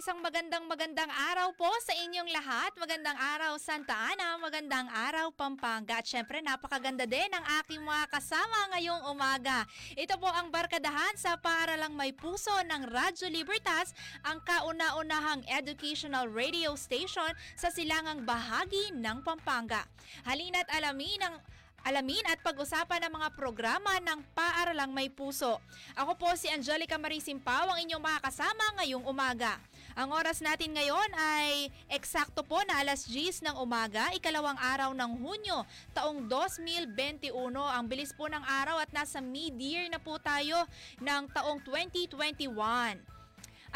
Isang 0.00 0.24
magandang 0.24 0.64
magandang 0.64 1.12
araw 1.12 1.52
po 1.52 1.68
sa 1.84 1.92
inyong 1.92 2.32
lahat. 2.32 2.72
Magandang 2.80 3.20
araw 3.20 3.60
Santa 3.60 3.92
Ana, 3.92 4.40
magandang 4.40 4.88
araw 4.88 5.28
Pampanga. 5.28 6.00
At 6.00 6.08
syempre 6.08 6.40
napakaganda 6.40 7.04
din 7.04 7.28
ang 7.28 7.44
aking 7.60 7.84
mga 7.84 8.08
kasama 8.08 8.72
ngayong 8.72 9.12
umaga. 9.12 9.68
Ito 9.92 10.16
po 10.16 10.32
ang 10.32 10.48
barkadahan 10.48 11.20
sa 11.20 11.36
Paaralang 11.36 11.92
May 11.92 12.16
Puso 12.16 12.48
ng 12.64 12.88
Radyo 12.88 13.28
Libertas, 13.28 13.92
ang 14.24 14.40
kauna-unahang 14.40 15.44
educational 15.52 16.32
radio 16.32 16.72
station 16.80 17.36
sa 17.52 17.68
silangang 17.68 18.24
bahagi 18.24 18.96
ng 18.96 19.20
Pampanga. 19.20 19.84
Halina't 20.24 20.72
alamin 20.72 21.28
ang 21.28 21.36
alamin 21.84 22.24
at 22.28 22.40
pag-usapan 22.44 23.04
ang 23.04 23.20
mga 23.20 23.36
programa 23.36 23.96
ng 24.00 24.20
Paaralang 24.36 24.92
May 24.92 25.08
Puso. 25.08 25.60
Ako 25.96 26.16
po 26.16 26.28
si 26.36 26.48
Angelica 26.48 27.00
Marie 27.00 27.24
Simpao, 27.24 27.72
ang 27.72 27.80
inyong 27.80 28.00
makakasama 28.00 28.80
ngayong 28.80 29.04
umaga. 29.04 29.60
Ang 30.00 30.16
oras 30.16 30.40
natin 30.40 30.72
ngayon 30.72 31.12
ay 31.12 31.68
eksakto 31.92 32.40
po 32.40 32.56
na 32.64 32.80
alas 32.80 33.04
10 33.04 33.44
ng 33.44 33.56
umaga, 33.60 34.08
ikalawang 34.16 34.56
araw 34.56 34.96
ng 34.96 35.12
Hunyo, 35.20 35.60
taong 35.92 36.24
2021. 36.24 37.28
Ang 37.52 37.84
bilis 37.84 38.16
po 38.16 38.24
ng 38.24 38.40
araw 38.40 38.80
at 38.80 38.88
nasa 38.96 39.20
mid-year 39.20 39.92
na 39.92 40.00
po 40.00 40.16
tayo 40.16 40.64
ng 41.04 41.28
taong 41.36 41.60
2021. 41.68 42.16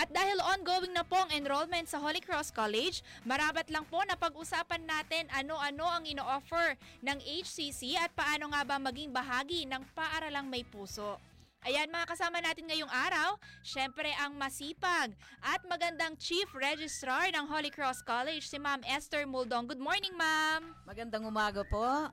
At 0.00 0.08
dahil 0.16 0.40
ongoing 0.40 0.96
na 0.96 1.04
po 1.04 1.20
ang 1.20 1.28
enrollment 1.28 1.92
sa 1.92 2.00
Holy 2.00 2.24
Cross 2.24 2.56
College, 2.56 3.04
marabat 3.28 3.68
lang 3.68 3.84
po 3.84 4.00
na 4.08 4.16
pag-usapan 4.16 4.80
natin 4.80 5.28
ano-ano 5.28 5.84
ang 5.84 6.08
ino-offer 6.08 6.80
ng 7.04 7.20
HCC 7.20 8.00
at 8.00 8.08
paano 8.16 8.48
nga 8.48 8.64
ba 8.64 8.80
maging 8.80 9.12
bahagi 9.12 9.68
ng 9.68 9.84
paaralang 9.92 10.48
may 10.48 10.64
puso. 10.64 11.20
Ayan 11.64 11.88
mga 11.88 12.12
kasama 12.12 12.44
natin 12.44 12.68
ngayong 12.68 12.92
araw, 12.92 13.40
syempre 13.64 14.12
ang 14.20 14.36
masipag 14.36 15.16
at 15.40 15.64
magandang 15.64 16.12
Chief 16.20 16.44
Registrar 16.52 17.32
ng 17.32 17.48
Holy 17.48 17.72
Cross 17.72 18.04
College, 18.04 18.44
si 18.44 18.60
Ma'am 18.60 18.84
Esther 18.84 19.24
Muldong. 19.24 19.72
Good 19.72 19.80
morning, 19.80 20.12
Ma'am! 20.12 20.76
Magandang 20.84 21.24
umaga 21.24 21.64
po 21.64 22.12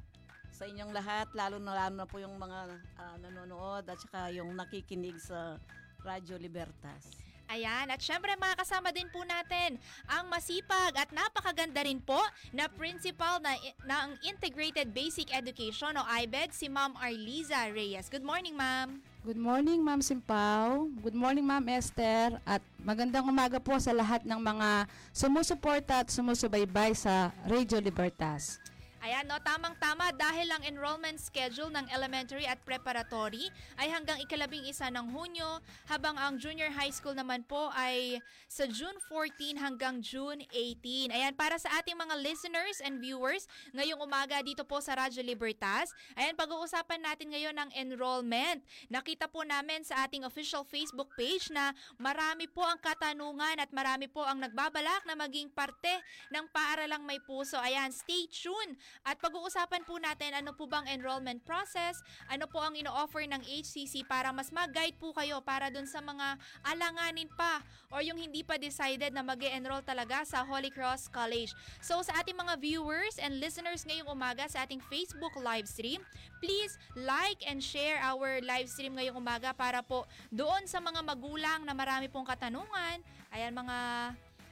sa 0.55 0.63
inyong 0.63 0.95
lahat, 0.95 1.27
lalo 1.35 1.59
na 1.59 1.75
lalo 1.75 1.99
na 1.99 2.07
po 2.07 2.23
yung 2.23 2.39
mga 2.39 2.79
ah, 2.95 3.15
nanonood 3.19 3.83
at 3.91 3.99
saka 3.99 4.31
yung 4.31 4.55
nakikinig 4.55 5.19
sa 5.19 5.59
Radyo 5.99 6.39
Libertas. 6.39 7.11
Ayan, 7.51 7.91
at 7.91 7.99
syempre 7.99 8.31
mga 8.39 8.55
kasama 8.55 8.95
din 8.95 9.11
po 9.11 9.19
natin 9.27 9.75
ang 10.07 10.31
masipag 10.31 10.95
at 10.95 11.11
napakaganda 11.11 11.83
rin 11.83 11.99
po 11.99 12.23
na 12.55 12.71
principal 12.71 13.43
na, 13.43 13.51
ng 13.83 14.15
Integrated 14.31 14.95
Basic 14.95 15.27
Education 15.35 15.99
o 15.99 16.07
IBED, 16.23 16.55
si 16.55 16.71
Ma'am 16.71 16.95
Arliza 16.95 17.67
Reyes. 17.67 18.07
Good 18.07 18.23
morning, 18.23 18.55
Ma'am! 18.55 19.10
Good 19.21 19.37
morning, 19.37 19.85
Ma'am 19.85 20.01
Simpao. 20.01 20.89
Good 20.97 21.13
morning, 21.13 21.45
Ma'am 21.45 21.61
Esther. 21.69 22.41
At 22.41 22.57
magandang 22.81 23.29
umaga 23.29 23.61
po 23.61 23.77
sa 23.77 23.93
lahat 23.93 24.25
ng 24.25 24.41
mga 24.41 24.89
sumusuporta 25.13 26.01
at 26.01 26.09
sumusubaybay 26.09 26.97
sa 26.97 27.29
Radio 27.45 27.77
Libertas. 27.77 28.57
Ayan, 29.01 29.25
no, 29.25 29.41
tamang-tama 29.41 30.13
dahil 30.13 30.45
ang 30.53 30.61
enrollment 30.61 31.17
schedule 31.17 31.73
ng 31.73 31.89
elementary 31.89 32.45
at 32.45 32.61
preparatory 32.61 33.49
ay 33.81 33.89
hanggang 33.89 34.21
ikalabing 34.21 34.61
isa 34.69 34.93
ng 34.93 35.09
Hunyo, 35.09 35.57
habang 35.89 36.13
ang 36.21 36.37
junior 36.37 36.69
high 36.69 36.93
school 36.93 37.17
naman 37.17 37.41
po 37.49 37.73
ay 37.73 38.21
sa 38.45 38.69
June 38.69 38.93
14 39.09 39.57
hanggang 39.57 40.05
June 40.05 40.45
18. 40.53 41.09
Ayan, 41.17 41.33
para 41.33 41.57
sa 41.57 41.81
ating 41.81 41.97
mga 41.97 42.13
listeners 42.21 42.77
and 42.85 43.01
viewers, 43.01 43.49
ngayong 43.73 43.97
umaga 44.05 44.37
dito 44.45 44.61
po 44.61 44.77
sa 44.77 44.93
Radyo 44.93 45.25
Libertas, 45.25 45.89
ayan, 46.13 46.37
pag-uusapan 46.37 47.01
natin 47.01 47.33
ngayon 47.33 47.57
ang 47.57 47.73
enrollment. 47.73 48.61
Nakita 48.93 49.25
po 49.25 49.41
namin 49.41 49.81
sa 49.81 50.05
ating 50.05 50.29
official 50.29 50.61
Facebook 50.61 51.09
page 51.17 51.49
na 51.49 51.73
marami 51.97 52.45
po 52.45 52.61
ang 52.61 52.77
katanungan 52.77 53.57
at 53.57 53.73
marami 53.73 54.05
po 54.05 54.21
ang 54.21 54.45
nagbabalak 54.45 55.09
na 55.09 55.17
maging 55.17 55.49
parte 55.49 55.89
ng 56.29 56.45
paaralang 56.53 57.01
may 57.01 57.17
puso. 57.17 57.57
Ayan, 57.57 57.89
stay 57.89 58.29
tuned 58.29 58.77
at 59.01 59.17
pag-uusapan 59.17 59.83
po 59.83 59.97
natin 59.97 60.37
ano 60.37 60.53
po 60.53 60.69
bang 60.69 60.85
enrollment 60.91 61.41
process, 61.43 61.99
ano 62.29 62.45
po 62.45 62.61
ang 62.61 62.77
ino-offer 62.77 63.25
ng 63.25 63.41
HCC 63.41 64.05
para 64.05 64.29
mas 64.29 64.53
mag-guide 64.53 64.95
po 65.01 65.11
kayo 65.17 65.41
para 65.41 65.73
dun 65.73 65.89
sa 65.89 65.99
mga 65.99 66.37
alanganin 66.63 67.29
pa 67.33 67.65
or 67.89 68.05
yung 68.05 68.17
hindi 68.17 68.45
pa 68.45 68.55
decided 68.61 69.11
na 69.11 69.25
mag 69.25 69.41
enroll 69.41 69.81
talaga 69.81 70.21
sa 70.23 70.45
Holy 70.45 70.69
Cross 70.69 71.09
College. 71.09 71.51
So 71.81 71.99
sa 72.05 72.21
ating 72.21 72.37
mga 72.37 72.61
viewers 72.61 73.17
and 73.17 73.41
listeners 73.41 73.83
ngayong 73.83 74.07
umaga 74.07 74.45
sa 74.47 74.63
ating 74.63 74.79
Facebook 74.85 75.33
live 75.41 75.65
stream, 75.65 76.05
please 76.39 76.77
like 76.93 77.41
and 77.49 77.59
share 77.59 77.97
our 78.05 78.39
live 78.45 78.69
stream 78.69 78.93
ngayong 78.93 79.17
umaga 79.17 79.51
para 79.57 79.81
po 79.81 80.05
doon 80.29 80.69
sa 80.69 80.77
mga 80.77 81.01
magulang 81.01 81.65
na 81.65 81.73
marami 81.73 82.07
pong 82.07 82.25
katanungan, 82.25 83.01
ayan 83.33 83.53
mga 83.53 83.77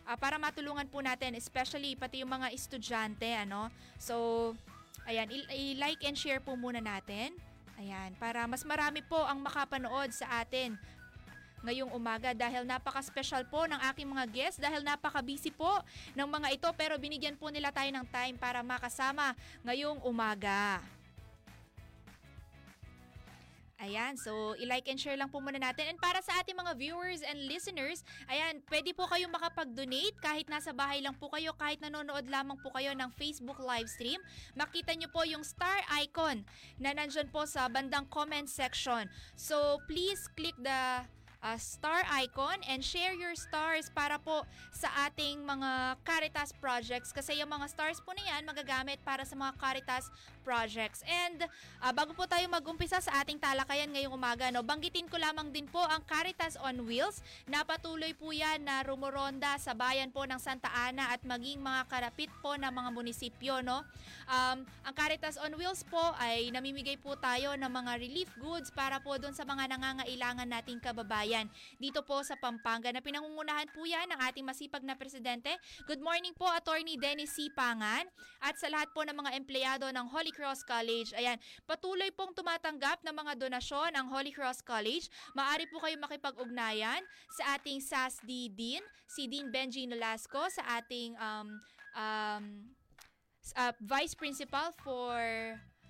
Ah, 0.10 0.18
para 0.18 0.42
matulungan 0.42 0.90
po 0.90 1.06
natin 1.06 1.38
especially 1.38 1.94
pati 1.94 2.26
yung 2.26 2.34
mga 2.34 2.50
estudyante 2.50 3.30
ano. 3.30 3.70
So 4.02 4.58
ayan, 5.06 5.30
i-like 5.30 6.02
and 6.02 6.18
share 6.18 6.42
po 6.42 6.58
muna 6.58 6.82
natin. 6.82 7.38
Ayan, 7.78 8.18
para 8.18 8.50
mas 8.50 8.66
marami 8.66 9.06
po 9.06 9.22
ang 9.22 9.38
makapanood 9.38 10.10
sa 10.10 10.42
atin 10.42 10.74
ngayong 11.62 11.94
umaga 11.94 12.34
dahil 12.34 12.66
napaka-special 12.66 13.46
po 13.54 13.70
ng 13.70 13.78
aking 13.94 14.10
mga 14.10 14.26
guests 14.34 14.58
dahil 14.58 14.82
napaka-busy 14.82 15.54
po 15.54 15.70
ng 16.18 16.26
mga 16.26 16.58
ito 16.58 16.70
pero 16.74 16.98
binigyan 16.98 17.38
po 17.38 17.54
nila 17.54 17.70
tayo 17.70 17.94
ng 17.94 18.08
time 18.10 18.34
para 18.34 18.66
makasama 18.66 19.38
ngayong 19.62 20.02
umaga. 20.02 20.82
Ayan, 23.80 24.20
so 24.20 24.60
i-like 24.60 24.92
and 24.92 25.00
share 25.00 25.16
lang 25.16 25.32
po 25.32 25.40
muna 25.40 25.56
natin. 25.56 25.88
And 25.88 25.96
para 25.96 26.20
sa 26.20 26.44
ating 26.44 26.60
mga 26.60 26.76
viewers 26.76 27.24
and 27.24 27.48
listeners, 27.48 28.04
ayan, 28.28 28.60
pwede 28.68 28.92
po 28.92 29.08
kayong 29.08 29.32
makapag-donate 29.32 30.20
kahit 30.20 30.52
nasa 30.52 30.76
bahay 30.76 31.00
lang 31.00 31.16
po 31.16 31.32
kayo, 31.32 31.56
kahit 31.56 31.80
nanonood 31.80 32.28
lamang 32.28 32.60
po 32.60 32.76
kayo 32.76 32.92
ng 32.92 33.08
Facebook 33.16 33.56
live 33.64 33.88
stream. 33.88 34.20
Makita 34.60 35.00
nyo 35.00 35.08
po 35.08 35.24
yung 35.24 35.48
star 35.48 35.80
icon 36.04 36.44
na 36.76 36.92
nandyan 36.92 37.32
po 37.32 37.48
sa 37.48 37.72
bandang 37.72 38.04
comment 38.12 38.52
section. 38.52 39.08
So 39.40 39.80
please 39.88 40.28
click 40.36 40.60
the 40.60 41.08
uh, 41.44 41.58
star 41.60 42.04
icon 42.20 42.60
and 42.68 42.84
share 42.84 43.16
your 43.16 43.36
stars 43.36 43.88
para 43.92 44.20
po 44.20 44.44
sa 44.76 44.92
ating 45.08 45.44
mga 45.44 46.00
Caritas 46.04 46.52
projects 46.56 47.16
kasi 47.16 47.40
yung 47.40 47.52
mga 47.52 47.68
stars 47.72 48.00
po 48.04 48.12
na 48.16 48.24
yan 48.24 48.44
magagamit 48.44 49.00
para 49.04 49.24
sa 49.24 49.36
mga 49.36 49.56
Caritas 49.56 50.12
projects. 50.44 51.04
And 51.08 51.48
uh, 51.80 51.94
bago 51.96 52.16
po 52.16 52.28
tayo 52.28 52.44
mag-umpisa 52.52 53.00
sa 53.00 53.24
ating 53.24 53.40
talakayan 53.40 53.92
ngayong 53.92 54.16
umaga, 54.16 54.52
no, 54.52 54.64
banggitin 54.66 55.08
ko 55.08 55.16
lamang 55.20 55.52
din 55.54 55.68
po 55.70 55.80
ang 55.80 56.04
Caritas 56.04 56.60
on 56.60 56.84
Wheels 56.84 57.24
na 57.48 57.64
patuloy 57.64 58.12
po 58.16 58.32
yan 58.36 58.66
na 58.66 58.84
rumoronda 58.84 59.56
sa 59.62 59.76
bayan 59.76 60.12
po 60.12 60.26
ng 60.28 60.40
Santa 60.42 60.72
Ana 60.72 61.14
at 61.14 61.24
maging 61.24 61.62
mga 61.62 61.88
karapit 61.88 62.32
po 62.44 62.56
ng 62.58 62.72
mga 62.72 62.90
munisipyo. 62.92 63.62
No? 63.64 63.86
Um, 64.28 64.66
ang 64.84 64.94
Caritas 64.96 65.40
on 65.40 65.56
Wheels 65.56 65.86
po 65.88 66.02
ay 66.20 66.52
namimigay 66.52 66.98
po 67.00 67.16
tayo 67.16 67.56
ng 67.56 67.70
mga 67.70 67.92
relief 68.02 68.32
goods 68.42 68.74
para 68.74 69.00
po 69.00 69.16
doon 69.22 69.36
sa 69.36 69.46
mga 69.46 69.70
nangangailangan 69.70 70.50
nating 70.50 70.82
kababayan 70.82 71.29
dito 71.78 72.02
po 72.02 72.22
sa 72.26 72.34
Pampanga 72.40 72.90
na 72.90 73.04
pinangungunahan 73.04 73.70
po 73.70 73.86
yan 73.86 74.10
ng 74.10 74.20
ating 74.30 74.46
masipag 74.46 74.82
na 74.82 74.98
presidente. 74.98 75.54
Good 75.86 76.02
morning 76.02 76.34
po 76.34 76.50
Attorney 76.50 76.98
Dennis 76.98 77.38
C. 77.38 77.52
Pangan 77.54 78.08
at 78.42 78.56
sa 78.58 78.72
lahat 78.72 78.90
po 78.96 79.06
ng 79.06 79.14
mga 79.14 79.38
empleyado 79.38 79.86
ng 79.92 80.06
Holy 80.10 80.34
Cross 80.34 80.66
College. 80.66 81.14
Ayan, 81.14 81.38
patuloy 81.70 82.10
pong 82.16 82.34
tumatanggap 82.34 83.04
ng 83.06 83.16
mga 83.16 83.38
donasyon 83.38 83.94
ang 83.94 84.10
Holy 84.10 84.34
Cross 84.34 84.66
College. 84.66 85.06
Maari 85.38 85.70
po 85.70 85.78
kayo 85.84 85.96
makipag-ugnayan 86.02 87.04
sa 87.36 87.60
ating 87.60 87.84
SASD 87.84 88.50
Dean, 88.54 88.84
si 89.06 89.30
Dean 89.30 89.54
Benji 89.54 89.86
Nolasco, 89.86 90.50
sa 90.50 90.82
ating 90.82 91.14
um, 91.20 91.48
um, 91.94 92.46
uh, 93.56 93.74
Vice 93.82 94.16
Principal 94.16 94.74
for 94.82 95.20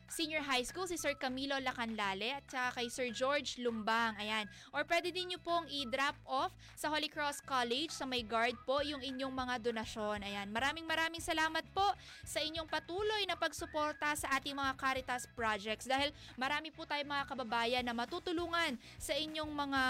Senior 0.09 0.41
High 0.41 0.65
School, 0.65 0.89
si 0.89 0.97
Sir 0.97 1.13
Camilo 1.13 1.55
Lacanlale 1.61 2.41
at 2.41 2.45
saka 2.49 2.81
kay 2.81 2.87
Sir 2.89 3.07
George 3.13 3.61
Lumbang. 3.61 4.17
Ayan. 4.17 4.49
Or 4.73 4.81
pwede 4.85 5.13
din 5.13 5.33
nyo 5.33 5.39
pong 5.41 5.69
i-drop 5.69 6.17
off 6.25 6.51
sa 6.73 6.89
Holy 6.89 7.07
Cross 7.07 7.45
College 7.45 7.93
sa 7.93 8.09
may 8.09 8.25
guard 8.25 8.57
po 8.65 8.81
yung 8.81 8.99
inyong 8.99 9.31
mga 9.31 9.55
donasyon. 9.61 10.25
Ayan. 10.25 10.49
Maraming 10.49 10.89
maraming 10.89 11.21
salamat 11.21 11.63
po 11.71 11.85
sa 12.25 12.41
inyong 12.41 12.65
patuloy 12.65 13.23
na 13.29 13.37
pagsuporta 13.37 14.17
sa 14.17 14.33
ating 14.37 14.57
mga 14.57 14.73
Caritas 14.75 15.29
projects 15.37 15.85
dahil 15.85 16.09
marami 16.35 16.73
po 16.73 16.83
tayong 16.89 17.09
mga 17.09 17.25
kababayan 17.29 17.83
na 17.85 17.93
matutulungan 17.93 18.75
sa 18.97 19.13
inyong 19.13 19.51
mga 19.53 19.81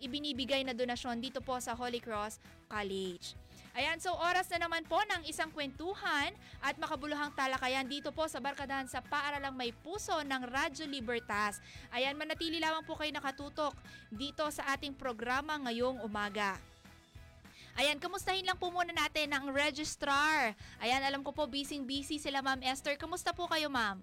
ibinibigay 0.00 0.62
na 0.62 0.76
donasyon 0.76 1.18
dito 1.18 1.42
po 1.42 1.56
sa 1.58 1.74
Holy 1.74 1.98
Cross 1.98 2.38
College. 2.68 3.45
Ayan, 3.76 4.00
so 4.00 4.08
oras 4.16 4.48
na 4.48 4.64
naman 4.64 4.88
po 4.88 4.96
ng 5.04 5.28
isang 5.28 5.52
kwentuhan 5.52 6.32
at 6.64 6.80
makabuluhang 6.80 7.28
talakayan 7.36 7.84
dito 7.84 8.08
po 8.08 8.24
sa 8.24 8.40
Barkadahan 8.40 8.88
sa 8.88 9.04
Paaralang 9.04 9.52
May 9.52 9.68
Puso 9.68 10.16
ng 10.24 10.42
Radyo 10.48 10.88
Libertas. 10.88 11.60
Ayan, 11.92 12.16
manatili 12.16 12.56
lamang 12.56 12.88
po 12.88 12.96
kayo 12.96 13.12
nakatutok 13.12 13.76
dito 14.08 14.48
sa 14.48 14.72
ating 14.72 14.96
programa 14.96 15.60
ngayong 15.68 16.00
umaga. 16.00 16.56
Ayan, 17.76 18.00
kamustahin 18.00 18.48
lang 18.48 18.56
po 18.56 18.72
muna 18.72 18.96
natin 18.96 19.28
ang 19.36 19.52
registrar. 19.52 20.56
Ayan, 20.80 21.04
alam 21.04 21.20
ko 21.20 21.36
po 21.36 21.44
busy-busy 21.44 22.16
sila 22.16 22.40
Ma'am 22.40 22.64
Esther. 22.64 22.96
Kamusta 22.96 23.36
po 23.36 23.44
kayo, 23.44 23.68
Ma'am? 23.68 24.00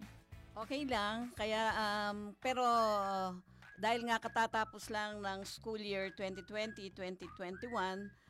Okay 0.53 0.85
lang, 0.85 1.33
kaya 1.33 1.73
um, 1.73 2.29
pero 2.37 2.61
dahil 3.81 4.05
nga 4.05 4.21
katatapos 4.21 4.93
lang 4.93 5.17
ng 5.17 5.41
school 5.41 5.81
year 5.81 6.13
2020-2021, 6.13 8.21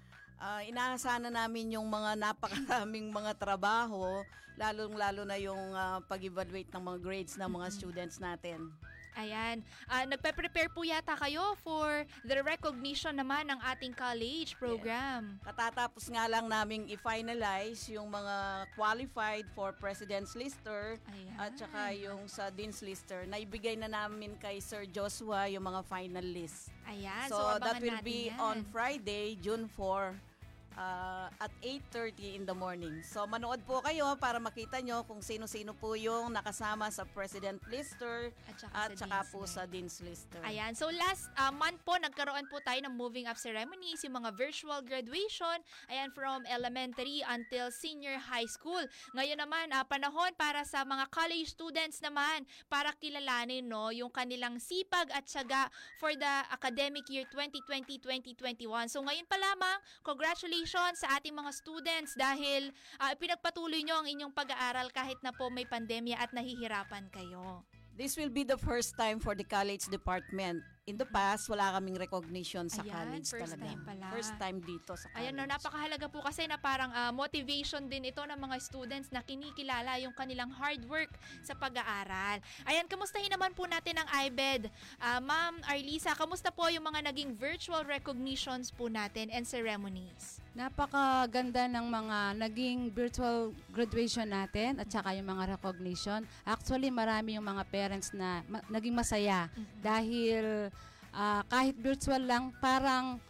ah, 0.43 0.59
inaasahan 0.61 1.23
na 1.23 1.31
namin 1.31 1.79
yung 1.79 1.87
mga 1.87 2.19
napakaraming 2.19 3.07
mga 3.07 3.31
trabaho, 3.39 4.19
lalong-lalo 4.59 5.23
na 5.23 5.39
yung 5.39 5.71
ah, 5.71 6.03
pag-evaluate 6.03 6.67
ng 6.67 6.83
mga 6.83 6.99
grades 6.99 7.33
ng 7.39 7.47
mga 7.47 7.67
students 7.71 8.19
natin. 8.19 8.67
Ayan. 9.13 9.61
Ah, 9.85 10.09
nagpe-prepare 10.09 10.73
po 10.73 10.81
yata 10.81 11.13
kayo 11.13 11.53
for 11.61 12.01
the 12.25 12.41
recognition 12.41 13.13
naman 13.13 13.45
ng 13.45 13.61
ating 13.61 13.93
college 13.93 14.57
program. 14.57 15.37
Katatapos 15.45 16.09
nga 16.09 16.25
lang 16.25 16.49
naming 16.49 16.89
i-finalize 16.89 17.93
yung 17.93 18.09
mga 18.09 18.65
qualified 18.73 19.45
for 19.53 19.69
President's 19.77 20.33
Lister 20.33 20.97
Ayan. 21.13 21.37
at 21.37 21.53
saka 21.53 21.93
yung 21.93 22.25
sa 22.25 22.49
Dean's 22.49 22.81
Lister. 22.81 23.29
Naibigay 23.29 23.77
na 23.77 23.85
namin 23.85 24.33
kay 24.41 24.57
Sir 24.57 24.89
Joshua 24.89 25.45
yung 25.45 25.69
mga 25.69 25.85
final 25.85 26.25
list. 26.25 26.73
Ayan. 26.89 27.29
So, 27.29 27.37
So, 27.37 27.61
that 27.61 27.77
will 27.85 28.01
be 28.01 28.33
yan. 28.33 28.41
on 28.41 28.57
Friday, 28.73 29.37
June 29.37 29.69
4 29.77 30.32
uh, 30.77 31.27
at 31.39 31.51
8.30 31.61 32.41
in 32.41 32.43
the 32.45 32.55
morning. 32.55 33.01
So 33.05 33.25
manood 33.29 33.61
po 33.65 33.81
kayo 33.83 34.17
para 34.17 34.37
makita 34.41 34.81
nyo 34.81 35.05
kung 35.05 35.21
sino-sino 35.21 35.77
po 35.77 35.93
yung 35.93 36.33
nakasama 36.33 36.89
sa 36.89 37.05
President 37.05 37.61
Lister 37.69 38.33
At 38.49 38.55
saka, 38.57 38.73
at 38.73 38.89
sa 38.97 39.05
saka 39.05 39.17
Dean's 39.21 39.31
po 39.31 39.39
sa 39.45 39.61
Dean's 39.69 39.97
Lister. 40.01 40.41
Ayan. 40.45 40.73
So 40.73 40.89
last 40.89 41.29
uh, 41.37 41.53
month 41.53 41.81
po, 41.85 41.97
nagkaroon 41.97 42.49
po 42.49 42.59
tayo 42.61 42.79
ng 42.85 42.93
moving 42.93 43.29
up 43.29 43.37
ceremonies, 43.37 44.01
yung 44.05 44.17
mga 44.23 44.33
virtual 44.33 44.81
graduation, 44.81 45.57
ayan, 45.89 46.09
from 46.13 46.45
elementary 46.49 47.21
until 47.29 47.69
senior 47.69 48.17
high 48.17 48.47
school. 48.49 48.81
Ngayon 49.13 49.39
naman, 49.39 49.69
ah, 49.73 49.85
panahon 49.85 50.33
para 50.35 50.65
sa 50.65 50.85
mga 50.85 51.09
college 51.13 51.53
students 51.53 52.01
naman 52.01 52.45
para 52.67 52.93
kilalanin 52.97 53.65
no, 53.65 53.93
yung 53.93 54.09
kanilang 54.09 54.57
sipag 54.57 55.09
at 55.13 55.25
syaga 55.29 55.69
for 56.01 56.13
the 56.15 56.33
academic 56.49 57.05
year 57.09 57.25
2020-2021. 57.31 58.89
So 58.89 59.01
ngayon 59.05 59.27
pa 59.29 59.37
lamang, 59.37 59.77
congratulations 60.01 60.62
sa 60.67 61.19
ating 61.19 61.35
mga 61.35 61.51
students 61.51 62.15
dahil 62.15 62.71
ah, 62.99 63.13
pinagpatuloy 63.15 63.83
nyo 63.83 64.01
ang 64.01 64.07
inyong 64.07 64.33
pag-aaral 64.33 64.89
kahit 64.89 65.19
na 65.21 65.35
po 65.35 65.51
may 65.51 65.67
pandemya 65.67 66.19
at 66.19 66.31
nahihirapan 66.31 67.07
kayo. 67.11 67.63
This 67.93 68.17
will 68.17 68.33
be 68.33 68.41
the 68.41 68.57
first 68.57 68.97
time 68.97 69.21
for 69.21 69.37
the 69.37 69.45
college 69.45 69.85
department. 69.85 70.65
In 70.83 70.99
the 70.99 71.07
past, 71.07 71.47
wala 71.47 71.79
kaming 71.79 71.95
recognition 71.95 72.67
sa 72.67 72.83
Ayan, 72.83 72.91
college 72.91 73.31
first 73.31 73.55
talaga. 73.55 73.71
time 73.71 73.81
pala. 73.87 74.05
First 74.11 74.33
time 74.35 74.57
dito 74.59 74.91
sa 74.99 75.07
college. 75.07 75.19
Ayan 75.23 75.33
no, 75.39 75.47
napakahalaga 75.47 76.11
po 76.11 76.19
kasi 76.19 76.43
na 76.43 76.59
parang 76.59 76.91
ah, 76.91 77.07
motivation 77.15 77.87
din 77.87 78.11
ito 78.11 78.19
ng 78.19 78.35
mga 78.35 78.59
students 78.59 79.07
na 79.07 79.23
kinikilala 79.23 79.95
yung 80.03 80.11
kanilang 80.11 80.51
hard 80.51 80.83
work 80.91 81.07
sa 81.39 81.55
pag-aaral. 81.55 82.43
Ayan, 82.67 82.83
kamustahin 82.91 83.31
naman 83.31 83.55
po 83.55 83.63
natin 83.63 83.95
ang 83.95 84.11
IBED. 84.27 84.67
Ah, 84.99 85.23
Ma'am 85.23 85.63
Arlisa, 85.71 86.19
kamusta 86.19 86.51
po 86.51 86.67
yung 86.67 86.83
mga 86.83 87.15
naging 87.15 87.31
virtual 87.31 87.87
recognitions 87.87 88.67
po 88.67 88.91
natin 88.91 89.31
and 89.31 89.47
ceremonies? 89.47 90.43
Napakaganda 90.51 91.63
ng 91.65 91.87
mga 91.87 92.17
naging 92.43 92.91
virtual 92.91 93.55
graduation 93.71 94.27
natin 94.27 94.83
at 94.83 94.91
saka 94.91 95.15
yung 95.15 95.31
mga 95.31 95.55
recognition. 95.55 96.27
Actually, 96.43 96.91
marami 96.91 97.39
yung 97.39 97.47
mga 97.47 97.63
parents 97.71 98.11
na 98.11 98.43
ma- 98.51 98.67
naging 98.67 98.93
masaya 98.93 99.47
dahil 99.79 100.69
ah, 101.13 101.45
kahit 101.47 101.77
virtual 101.77 102.25
lang, 102.25 102.51
parang 102.59 103.21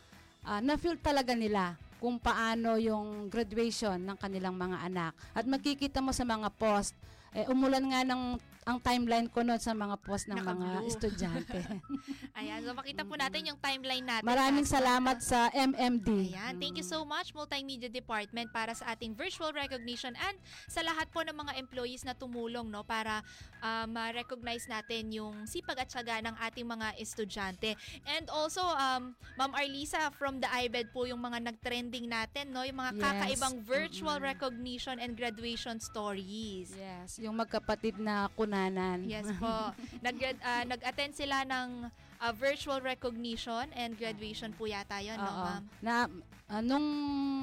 ah, 0.48 0.64
na-feel 0.64 0.98
talaga 0.98 1.36
nila 1.36 1.76
kung 2.04 2.20
paano 2.20 2.76
yung 2.76 3.32
graduation 3.32 3.96
ng 3.96 4.18
kanilang 4.20 4.60
mga 4.60 4.92
anak. 4.92 5.14
At 5.32 5.48
makikita 5.48 6.04
mo 6.04 6.12
sa 6.12 6.28
mga 6.28 6.52
post, 6.56 6.92
eh, 7.32 7.48
umulan 7.48 7.88
nga 7.88 8.04
ng 8.04 8.36
ang 8.64 8.80
timeline 8.80 9.28
ko 9.28 9.44
noon 9.44 9.60
sa 9.60 9.72
mga 9.72 9.96
post 10.00 10.26
ng 10.28 10.40
mga 10.40 10.68
estudyante. 10.88 11.60
Ayan, 12.40 12.64
so 12.64 12.72
makita 12.72 13.04
po 13.04 13.16
natin 13.16 13.52
yung 13.52 13.60
timeline 13.60 14.04
natin. 14.04 14.24
Maraming 14.24 14.64
salamat 14.64 15.20
sa 15.20 15.52
MMD. 15.52 16.34
Ayan, 16.34 16.56
thank 16.58 16.76
you 16.80 16.86
so 16.86 17.04
much 17.04 17.32
Multimedia 17.32 17.88
Department 17.88 18.50
para 18.50 18.72
sa 18.72 18.92
ating 18.92 19.14
virtual 19.14 19.52
recognition 19.52 20.16
and 20.16 20.36
sa 20.66 20.82
lahat 20.82 21.12
po 21.12 21.22
ng 21.22 21.36
mga 21.36 21.60
employees 21.60 22.02
na 22.02 22.16
tumulong 22.16 22.66
no 22.68 22.82
para 22.82 23.20
ah, 23.60 23.86
ma-recognize 23.86 24.66
natin 24.66 25.12
yung 25.12 25.44
sipag 25.44 25.80
at 25.80 25.90
syaga 25.92 26.24
ng 26.24 26.36
ating 26.40 26.66
mga 26.66 26.96
estudyante. 26.98 27.76
And 28.08 28.28
also 28.32 28.64
um 28.64 29.16
Ma'am 29.34 29.54
Arlisa 29.54 30.14
from 30.14 30.38
the 30.38 30.48
IBED 30.48 30.94
po 30.94 31.04
yung 31.04 31.20
mga 31.20 31.42
nag-trending 31.42 32.06
natin 32.06 32.50
no, 32.50 32.64
yung 32.64 32.80
mga 32.80 32.92
Yes. 32.94 33.02
kakaibang 33.02 33.56
virtual 33.62 34.18
Mm-mm. 34.18 34.30
recognition 34.30 34.96
and 34.98 35.18
graduation 35.18 35.78
stories. 35.78 36.70
Yes, 36.74 37.18
yung 37.18 37.36
magkapatid 37.36 37.98
na 37.98 38.30
kunanan. 38.54 38.98
Yes 39.10 39.26
po. 39.42 39.74
Nag 40.06 40.16
ah, 40.46 40.64
nag-attend 40.70 41.18
sila 41.18 41.42
ng 41.42 41.90
ah, 42.22 42.34
virtual 42.38 42.80
recognition 42.86 43.66
and 43.74 43.98
graduation 43.98 44.54
po 44.54 44.70
yata 44.70 45.02
'yon, 45.02 45.18
no, 45.18 45.26
Oo. 45.26 45.44
ma'am? 45.50 45.64
Na 45.82 45.94
ah, 46.54 46.62
nung 46.62 46.86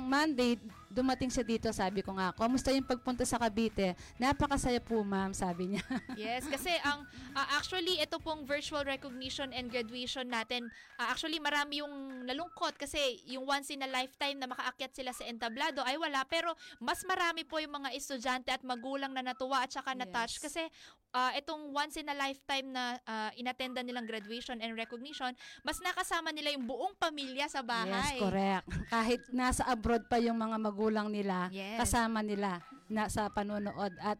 Monday, 0.06 0.54
dumating 0.90 1.30
siya 1.30 1.46
dito, 1.46 1.70
sabi 1.70 2.02
ko 2.02 2.10
nga, 2.12 2.34
kumusta 2.34 2.74
yung 2.74 2.82
pagpunta 2.82 3.22
sa 3.22 3.38
Cavite? 3.38 3.94
Napakasaya 4.18 4.82
po, 4.82 5.00
ma'am, 5.00 5.30
sabi 5.30 5.72
niya. 5.72 5.84
Yes, 6.18 6.44
kasi 6.44 6.74
ang 6.82 7.06
ah, 7.32 7.56
actually 7.56 7.96
ito 7.96 8.18
pong 8.18 8.42
virtual 8.42 8.82
recognition 8.82 9.54
and 9.54 9.70
graduation 9.70 10.26
natin, 10.26 10.66
ah, 10.98 11.14
actually 11.14 11.38
marami 11.38 11.78
yung 11.80 12.26
nalungkot 12.26 12.74
kasi 12.74 12.98
yung 13.24 13.46
once 13.46 13.70
in 13.70 13.80
a 13.80 13.88
lifetime 13.88 14.36
na 14.36 14.50
makaakyat 14.50 14.90
sila 14.92 15.14
sa 15.14 15.22
entablado 15.24 15.80
ay 15.86 15.94
wala 15.96 16.26
pero 16.26 16.50
mas 16.76 17.00
marami 17.06 17.46
po 17.46 17.56
yung 17.56 17.72
mga 17.72 17.94
estudyante 17.94 18.50
at 18.50 18.60
magulang 18.60 19.14
na 19.14 19.22
natuwa 19.22 19.62
at 19.62 19.70
saka 19.70 19.94
na-touch 19.94 20.36
Yes. 20.36 20.42
kasi 20.42 20.62
ah, 21.10 21.30
itong 21.34 21.70
once 21.70 21.96
in 21.96 22.10
a 22.10 22.16
lifetime 22.18 22.66
na 22.68 22.98
ah, 23.04 23.30
inattendan 23.34 23.86
nilang 23.86 24.04
graduation 24.04 24.58
and 24.58 24.74
recognition, 24.74 25.30
mas 25.62 25.78
nakasama 25.78 26.30
nila 26.30 26.50
yung 26.50 26.66
buong 26.66 26.98
pamilya 26.98 27.46
sa 27.46 27.62
Yes, 27.62 27.68
bahay. 27.68 28.16
correct. 28.18 28.66
Kahit 28.88 29.22
nasa 29.30 29.62
abroad 29.64 30.02
pa 30.04 30.18
yung 30.18 30.34
mga 30.34 30.56
magulang 30.56 30.79
nila, 31.10 31.52
Yes. 31.52 31.76
kasama 31.76 32.24
nila 32.24 32.64
na 32.88 33.12
sa 33.12 33.28
panonood 33.28 33.92
at 34.00 34.16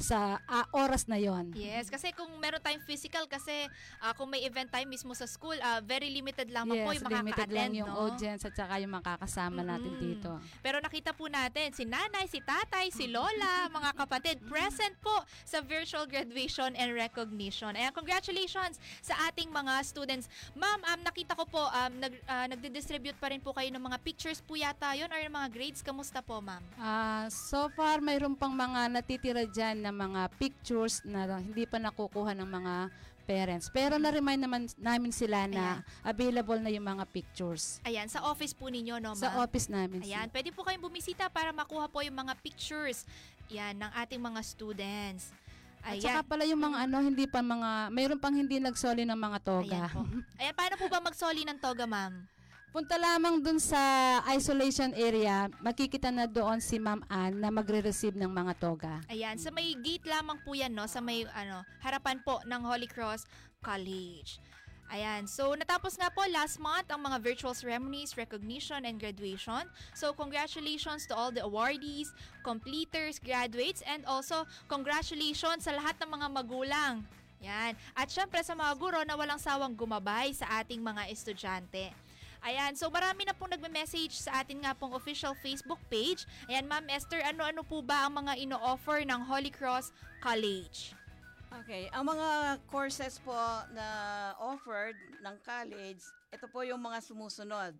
sa 0.00 0.40
ah, 0.48 0.66
oras 0.72 1.06
na 1.06 1.20
yon. 1.20 1.52
Yes, 1.52 1.92
kasi 1.92 2.10
kung 2.16 2.28
meron 2.40 2.60
tayong 2.60 2.82
physical 2.84 3.28
kasi 3.28 3.68
ah, 4.00 4.12
kung 4.16 4.28
may 4.28 4.42
event 4.44 4.68
time 4.72 4.88
mismo 4.88 5.12
sa 5.12 5.28
school, 5.28 5.54
ah, 5.60 5.78
very 5.84 6.10
limited 6.10 6.48
lamang 6.50 6.82
po 6.82 6.90
Yes, 6.92 7.00
yung 7.04 7.12
limited 7.12 7.50
lang 7.52 7.70
yung 7.76 7.90
no? 7.90 8.08
audience 8.10 8.42
at 8.48 8.54
saka 8.56 8.80
yung 8.82 8.92
makakasama 8.92 9.62
natin 9.62 9.92
Mm-mm. 9.94 10.02
dito. 10.02 10.30
Pero 10.64 10.82
nakita 10.82 11.14
po 11.14 11.28
natin 11.28 11.70
si 11.76 11.86
nanay, 11.86 12.26
si 12.26 12.42
tatay, 12.42 12.90
si 12.90 13.08
lola, 13.08 13.70
mga 13.70 13.90
kapatid, 13.94 14.36
present 14.48 14.96
po 14.98 15.14
sa 15.46 15.62
virtual 15.62 16.08
graduation 16.08 16.74
and 16.74 16.92
recognition. 16.96 17.72
Ayan, 17.78 17.94
congratulations 17.94 18.82
sa 19.00 19.14
ating 19.30 19.48
mga 19.52 19.84
students. 19.86 20.26
Ma'am, 20.58 20.80
um, 20.82 21.00
nakita 21.06 21.38
ko 21.38 21.44
po, 21.46 21.62
um, 21.62 21.92
nag, 22.00 22.14
ah, 22.26 22.46
nagdi-distribute 22.50 23.16
pa 23.20 23.30
rin 23.30 23.38
po 23.38 23.54
kayo 23.54 23.70
ng 23.70 23.82
mga 23.82 23.98
pictures 24.02 24.42
po 24.42 24.58
yata 24.58 24.92
yun 24.98 25.08
or 25.12 25.20
yung 25.22 25.36
mga 25.36 25.48
grades. 25.52 25.80
Kamusta 25.84 26.18
po, 26.24 26.42
ma'am? 26.42 26.62
Ah, 26.80 27.30
so 27.30 27.70
far 27.72 28.02
mayroon 28.02 28.34
pang 28.34 28.52
mga 28.52 28.90
natitira 28.90 29.44
diyan 29.46 29.84
na 29.84 29.91
mga 29.92 30.20
pictures 30.40 31.04
na 31.04 31.38
hindi 31.38 31.64
pa 31.68 31.78
nakukuha 31.78 32.32
ng 32.34 32.48
mga 32.48 32.74
parents. 33.22 33.70
Pero 33.70 33.96
na-remind 33.96 34.42
naman 34.42 34.62
namin 34.76 35.14
sila 35.14 35.46
na 35.46 35.80
available 36.02 36.58
na 36.58 36.68
yung 36.74 36.82
mga 36.82 37.06
pictures 37.06 37.78
Ayan, 37.86 38.10
sa 38.10 38.26
office 38.26 38.50
po 38.52 38.66
ninyo, 38.66 38.98
no, 38.98 39.14
ma'am? 39.14 39.22
sa 39.22 39.38
office 39.38 39.70
namin. 39.70 40.02
Ayan, 40.02 40.26
pwede 40.34 40.50
po 40.50 40.66
kayong 40.66 40.82
bumisita 40.82 41.30
para 41.30 41.54
makuha 41.54 41.86
po 41.86 42.02
yung 42.02 42.18
mga 42.18 42.34
pictures 42.42 43.06
yan, 43.46 43.78
ng 43.78 43.92
ating 44.02 44.18
mga 44.18 44.40
students. 44.42 45.30
At 45.82 45.98
Ayan. 45.98 46.02
saka 46.02 46.20
pala 46.22 46.46
yung 46.46 46.62
mga 46.62 46.86
ano, 46.86 46.96
hindi 47.02 47.26
pa 47.26 47.42
mga, 47.42 47.90
mayroon 47.90 48.20
pang 48.22 48.34
hindi 48.34 48.58
nagsoli 48.62 49.02
ng 49.02 49.18
mga 49.18 49.38
toga. 49.42 49.82
Ayan 49.86 49.90
po. 49.90 50.02
Ayan, 50.38 50.54
paano 50.54 50.74
po 50.78 50.86
ba 50.86 50.98
magsoli 51.02 51.42
ng 51.42 51.58
toga, 51.58 51.84
ma'am? 51.86 52.22
Punta 52.72 52.96
lamang 52.96 53.36
dun 53.44 53.60
sa 53.60 53.76
isolation 54.32 54.96
area, 54.96 55.44
makikita 55.60 56.08
na 56.08 56.24
doon 56.24 56.56
si 56.56 56.80
Ma'am 56.80 57.04
Ann 57.04 57.36
na 57.36 57.52
magre-receive 57.52 58.16
ng 58.16 58.32
mga 58.32 58.52
toga. 58.56 58.96
Ayan, 59.12 59.36
sa 59.36 59.52
may 59.52 59.76
gate 59.76 60.08
lamang 60.08 60.40
po 60.40 60.56
yan, 60.56 60.72
no? 60.72 60.88
Sa 60.88 61.04
may, 61.04 61.28
ano, 61.36 61.68
harapan 61.84 62.24
po 62.24 62.40
ng 62.48 62.64
Holy 62.64 62.88
Cross 62.88 63.28
College. 63.60 64.40
Ayan, 64.88 65.28
so 65.28 65.52
natapos 65.52 66.00
nga 66.00 66.08
po 66.08 66.24
last 66.32 66.56
month 66.56 66.88
ang 66.88 67.04
mga 67.04 67.20
virtual 67.20 67.52
ceremonies, 67.52 68.16
recognition, 68.16 68.88
and 68.88 68.96
graduation. 68.96 69.68
So 69.92 70.16
congratulations 70.16 71.04
to 71.08 71.12
all 71.12 71.28
the 71.28 71.44
awardees, 71.44 72.08
completers, 72.40 73.20
graduates, 73.20 73.84
and 73.84 74.00
also 74.08 74.48
congratulations 74.72 75.68
sa 75.68 75.76
lahat 75.76 76.00
ng 76.00 76.08
mga 76.08 76.26
magulang. 76.32 77.04
Yan. 77.44 77.76
At 77.92 78.08
syempre 78.08 78.40
sa 78.40 78.56
mga 78.56 78.72
guro 78.80 79.00
na 79.04 79.12
walang 79.12 79.40
sawang 79.40 79.76
gumabay 79.76 80.32
sa 80.32 80.64
ating 80.64 80.80
mga 80.80 81.12
estudyante. 81.12 81.92
Ayan, 82.42 82.74
so 82.74 82.90
marami 82.90 83.22
na 83.22 83.30
pong 83.30 83.54
nagme-message 83.54 84.18
sa 84.18 84.42
atin 84.42 84.66
nga 84.66 84.74
pong 84.74 84.98
official 84.98 85.30
Facebook 85.38 85.78
page. 85.86 86.26
Ayan, 86.50 86.66
Ma'am 86.66 86.90
Esther, 86.90 87.22
ano-ano 87.22 87.62
po 87.62 87.86
ba 87.86 88.02
ang 88.02 88.18
mga 88.18 88.34
ino-offer 88.34 89.06
ng 89.06 89.20
Holy 89.30 89.46
Cross 89.54 89.94
College? 90.18 90.90
Okay, 91.62 91.86
ang 91.94 92.02
mga 92.02 92.58
courses 92.66 93.22
po 93.22 93.38
na 93.70 93.86
offered 94.42 94.98
ng 95.22 95.38
college, 95.46 96.02
ito 96.34 96.50
po 96.50 96.66
yung 96.66 96.82
mga 96.82 96.98
sumusunod. 97.06 97.78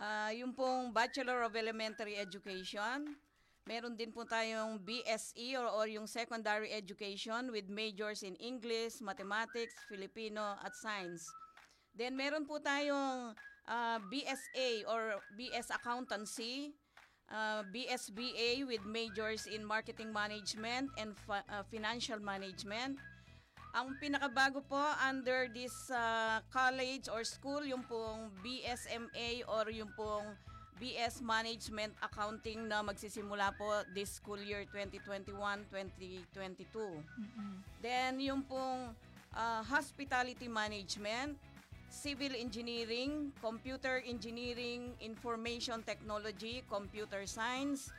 Ah, 0.00 0.32
yung 0.32 0.56
pong 0.56 0.88
Bachelor 0.96 1.44
of 1.44 1.52
Elementary 1.52 2.16
Education, 2.16 3.12
meron 3.68 3.92
din 3.92 4.08
po 4.08 4.24
tayong 4.24 4.80
BSE 4.80 5.52
or, 5.60 5.68
or 5.68 5.84
yung 5.84 6.08
Secondary 6.08 6.72
Education 6.72 7.52
with 7.52 7.68
majors 7.68 8.24
in 8.24 8.40
English, 8.40 9.04
Mathematics, 9.04 9.76
Filipino 9.84 10.56
at 10.64 10.72
Science. 10.72 11.28
Then 11.92 12.16
meron 12.16 12.48
po 12.48 12.56
tayong 12.56 13.36
ah, 13.68 13.98
BSA 14.10 14.86
or 14.86 15.20
BS 15.34 15.70
Accountancy, 15.74 16.74
uh, 17.30 17.62
BSBA 17.70 18.66
with 18.66 18.84
majors 18.86 19.46
in 19.46 19.64
marketing 19.64 20.12
management 20.12 20.90
and 20.98 21.18
fi- 21.26 21.46
uh, 21.50 21.62
financial 21.70 22.18
management. 22.22 22.98
Ang 23.76 23.92
pinakabago 24.00 24.64
po 24.64 24.80
under 25.04 25.52
this 25.52 25.74
uh, 25.92 26.40
college 26.48 27.12
or 27.12 27.20
school, 27.28 27.60
yung 27.60 27.84
pong 27.84 28.32
BSMA 28.40 29.44
or 29.44 29.68
yung 29.68 29.92
pong 29.92 30.32
BS 30.76 31.24
Management 31.24 31.92
Accounting 32.04 32.68
na 32.68 32.84
magsisimula 32.84 33.52
po 33.56 33.84
this 33.96 34.20
school 34.20 34.40
year 34.40 34.68
2021-2022. 34.72 36.24
Then 37.80 38.20
yung 38.20 38.44
pong 38.44 38.92
uh, 39.32 39.60
hospitality 39.64 40.48
management, 40.48 41.40
civil 41.88 42.34
engineering, 42.34 43.32
computer 43.40 44.02
engineering, 44.06 44.94
information 45.00 45.82
technology, 45.82 46.62
computer 46.68 47.26
science, 47.26 47.90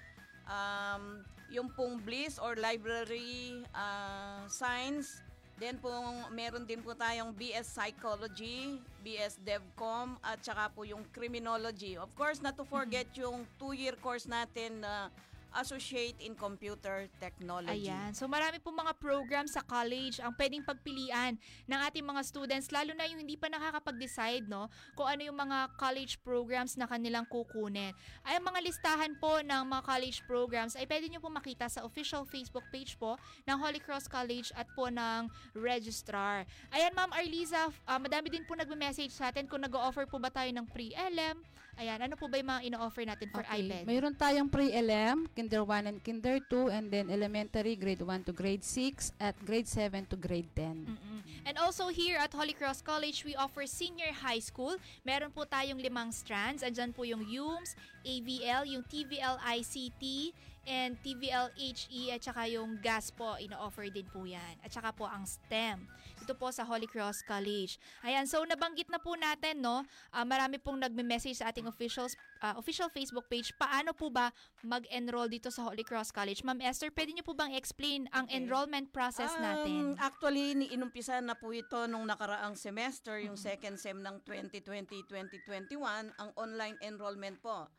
um, 0.47 1.23
yung 1.47 1.71
pong 1.75 1.99
BLIS 2.03 2.39
or 2.39 2.55
library 2.59 3.63
uh, 3.71 4.43
science, 4.51 5.23
then 5.57 5.79
pong 5.79 6.27
meron 6.35 6.67
din 6.67 6.83
po 6.83 6.93
tayong 6.93 7.33
BS 7.33 7.65
Psychology, 7.79 8.77
BS 9.01 9.41
DevCom, 9.41 10.19
at 10.21 10.43
saka 10.43 10.69
po 10.69 10.85
yung 10.85 11.01
Criminology. 11.15 11.97
Of 11.97 12.11
course, 12.13 12.43
not 12.43 12.59
to 12.59 12.65
forget 12.67 13.09
yung 13.17 13.47
two-year 13.57 13.97
course 13.97 14.29
natin 14.29 14.83
na 14.85 15.09
Associate 15.57 16.15
in 16.21 16.37
Computer 16.37 17.09
Technology. 17.17 17.89
Ayan. 17.89 18.13
So 18.13 18.29
marami 18.29 18.61
pong 18.61 18.77
mga 18.77 18.93
programs 19.01 19.57
sa 19.57 19.65
college 19.65 20.21
ang 20.21 20.33
pwedeng 20.37 20.61
pagpilian 20.61 21.35
ng 21.65 21.79
ating 21.89 22.05
mga 22.05 22.21
students 22.25 22.69
lalo 22.69 22.93
na 22.93 23.09
yung 23.09 23.25
hindi 23.25 23.33
pa 23.33 23.49
nakakapag-decide 23.49 24.45
no 24.45 24.69
kung 24.93 25.09
ano 25.09 25.21
yung 25.25 25.37
mga 25.37 25.73
college 25.75 26.21
programs 26.21 26.77
na 26.77 26.85
kanilang 26.85 27.25
kukunin. 27.25 27.91
Ay 28.21 28.37
ang 28.37 28.45
mga 28.45 28.59
listahan 28.61 29.13
po 29.17 29.41
ng 29.41 29.63
mga 29.65 29.81
college 29.83 30.19
programs 30.29 30.77
ay 30.77 30.85
pwede 30.85 31.09
niyo 31.09 31.19
po 31.19 31.33
makita 31.33 31.65
sa 31.67 31.81
official 31.83 32.23
Facebook 32.29 32.65
page 32.69 32.93
po 33.01 33.17
ng 33.49 33.57
Holy 33.57 33.81
Cross 33.81 34.05
College 34.05 34.53
at 34.53 34.69
po 34.77 34.93
ng 34.93 35.29
registrar. 35.57 36.45
Ayan 36.69 36.93
Ma'am 36.93 37.13
Arliza, 37.13 37.69
ah, 37.89 37.99
madami 37.99 38.29
din 38.29 38.45
po 38.45 38.53
nagme-message 38.53 39.13
sa 39.13 39.33
atin 39.33 39.49
kung 39.49 39.61
nag-o-offer 39.61 40.05
po 40.05 40.21
ba 40.21 40.29
tayo 40.29 40.49
ng 40.53 40.65
pre-LM. 40.69 41.41
Ayan, 41.77 42.09
ano 42.09 42.17
po 42.17 42.25
ba 42.25 42.41
yung 42.41 42.49
mga 42.49 42.61
ino-offer 42.73 43.05
natin 43.05 43.29
for 43.29 43.45
Okay. 43.45 43.61
IBED? 43.61 43.85
Mayroon 43.85 44.17
tayong 44.17 44.49
pre-LM, 44.49 45.29
Kinder 45.37 45.61
1 45.61 45.85
and 45.85 46.01
Kinder 46.01 46.41
2, 46.49 46.73
and 46.73 46.89
then 46.89 47.13
elementary, 47.13 47.77
grade 47.77 48.01
1 48.01 48.25
to 48.25 48.33
grade 48.33 48.65
6, 48.65 49.13
at 49.21 49.37
grade 49.45 49.69
7 49.69 50.09
to 50.09 50.17
grade 50.17 50.49
10. 50.57 50.89
Mm-mm. 50.89 51.19
And 51.45 51.55
also 51.61 51.93
here 51.93 52.17
at 52.17 52.33
Holy 52.33 52.57
Cross 52.57 52.81
College, 52.81 53.21
we 53.21 53.37
offer 53.37 53.69
senior 53.69 54.09
high 54.09 54.41
school. 54.41 54.73
Meron 55.05 55.29
po 55.29 55.45
tayong 55.45 55.77
limang 55.77 56.09
strands. 56.09 56.65
Andyan 56.65 56.97
po 56.97 57.05
yung 57.05 57.21
UMS, 57.21 57.77
AVL, 58.01 58.65
yung 58.65 58.81
TVL 58.81 59.37
ICT, 59.37 60.33
and 60.67 60.97
TVL 60.99 61.53
HE, 61.55 62.11
at 62.11 62.25
saka 62.25 62.49
yung 62.51 62.75
GAS 62.81 63.13
po, 63.13 63.37
ino-offer 63.39 63.87
din 63.87 64.03
po 64.11 64.25
yan. 64.25 64.59
At 64.65 64.73
saka 64.73 64.91
po 64.91 65.05
ang 65.07 65.23
STEM. 65.23 65.85
Ito 66.27 66.35
po 66.35 66.51
sa 66.51 66.67
Holy 66.67 66.91
Cross 66.91 67.23
College. 67.23 67.79
Ayan, 68.03 68.27
so 68.27 68.43
nabanggit 68.43 68.91
na 68.91 68.99
po 68.99 69.15
natin, 69.15 69.63
no? 69.63 69.87
ah, 70.11 70.27
marami 70.27 70.59
pong 70.59 70.75
nagme-message 70.75 71.39
sa 71.39 71.47
ating 71.47 71.63
officials, 71.71 72.19
ah, 72.43 72.51
official 72.59 72.91
Facebook 72.91 73.31
page. 73.31 73.55
Paano 73.55 73.95
po 73.95 74.11
ba 74.11 74.35
mag-enroll 74.59 75.31
dito 75.31 75.47
sa 75.47 75.63
Holy 75.63 75.87
Cross 75.87 76.11
College? 76.11 76.43
Ma'am 76.43 76.59
Esther, 76.59 76.91
pwede 76.91 77.15
niyo 77.15 77.23
po 77.23 77.31
bang 77.31 77.55
explain 77.55 78.11
ang 78.11 78.27
Okay. 78.27 78.43
enrollment 78.43 78.91
process 78.91 79.31
Um, 79.39 79.39
natin? 79.39 79.81
Actually, 80.03 80.51
ni 80.51 80.67
inumpisan 80.75 81.23
na 81.23 81.39
po 81.39 81.55
ito 81.55 81.87
nung 81.87 82.03
nakaraang 82.03 82.59
semester, 82.59 83.23
yung 83.23 83.39
second 83.39 83.79
sem 83.79 83.95
ng 83.95 84.19
2020-2021, 84.27 85.79
ang 86.11 86.29
online 86.35 86.75
enrollment 86.83 87.39
po. 87.39 87.71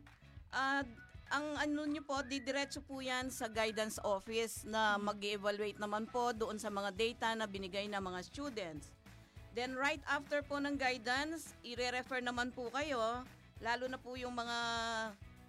ah, 0.56 0.84
ang 1.34 1.58
ano 1.58 1.90
nyo 1.90 2.06
po, 2.06 2.22
didiretso 2.22 2.86
po 2.86 3.02
yan 3.02 3.34
sa 3.34 3.50
guidance 3.50 3.98
office 4.06 4.62
na 4.64 5.02
mag 5.02 5.18
evaluate 5.20 5.82
naman 5.82 6.06
po 6.08 6.32
doon 6.32 6.62
sa 6.62 6.70
mga 6.70 6.94
data 6.94 7.34
na 7.34 7.50
binigay 7.50 7.90
ng 7.90 8.00
mga 8.00 8.22
students. 8.24 8.94
Then 9.56 9.80
right 9.80 10.04
after 10.06 10.44
po 10.44 10.60
ng 10.60 10.78
guidance, 10.78 11.56
ire-refer 11.64 12.22
naman 12.22 12.52
po 12.52 12.68
kayo, 12.76 13.24
lalo 13.64 13.88
na 13.88 13.98
po 13.98 14.20
yung 14.20 14.36
mga 14.36 14.58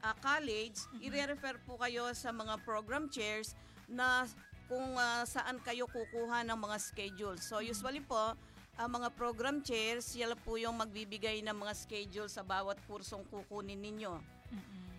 ah, 0.06 0.14
college, 0.22 0.78
ire-refer 1.02 1.58
po 1.66 1.74
kayo 1.82 2.14
sa 2.14 2.30
mga 2.30 2.62
program 2.62 3.10
chairs 3.10 3.58
na 3.90 4.30
kung 4.70 4.94
ah, 4.94 5.26
saan 5.26 5.58
kayo 5.66 5.90
kukuha 5.90 6.46
ng 6.46 6.58
mga 6.58 6.76
schedules. 6.78 7.42
So 7.42 7.58
usually 7.58 8.02
po, 8.02 8.38
ang 8.76 8.90
mga 8.92 9.08
program 9.18 9.64
chairs, 9.64 10.14
sila 10.14 10.36
po 10.36 10.60
yung 10.60 10.78
magbibigay 10.78 11.42
ng 11.42 11.56
mga 11.56 11.74
schedule 11.74 12.28
sa 12.30 12.44
bawat 12.46 12.78
kursong 12.86 13.24
kukunin 13.32 13.80
ninyo. 13.80 14.14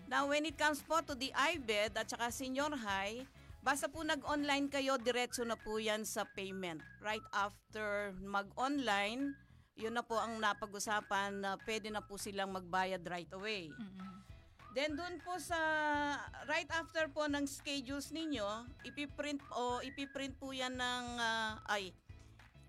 Now, 0.08 0.24
when 0.26 0.48
it 0.48 0.56
comes 0.56 0.80
po 0.80 1.04
to 1.04 1.12
the 1.12 1.30
IBED 1.36 1.94
at 1.94 2.08
saka 2.08 2.32
senior 2.32 2.72
high, 2.72 3.28
basta 3.60 3.86
po 3.92 4.00
nag-online 4.00 4.72
kayo, 4.72 4.96
diretso 4.96 5.44
na 5.44 5.54
po 5.54 5.76
yan 5.76 6.02
sa 6.08 6.24
payment. 6.24 6.80
Right 7.04 7.22
after 7.30 8.16
mag-online, 8.24 9.36
yun 9.78 9.94
na 9.94 10.02
po 10.02 10.18
ang 10.18 10.40
napag-usapan 10.42 11.44
na 11.44 11.50
pwede 11.62 11.92
na 11.92 12.02
po 12.02 12.18
silang 12.18 12.50
magbayad 12.56 13.04
right 13.06 13.30
away. 13.36 13.70
Then 14.78 14.94
doon 14.94 15.18
po 15.26 15.34
sa 15.42 15.58
right 16.46 16.70
after 16.70 17.10
po 17.10 17.26
ng 17.26 17.50
schedules 17.50 18.14
ninyo, 18.14 18.46
ipiprint 18.86 19.42
o 19.50 19.82
ipiprint 19.82 20.38
po 20.38 20.54
yan 20.54 20.78
ng 20.78 21.06
ah, 21.18 21.58
ay 21.66 21.90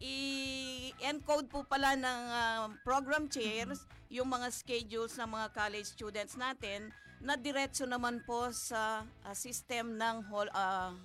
i-encode 0.02 1.46
po 1.54 1.62
pala 1.70 1.94
ng 1.94 2.22
ah, 2.34 2.66
program 2.82 3.30
chairs 3.30 3.86
yung 4.10 4.26
mga 4.26 4.50
schedules 4.50 5.22
ng 5.22 5.30
mga 5.30 5.54
college 5.54 5.86
students 5.86 6.34
natin 6.34 6.90
na 7.22 7.38
diretso 7.38 7.86
naman 7.86 8.26
po 8.26 8.50
sa 8.58 9.06
ah, 9.22 9.36
system 9.38 9.94
ng 9.94 10.26
hall, 10.34 10.50
ah, 10.58 10.98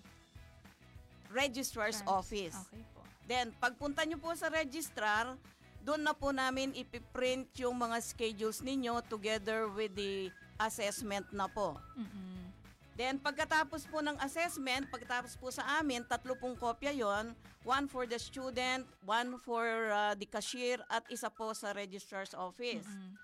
registrar's 1.28 2.00
Trans- 2.00 2.16
office. 2.16 2.56
Okay 2.72 2.80
po. 2.96 3.04
Then, 3.28 3.52
pagpunta 3.60 4.08
nyo 4.08 4.16
po 4.16 4.32
sa 4.32 4.48
registrar, 4.48 5.36
doon 5.84 6.00
na 6.00 6.16
po 6.16 6.32
namin 6.32 6.72
ipiprint 6.72 7.52
yung 7.60 7.76
mga 7.76 8.00
schedules 8.00 8.64
ninyo 8.64 9.04
together 9.04 9.68
with 9.68 9.92
the 9.92 10.32
assessment 10.60 11.26
na 11.34 11.46
po. 11.50 11.78
Mm-mm. 11.98 12.52
Then, 12.94 13.18
pagkatapos 13.18 13.90
po 13.90 13.98
ng 13.98 14.14
assessment, 14.22 14.86
pagkatapos 14.86 15.34
po 15.34 15.50
sa 15.50 15.82
amin, 15.82 16.06
tatlo 16.06 16.38
pong 16.38 16.54
kopya 16.54 16.94
yon 16.94 17.34
One 17.66 17.90
for 17.90 18.06
the 18.06 18.20
student, 18.20 18.86
one 19.02 19.34
for 19.42 19.64
uh, 19.90 20.14
the 20.14 20.28
cashier, 20.30 20.78
at 20.86 21.02
isa 21.10 21.26
po 21.26 21.50
sa 21.56 21.74
registrar's 21.74 22.36
office. 22.36 22.86
Mm-mm. 22.86 23.18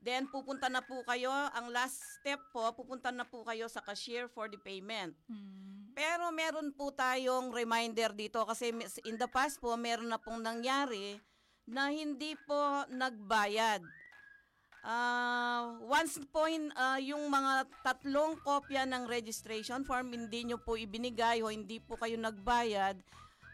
Then, 0.00 0.30
pupunta 0.32 0.70
na 0.72 0.80
po 0.80 1.04
kayo, 1.04 1.28
ang 1.28 1.68
last 1.74 2.00
step 2.16 2.40
po, 2.54 2.72
pupunta 2.72 3.12
na 3.12 3.26
po 3.26 3.44
kayo 3.44 3.68
sa 3.68 3.84
cashier 3.84 4.30
for 4.32 4.48
the 4.48 4.56
payment. 4.56 5.12
Mm. 5.28 5.92
Pero 5.92 6.32
meron 6.32 6.72
po 6.72 6.88
tayong 6.94 7.52
reminder 7.52 8.14
dito 8.16 8.40
kasi 8.48 8.72
in 9.04 9.20
the 9.20 9.28
past 9.28 9.60
po 9.60 9.76
meron 9.76 10.08
na 10.08 10.16
pong 10.16 10.40
nangyari 10.40 11.20
na 11.68 11.92
hindi 11.92 12.32
po 12.48 12.88
nagbayad. 12.88 13.84
Ah, 14.80 15.76
once 15.84 16.16
po 16.26 16.48
in, 16.48 16.72
ah, 16.72 16.96
yung 16.96 17.28
mga 17.28 17.52
tatlong 17.82 18.32
kopya 18.40 18.88
ng 18.88 19.04
registration 19.04 19.84
form 19.84 20.08
hindi 20.08 20.48
nyo 20.48 20.56
po 20.56 20.72
ibinigay 20.72 21.44
o 21.44 21.52
hindi 21.52 21.76
po 21.76 22.00
kayo 22.00 22.16
nagbayad, 22.16 22.96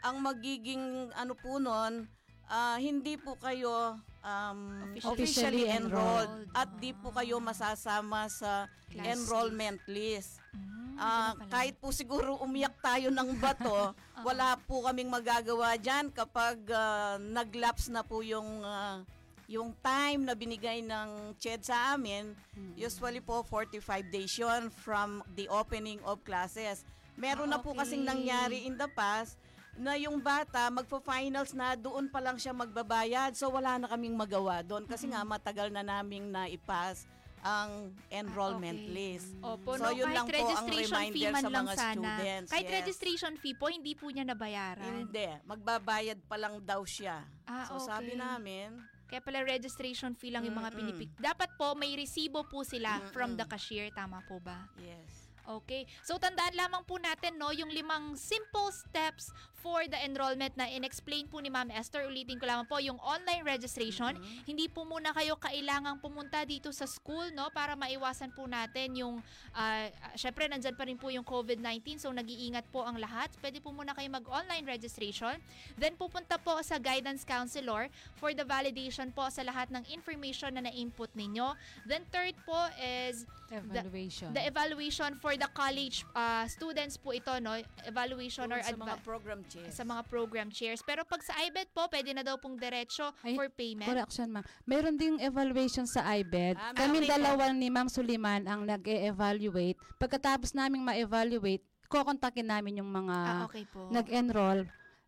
ang 0.00 0.16
magiging 0.22 1.10
ano 1.12 1.34
po 1.34 1.58
nun, 1.58 2.06
ah, 2.46 2.78
hindi 2.78 3.18
po 3.18 3.34
kayo 3.36 3.98
um, 4.22 4.60
Officially 4.94 5.66
officially, 5.66 5.66
enrolled, 5.66 6.30
enrolled. 6.46 6.54
at 6.54 6.68
di 6.78 6.90
po 6.92 7.10
kayo 7.10 7.38
masasama 7.38 8.30
sa 8.30 8.70
Class 8.86 9.06
enrollment 9.12 9.82
list. 9.86 10.38
Mm, 10.54 10.74
Ah, 10.96 11.34
ganun 11.34 11.42
pala. 11.42 11.50
kahit 11.52 11.74
po 11.76 11.88
siguro 11.90 12.40
umiyak 12.40 12.72
tayo 12.80 13.10
ng 13.10 13.36
bato, 13.36 13.92
wala 14.26 14.56
po 14.62 14.80
kaming 14.80 15.10
magagawa 15.10 15.74
diyan 15.76 16.08
kapag 16.08 16.56
ah, 16.70 17.18
naglaps 17.18 17.90
na 17.90 18.00
po 18.00 18.22
yung 18.22 18.62
ah, 18.62 19.02
yung 19.46 19.70
time 19.76 20.22
na 20.22 20.34
binigay 20.34 20.82
ng 20.82 21.08
CHED 21.36 21.62
sa 21.62 21.94
amin, 21.94 22.34
usually 22.74 23.20
po 23.20 23.42
45 23.42 23.78
days 24.06 24.34
yun 24.34 24.68
from 24.68 25.22
the 25.32 25.46
opening 25.48 26.02
of 26.02 26.18
classes. 26.20 26.82
Meron 27.14 27.48
Ah, 27.48 27.56
na 27.56 27.58
po 27.58 27.70
okay. 27.70 27.86
kasing 27.86 28.02
nangyari 28.02 28.66
in 28.66 28.74
the 28.74 28.90
past 28.90 29.38
na 29.72 29.94
yung 29.94 30.18
bata 30.18 30.66
magpo-finals 30.68 31.52
na 31.52 31.72
doon 31.74 32.08
pa 32.08 32.18
lang 32.18 32.36
siya 32.36 32.50
magbabayad. 32.50 33.32
So 33.32 33.48
wala 33.48 33.76
na 33.76 33.86
kaming 33.86 34.12
magawa 34.12 34.60
doon 34.60 34.84
kasi 34.84 35.06
nga 35.06 35.22
matagal 35.22 35.70
na 35.70 35.80
naming 35.80 36.26
na-ipass 36.26 37.06
ang 37.40 37.94
enrollment 38.10 38.74
Ah, 38.74 38.82
okay. 38.82 38.90
list. 38.90 39.28
Opo, 39.38 39.78
So, 39.78 39.86
no, 39.86 39.94
yun 39.94 40.10
lang 40.10 40.26
po 40.26 40.34
ang 40.34 40.66
reminder 40.66 41.30
sa 41.30 41.46
mga 41.46 41.74
sana. 41.78 42.10
students, 42.18 42.48
Kahit 42.50 42.66
yes. 42.66 42.74
registration 42.74 43.32
fee 43.38 43.54
po, 43.54 43.70
hindi 43.70 43.94
po 43.94 44.10
niya 44.10 44.26
nabayaran. 44.26 45.06
Hindi, 45.06 45.30
magbabayad 45.46 46.18
pa 46.26 46.34
lang 46.34 46.58
daw 46.60 46.82
siya. 46.82 47.22
Ah, 47.46 47.70
so 47.70 47.78
okay. 47.78 47.86
sabi 47.86 48.12
namin, 48.18 48.74
Kaya 49.06 49.22
pala 49.22 49.46
registration 49.46 50.18
fee 50.18 50.34
lang 50.34 50.42
yung 50.42 50.58
mga 50.58 50.74
pinipik. 50.74 51.10
Dapat 51.18 51.54
po 51.54 51.78
may 51.78 51.94
resibo 51.94 52.42
po 52.46 52.66
sila 52.66 52.98
from 53.14 53.38
the 53.38 53.46
cashier, 53.46 53.90
tama 53.94 54.22
po 54.26 54.42
ba? 54.42 54.66
yes. 54.82 55.25
Okay. 55.46 55.86
So 56.02 56.18
tandaan 56.18 56.58
lamang 56.58 56.82
po 56.82 56.98
natin 56.98 57.38
no 57.38 57.54
yung 57.54 57.70
limang 57.70 58.18
simple 58.18 58.74
steps 58.74 59.30
for 59.66 59.82
the 59.86 59.98
enrollment 60.06 60.54
na 60.54 60.70
in-explain 60.70 61.26
po 61.26 61.42
ni 61.42 61.50
Ma'am 61.50 61.70
Esther. 61.74 62.06
Ulitin 62.06 62.38
ko 62.38 62.46
lamang 62.46 62.70
po 62.70 62.78
yung 62.78 62.98
online 63.02 63.42
registration. 63.42 64.14
Mhm. 64.14 64.46
Hindi 64.46 64.66
po 64.70 64.86
muna 64.86 65.10
kayo 65.10 65.34
kailangang 65.38 65.98
pumunta 66.02 66.42
dito 66.46 66.70
sa 66.70 66.86
school 66.86 67.30
no 67.34 67.50
para 67.50 67.74
maiwasan 67.74 68.30
po 68.34 68.46
natin 68.46 68.94
yung 68.94 69.22
uh, 69.54 69.86
syempre 70.18 70.46
nandyan 70.46 70.74
pa 70.74 70.86
rin 70.86 70.98
po 70.98 71.10
yung 71.10 71.26
COVID-19 71.26 71.98
so 72.02 72.10
nag-iingat 72.10 72.66
po 72.70 72.82
ang 72.82 72.98
lahat. 72.98 73.30
Pwede 73.38 73.62
po 73.62 73.70
muna 73.70 73.94
kayo 73.94 74.06
mag-online 74.10 74.66
registration. 74.66 75.38
Then 75.78 75.94
pupunta 75.94 76.38
po 76.38 76.58
sa 76.62 76.78
guidance 76.78 77.22
counselor 77.26 77.90
for 78.18 78.34
the 78.34 78.46
validation 78.46 79.10
po 79.14 79.30
sa 79.30 79.46
lahat 79.46 79.70
ng 79.70 79.82
information 79.90 80.58
na 80.58 80.66
na-input 80.66 81.10
ninyo. 81.14 81.54
Then 81.86 82.06
third 82.10 82.34
po 82.42 82.58
is 82.78 83.26
Evaluation. 83.46 84.34
The 84.34 84.42
evaluation 84.46 85.14
for 85.22 85.35
the 85.36 85.48
college 85.48 86.02
uh, 86.12 86.44
students 86.46 86.96
po 86.96 87.12
ito, 87.12 87.30
no? 87.38 87.54
Evaluation 87.84 88.48
or 88.48 88.58
Doon 88.58 88.66
sa 88.66 88.76
mga 88.76 88.96
program 89.00 89.40
chairs. 89.46 89.72
sa 89.72 89.84
mga 89.84 90.02
program 90.04 90.48
chairs. 90.48 90.80
Pero 90.82 91.04
pag 91.04 91.20
sa 91.20 91.36
IBED 91.38 91.68
po, 91.70 91.86
pwede 91.86 92.10
na 92.10 92.20
daw 92.20 92.36
pong 92.36 92.56
diretso 92.56 93.12
Ay, 93.20 93.36
for 93.36 93.48
payment. 93.48 93.86
Correction, 93.86 94.28
ma'am. 94.30 94.44
Meron 94.64 94.96
ding 94.96 95.20
evaluation 95.20 95.84
sa 95.84 96.02
IBED. 96.12 96.56
Ah, 96.56 96.72
Kami 96.72 97.04
okay. 97.04 97.10
dalawa 97.10 97.52
ni 97.52 97.68
Ma'am 97.68 97.86
Suliman 97.86 98.44
ang 98.44 98.64
nag-e-evaluate. 98.64 99.76
Pagkatapos 99.96 100.52
naming 100.52 100.82
ma-evaluate, 100.82 101.60
kokontakin 101.86 102.46
namin 102.46 102.80
yung 102.80 102.90
mga 102.90 103.16
Ah, 103.16 103.44
okay 103.44 103.64
po. 103.64 103.86
nag-enroll. 103.88 104.66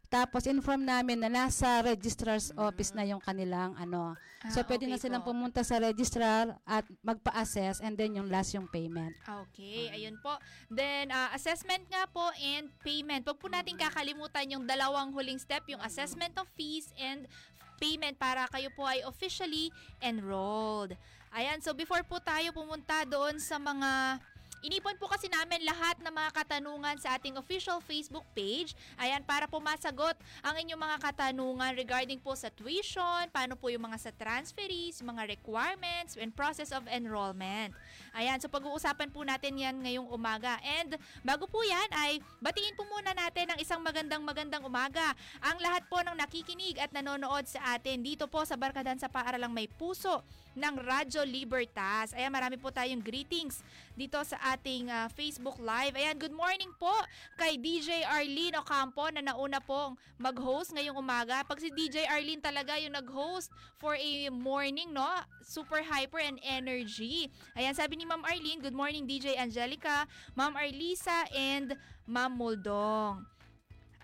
Tapos 0.08 0.48
inform 0.48 0.88
namin 0.88 1.20
na 1.20 1.28
nasa 1.28 1.84
registrar's 1.84 2.48
office 2.56 2.96
na 2.96 3.04
yung 3.04 3.20
kanilang 3.20 3.76
ano. 3.76 4.16
Ah, 4.40 4.48
so 4.48 4.64
pwede 4.64 4.88
na 4.88 4.96
okay 4.96 5.04
silang 5.04 5.20
po. 5.20 5.36
pumunta 5.36 5.60
sa 5.60 5.76
registrar 5.76 6.56
at 6.64 6.88
magpa-assess 7.04 7.84
and 7.84 7.92
then 7.92 8.16
yung 8.16 8.32
last 8.32 8.56
yung 8.56 8.64
payment. 8.72 9.12
Okay, 9.20 9.92
ayun 9.92 10.16
po. 10.24 10.32
Then, 10.72 11.12
ah, 11.12 11.28
assessment 11.36 11.84
nga 11.92 12.08
po 12.08 12.24
and 12.40 12.72
payment. 12.80 13.28
Huwag 13.28 13.36
po 13.36 13.52
natin 13.52 13.76
kakalimutan 13.76 14.48
yung 14.48 14.64
dalawang 14.64 15.12
huling 15.12 15.36
step, 15.36 15.68
yung 15.68 15.84
assessment 15.84 16.32
of 16.40 16.48
fees 16.56 16.88
and 16.96 17.28
payment 17.76 18.16
para 18.16 18.48
kayo 18.48 18.72
po 18.72 18.88
ay 18.88 19.04
officially 19.04 19.68
enrolled. 20.00 20.96
Ayan, 21.36 21.60
so 21.60 21.76
before 21.76 22.00
po 22.08 22.16
tayo 22.16 22.48
pumunta 22.56 23.04
doon 23.04 23.36
sa 23.36 23.60
mga 23.60 24.18
Inipon 24.58 24.98
po 24.98 25.06
kasi 25.06 25.30
namin 25.30 25.62
lahat 25.62 26.02
ng 26.02 26.10
mga 26.10 26.30
katanungan 26.34 26.98
sa 26.98 27.14
ating 27.14 27.38
official 27.38 27.78
Facebook 27.78 28.26
page. 28.34 28.74
Ayan, 28.98 29.22
para 29.22 29.46
po 29.46 29.62
masagot 29.62 30.18
ang 30.42 30.58
inyong 30.58 30.82
mga 30.82 30.98
katanungan 30.98 31.78
regarding 31.78 32.18
po 32.18 32.34
sa 32.34 32.50
tuition, 32.50 33.30
paano 33.30 33.54
po 33.54 33.70
yung 33.70 33.86
mga 33.86 33.98
sa 34.02 34.10
transferees, 34.10 34.98
mga 34.98 35.30
requirements, 35.30 36.18
and 36.18 36.34
process 36.34 36.74
of 36.74 36.82
enrollment. 36.90 37.70
Ayan, 38.18 38.42
so 38.42 38.50
pag-uusapan 38.50 39.14
po 39.14 39.22
natin 39.22 39.54
yan 39.62 39.78
ngayong 39.78 40.10
umaga. 40.10 40.58
And 40.66 40.98
bago 41.22 41.46
po 41.46 41.62
yan 41.62 41.86
ay 41.94 42.18
batiin 42.42 42.74
po 42.74 42.82
muna 42.90 43.14
natin 43.14 43.54
ang 43.54 43.58
isang 43.62 43.78
magandang 43.78 44.26
magandang 44.26 44.66
umaga. 44.66 45.14
Ang 45.38 45.62
lahat 45.62 45.86
po 45.86 46.02
ng 46.02 46.18
nakikinig 46.18 46.82
at 46.82 46.90
nanonood 46.90 47.46
sa 47.46 47.78
atin 47.78 48.02
dito 48.02 48.26
po 48.26 48.42
sa 48.42 48.58
Barkadan 48.58 48.98
sa 48.98 49.06
Paaralang 49.06 49.54
May 49.54 49.70
Puso 49.70 50.26
ng 50.58 50.74
Radyo 50.82 51.22
Libertas. 51.22 52.10
Ayan, 52.18 52.34
marami 52.34 52.58
po 52.58 52.74
tayong 52.74 52.98
greetings 52.98 53.62
dito 53.94 54.18
sa 54.26 54.47
ating 54.56 54.88
ah, 54.88 55.12
Facebook 55.12 55.60
Live. 55.60 55.92
Ayan, 55.92 56.16
good 56.16 56.32
morning 56.32 56.72
po 56.80 56.92
kay 57.36 57.60
DJ 57.60 58.00
Arlene 58.08 58.56
Ocampo 58.56 59.04
na 59.12 59.20
nauna 59.20 59.60
pong 59.60 60.00
mag-host 60.16 60.72
ngayong 60.72 60.96
umaga. 60.96 61.44
Pag 61.44 61.60
si 61.60 61.68
DJ 61.68 62.08
Arlene 62.08 62.40
talaga 62.40 62.80
yung 62.80 62.96
nag-host 62.96 63.52
for 63.76 63.92
a 63.92 64.32
morning, 64.32 64.88
no? 64.96 65.04
Super 65.44 65.84
hyper 65.84 66.24
and 66.24 66.40
energy. 66.40 67.28
Ayan, 67.60 67.76
sabi 67.76 68.00
ni 68.00 68.08
Ma'am 68.08 68.24
Arlene, 68.24 68.64
good 68.64 68.76
morning 68.76 69.04
DJ 69.04 69.36
Angelica, 69.36 70.08
Ma'am 70.32 70.56
Arlisa, 70.56 71.28
and 71.36 71.76
Ma'am 72.08 72.32
Muldong. 72.32 73.28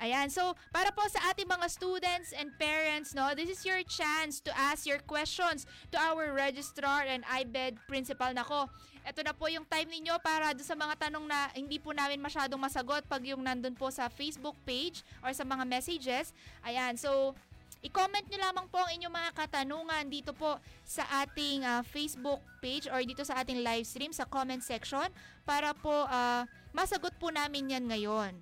Ayan, 0.03 0.27
so 0.27 0.59
para 0.75 0.91
po 0.91 1.07
sa 1.07 1.31
ating 1.31 1.47
mga 1.47 1.71
students 1.71 2.35
and 2.35 2.51
parents, 2.59 3.15
no, 3.15 3.31
this 3.33 3.47
is 3.47 3.63
your 3.63 3.79
chance 3.87 4.43
to 4.43 4.51
ask 4.53 4.91
your 4.91 4.99
questions 4.99 5.71
to 5.95 5.97
our 5.97 6.35
registrar 6.35 7.07
and 7.07 7.23
IBED 7.31 7.79
principal. 7.87 8.27
Nako, 8.35 8.67
ito 9.05 9.21
na 9.21 9.37
po 9.37 9.47
yung 9.53 9.69
time 9.69 9.87
ninyo 9.87 10.17
para 10.25 10.57
do 10.57 10.65
sa 10.65 10.73
mga 10.73 11.09
tanong 11.09 11.29
na 11.29 11.53
hindi 11.53 11.77
po 11.77 11.93
namin 11.93 12.17
masyadong 12.17 12.57
masagot 12.57 13.05
pag 13.05 13.21
yung 13.23 13.45
nandun 13.45 13.77
po 13.77 13.93
sa 13.93 14.09
Facebook 14.09 14.57
page 14.65 15.05
or 15.21 15.31
sa 15.37 15.45
mga 15.45 15.65
messages. 15.69 16.33
Ayan, 16.65 16.97
so 16.97 17.37
I-comment 17.85 18.25
nyo 18.33 18.41
lamang 18.41 18.65
po 18.73 18.81
ang 18.81 18.97
inyong 18.97 19.13
mga 19.13 19.31
katanungan 19.37 20.09
dito 20.09 20.33
po 20.33 20.57
sa 20.89 21.05
ating 21.21 21.69
ah, 21.69 21.85
Facebook 21.85 22.41
page 22.65 22.89
or 22.89 23.05
dito 23.05 23.21
sa 23.29 23.45
ating 23.45 23.61
live 23.61 23.85
stream 23.85 24.09
sa 24.09 24.25
comment 24.25 24.65
section 24.65 25.05
para 25.45 25.77
po 25.77 25.93
ah, 26.09 26.49
masagot 26.73 27.13
po 27.21 27.29
namin 27.29 27.77
yan 27.77 27.85
ngayon. 27.85 28.33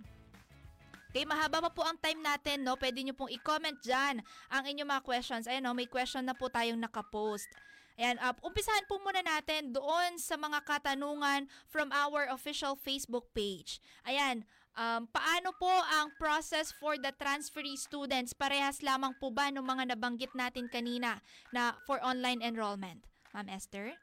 Okay, 1.10 1.26
mahaba 1.26 1.58
pa 1.58 1.74
po 1.74 1.82
ang 1.82 1.98
time 1.98 2.22
natin, 2.22 2.64
no? 2.64 2.78
Pwede 2.78 3.02
nyo 3.02 3.12
pong 3.12 3.34
i-comment 3.34 3.76
dyan 3.82 4.22
ang 4.48 4.64
inyong 4.64 4.88
mga 4.96 5.02
questions. 5.04 5.44
Ayan, 5.44 5.66
no? 5.66 5.74
May 5.74 5.90
question 5.90 6.24
na 6.24 6.38
po 6.38 6.48
tayong 6.48 6.78
nakapost. 6.78 7.50
Ayan, 8.00 8.16
uh, 8.20 8.32
umpisahan 8.40 8.88
po 8.88 8.96
muna 9.04 9.20
natin 9.20 9.72
doon 9.72 10.16
sa 10.16 10.40
mga 10.40 10.64
katanungan 10.64 11.44
from 11.68 11.92
our 11.92 12.28
official 12.32 12.72
Facebook 12.72 13.28
page. 13.36 13.78
Ayan, 14.08 14.48
um, 14.76 15.04
paano 15.12 15.52
po 15.60 15.68
ang 15.68 16.12
process 16.16 16.72
for 16.72 16.96
the 16.96 17.12
transferee 17.20 17.76
students? 17.76 18.32
Parehas 18.32 18.80
lamang 18.80 19.12
po 19.20 19.28
ba 19.28 19.52
ng 19.52 19.64
mga 19.64 19.92
nabanggit 19.92 20.32
natin 20.32 20.72
kanina 20.72 21.20
na 21.52 21.76
for 21.84 22.00
online 22.00 22.40
enrollment? 22.40 23.04
Ma'am 23.36 23.48
Esther? 23.52 23.96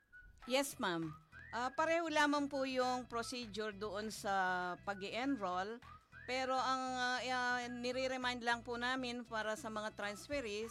Yes, 0.46 0.78
ma'am. 0.78 1.14
Ah, 1.50 1.74
pareho 1.74 2.06
lamang 2.14 2.46
po 2.46 2.62
yung 2.62 3.10
procedure 3.10 3.74
doon 3.74 4.14
sa 4.14 4.78
pag 4.86 5.02
enroll 5.02 5.82
pero 6.30 6.54
ang 6.54 6.84
ah, 6.94 7.18
ah, 7.26 7.66
nire-remind 7.66 8.46
lang 8.46 8.62
po 8.62 8.78
namin 8.78 9.26
para 9.26 9.58
sa 9.58 9.66
mga 9.66 9.98
transferees, 9.98 10.70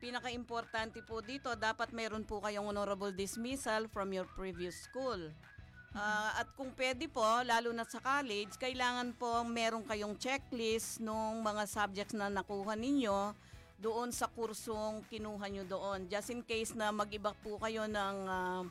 pinaka-importante 0.00 1.04
po 1.04 1.20
dito, 1.20 1.52
dapat 1.52 1.92
meron 1.92 2.24
po 2.24 2.40
kayong 2.40 2.72
honorable 2.72 3.12
dismissal 3.12 3.84
from 3.92 4.10
your 4.10 4.24
previous 4.32 4.88
school. 4.88 5.20
Ah, 5.92 6.40
at 6.40 6.48
kung 6.56 6.72
pwede 6.72 7.04
po, 7.10 7.22
lalo 7.44 7.74
na 7.76 7.84
sa 7.84 8.00
college, 8.00 8.56
kailangan 8.56 9.12
po 9.14 9.44
meron 9.44 9.84
kayong 9.84 10.16
checklist 10.16 11.04
nung 11.04 11.44
mga 11.44 11.68
subjects 11.68 12.16
na 12.16 12.32
nakuha 12.32 12.78
ninyo 12.78 13.36
doon 13.80 14.08
sa 14.08 14.30
kursong 14.30 15.04
kinuha 15.12 15.46
nyo 15.52 15.64
doon. 15.68 16.08
Just 16.08 16.32
in 16.32 16.40
case 16.46 16.72
na 16.72 16.88
mag-iba 16.94 17.36
po 17.44 17.60
kayo 17.60 17.84
ng 17.84 18.16
ah, 18.24 18.62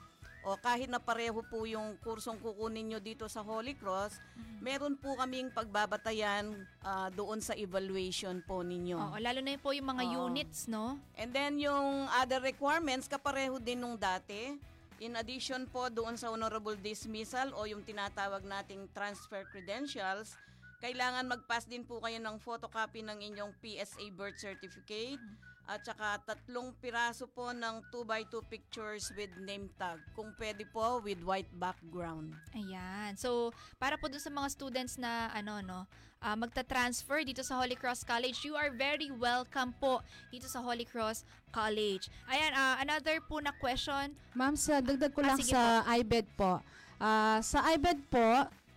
o 0.49 0.57
kahit 0.57 0.89
na 0.89 0.97
pareho 0.97 1.45
po 1.45 1.69
yung 1.69 1.93
kursong 2.01 2.41
kukunin 2.41 2.89
nyo 2.89 2.97
dito 2.97 3.29
sa 3.29 3.45
Holy 3.45 3.77
Cross, 3.77 4.17
meron 4.57 4.97
po 4.97 5.13
kaming 5.13 5.53
pagbabatayan 5.53 6.65
ah, 6.81 7.13
doon 7.13 7.37
sa 7.37 7.53
evaluation 7.53 8.41
po 8.41 8.65
ninyo. 8.65 8.97
Oo, 8.97 9.17
lalo 9.21 9.45
na 9.45 9.53
yun 9.53 9.61
po 9.61 9.77
yung 9.77 9.93
mga 9.93 10.09
Oo. 10.09 10.33
units, 10.33 10.65
no? 10.65 10.97
And 11.13 11.29
then 11.29 11.61
yung 11.61 12.09
other 12.17 12.41
requirements, 12.41 13.05
kapareho 13.05 13.61
din 13.61 13.77
nung 13.77 13.93
dati. 13.93 14.57
In 14.99 15.13
addition 15.21 15.69
po 15.69 15.87
doon 15.87 16.17
sa 16.17 16.33
honorable 16.33 16.75
dismissal 16.75 17.53
o 17.53 17.69
yung 17.69 17.85
tinatawag 17.85 18.41
nating 18.41 18.89
transfer 18.91 19.45
credentials, 19.53 20.33
kailangan 20.81 21.29
mag-pass 21.29 21.69
din 21.69 21.85
po 21.85 22.01
kayo 22.01 22.17
ng 22.17 22.41
photocopy 22.41 23.05
ng 23.05 23.21
inyong 23.21 23.53
PSA 23.61 24.05
birth 24.17 24.41
certificate 24.41 25.21
at 25.69 25.85
saka 25.85 26.17
tatlong 26.25 26.73
piraso 26.75 27.29
po 27.29 27.53
ng 27.53 27.85
2x2 27.87 28.33
pictures 28.43 29.13
with 29.13 29.29
name 29.39 29.69
tag. 29.77 30.01
Kung 30.11 30.33
pwede 30.35 30.65
po, 30.65 30.97
with 30.99 31.21
white 31.21 31.49
background. 31.53 32.33
Ayan. 32.51 33.13
So, 33.13 33.53
para 33.77 33.93
po 33.93 34.09
dun 34.09 34.17
sa 34.17 34.33
mga 34.33 34.49
students 34.49 34.97
na 34.97 35.29
ano 35.29 35.61
no, 35.61 35.79
ah, 36.17 36.33
magta-transfer 36.33 37.21
dito 37.21 37.45
sa 37.45 37.53
Holy 37.55 37.77
Cross 37.77 38.01
College, 38.01 38.41
you 38.41 38.57
are 38.57 38.73
very 38.73 39.13
welcome 39.13 39.69
po 39.77 40.01
dito 40.27 40.49
sa 40.49 40.57
Holy 40.57 40.83
Cross 40.83 41.21
College. 41.49 42.09
Ayan, 42.25 42.51
ah, 42.51 42.81
another 42.81 43.21
po 43.21 43.37
na 43.37 43.53
question. 43.53 44.09
Ma'am, 44.33 44.57
sa 44.57 44.81
dagdag 44.81 45.13
ko 45.13 45.21
Ah, 45.21 45.27
lang 45.27 45.39
sa 45.39 45.61
IBED 45.87 46.25
po. 46.33 46.57
Ah, 46.97 47.37
sa 47.39 47.61
IBED 47.69 48.09
po, 48.09 48.25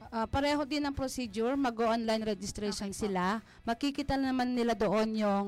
ah, 0.07 0.29
pareho 0.29 0.61
din 0.63 0.85
ang 0.85 0.93
procedure, 0.93 1.57
mag-online 1.57 2.21
registration 2.23 2.93
Okay 2.93 2.95
po. 2.95 3.03
sila. 3.09 3.25
Makikita 3.65 4.15
naman 4.15 4.53
nila 4.53 4.77
doon 4.77 5.09
yung 5.17 5.47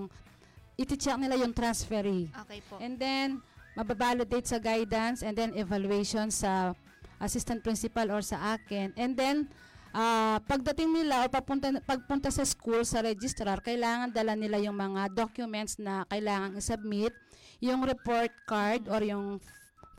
iti-check 0.75 1.19
nila 1.19 1.39
yung 1.39 1.55
transferee. 1.55 2.31
Okay 2.31 2.61
po. 2.67 2.79
And 2.83 2.99
then 2.99 3.43
mababalidate 3.75 4.47
sa 4.47 4.63
guidance 4.63 5.27
and 5.27 5.35
then 5.35 5.51
evaluation 5.59 6.31
sa 6.31 6.73
assistant 7.19 7.63
principal 7.63 8.11
or 8.11 8.23
sa 8.23 8.55
akin. 8.59 8.95
And 8.95 9.19
then, 9.19 9.51
ah, 9.95 10.39
pagdating 10.47 10.91
nila 10.95 11.27
o 11.27 11.31
papunta, 11.31 11.75
pagpunta 11.83 12.31
sa 12.31 12.47
school, 12.47 12.87
sa 12.87 13.03
registrar, 13.03 13.59
kailangan 13.63 14.15
dala 14.15 14.39
nila 14.39 14.63
yung 14.63 14.79
mga 14.79 15.11
documents 15.15 15.79
na 15.79 16.07
kailangan 16.07 16.59
i-submit, 16.59 17.15
yung 17.59 17.83
report 17.83 18.31
card 18.47 18.87
or 18.91 19.03
yung 19.03 19.39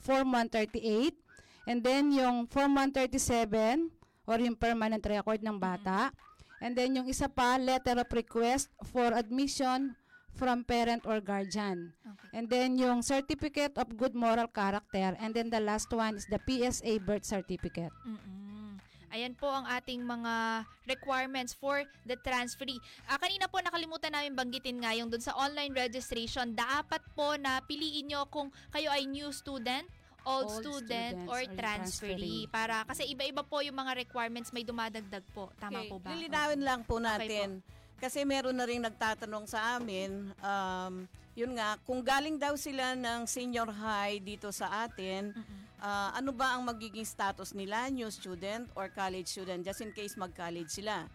Form 0.06 0.38
138, 0.38 1.18
and 1.66 1.82
then 1.82 2.14
yung 2.14 2.46
Form 2.46 2.78
137 2.78 3.90
or 4.30 4.38
yung 4.38 4.54
permanent 4.54 5.02
record 5.02 5.42
ng 5.42 5.58
bata, 5.58 6.14
and 6.62 6.78
then 6.78 6.94
yung 6.94 7.10
isa 7.10 7.26
pa, 7.26 7.58
letter 7.58 7.98
of 7.98 8.10
request 8.14 8.70
for 8.94 9.12
admission 9.18 9.98
from 10.36 10.67
parent 10.67 11.08
or 11.08 11.24
guardian. 11.24 11.95
Okay. 12.04 12.30
And 12.36 12.45
then 12.52 12.76
yung 12.76 13.02
certificate 13.02 13.80
of 13.80 13.95
good 13.95 14.13
moral 14.13 14.52
character, 14.52 15.15
and 15.15 15.32
then 15.32 15.50
the 15.50 15.63
last 15.63 15.88
one 15.89 16.19
is 16.19 16.28
the 16.28 16.38
PSA 16.38 17.00
birth 17.02 17.24
certificate. 17.24 17.95
Mm-mm. 18.04 18.78
Ayan 19.15 19.32
po 19.32 19.48
ang 19.48 19.63
ating 19.63 20.04
mga 20.04 20.67
requirements 20.91 21.56
for 21.56 21.88
the 22.04 22.19
transferee. 22.19 22.76
Ah, 23.08 23.15
kanina 23.15 23.48
po 23.48 23.63
nakalimutan 23.63 24.12
namin 24.12 24.36
banggitin 24.36 24.84
nga 24.84 24.91
yung 24.91 25.08
dun 25.08 25.24
sa 25.24 25.32
online 25.39 25.71
registration. 25.71 26.52
Dapat 26.52 27.00
po 27.15 27.39
na 27.39 27.63
piliin 27.63 28.12
nyo 28.12 28.28
kung 28.28 28.52
kayo 28.76 28.91
ay 28.91 29.08
new 29.08 29.32
student, 29.32 29.88
old, 30.28 30.52
Old 30.52 30.60
student, 30.60 31.32
or 31.32 31.39
or 31.39 31.48
transferee. 31.48 32.43
transferee. 32.43 32.52
Para, 32.52 32.84
kasi 32.84 33.08
iba-iba 33.08 33.39
po 33.39 33.63
yung 33.63 33.80
mga 33.80 34.04
requirements 34.04 34.52
may 34.52 34.67
dumadagdag 34.67 35.24
po. 35.32 35.48
Tama 35.63 35.80
Okay, 35.80 35.88
po 35.88 35.95
ba? 36.04 36.12
Lilinawin 36.12 36.60
lang 36.60 36.82
po 36.84 37.00
natin. 37.00 37.63
Kasi 37.96 38.24
meron 38.24 38.54
na 38.54 38.66
rin 38.66 38.80
nagtatanong 38.80 39.46
sa 39.46 39.78
amin, 39.78 40.30
um, 40.38 40.94
yun 41.34 41.52
nga, 41.52 41.76
kung 41.84 42.00
galing 42.00 42.36
daw 42.36 42.56
sila 42.56 42.94
ng 42.94 43.24
senior 43.26 43.68
high 43.68 44.20
dito 44.20 44.52
sa 44.52 44.84
atin, 44.84 45.32
Mm-mm. 45.32 45.60
ah, 45.80 46.12
ano 46.14 46.32
ba 46.32 46.56
ang 46.56 46.64
magiging 46.64 47.04
status 47.04 47.52
nila, 47.52 47.88
new 47.90 48.08
student 48.08 48.68
or 48.72 48.88
college 48.88 49.28
student, 49.28 49.62
just 49.62 49.80
in 49.80 49.92
case 49.92 50.16
mag-college 50.16 50.72
sila. 50.72 51.08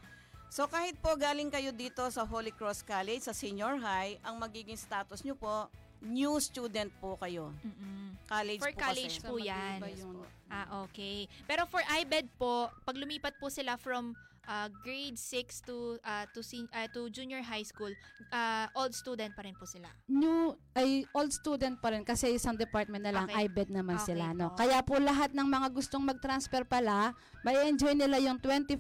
So 0.51 0.66
kahit 0.66 0.99
po 0.99 1.14
galing 1.14 1.49
kayo 1.49 1.71
dito 1.71 2.03
sa 2.11 2.27
Holy 2.27 2.51
Cross 2.51 2.83
College, 2.83 3.23
sa 3.23 3.33
senior 3.33 3.79
high, 3.79 4.19
ang 4.21 4.37
magiging 4.37 4.77
status 4.77 5.23
nyo 5.23 5.38
po, 5.38 5.71
new 6.03 6.37
student 6.37 6.90
po 6.97 7.14
kayo. 7.16 7.53
Mm-mm. 7.61 8.16
College 8.27 8.61
For 8.61 8.73
po 8.73 8.81
college 8.83 9.14
kasi. 9.16 9.27
po 9.27 9.35
yan. 9.37 9.79
mag-iba 9.79 9.88
yung- 9.97 10.27
Ah, 10.51 10.83
okay. 10.83 11.31
Pero 11.47 11.62
for 11.64 11.79
IBED 11.79 12.27
po, 12.35 12.66
pag 12.83 12.99
lumipat 12.99 13.38
po 13.38 13.47
sila 13.47 13.79
from 13.79 14.19
ah, 14.46 14.68
grade 14.83 15.18
6 15.18 15.68
to 15.68 15.98
ah, 16.00 16.24
to 16.31 16.40
sen- 16.40 16.70
ah, 16.72 16.88
to 16.88 17.09
junior 17.09 17.40
high 17.42 17.64
school, 17.64 17.90
ah, 18.31 18.68
old 18.76 18.94
student 18.94 19.35
pa 19.37 19.42
rin 19.44 19.55
po 19.57 19.66
sila. 19.66 19.88
new 20.09 20.55
ay 20.72 21.05
old 21.12 21.33
student 21.33 21.76
pa 21.79 21.92
rin 21.92 22.03
kasi 22.03 22.33
isang 22.35 22.57
department 22.57 23.05
na 23.05 23.12
lang 23.12 23.26
Okay. 23.29 23.46
IBED 23.46 23.68
naman 23.70 24.00
Okay 24.00 24.14
sila 24.14 24.33
no. 24.33 24.53
po. 24.53 24.64
Kaya 24.64 24.79
po 24.81 24.96
lahat 24.96 25.31
ng 25.37 25.46
mga 25.46 25.68
gustong 25.70 26.03
mag-transfer 26.03 26.64
pala, 26.64 27.12
may 27.42 27.57
enjoy 27.68 27.92
nila 27.92 28.16
yung 28.18 28.38
20% 28.38 28.76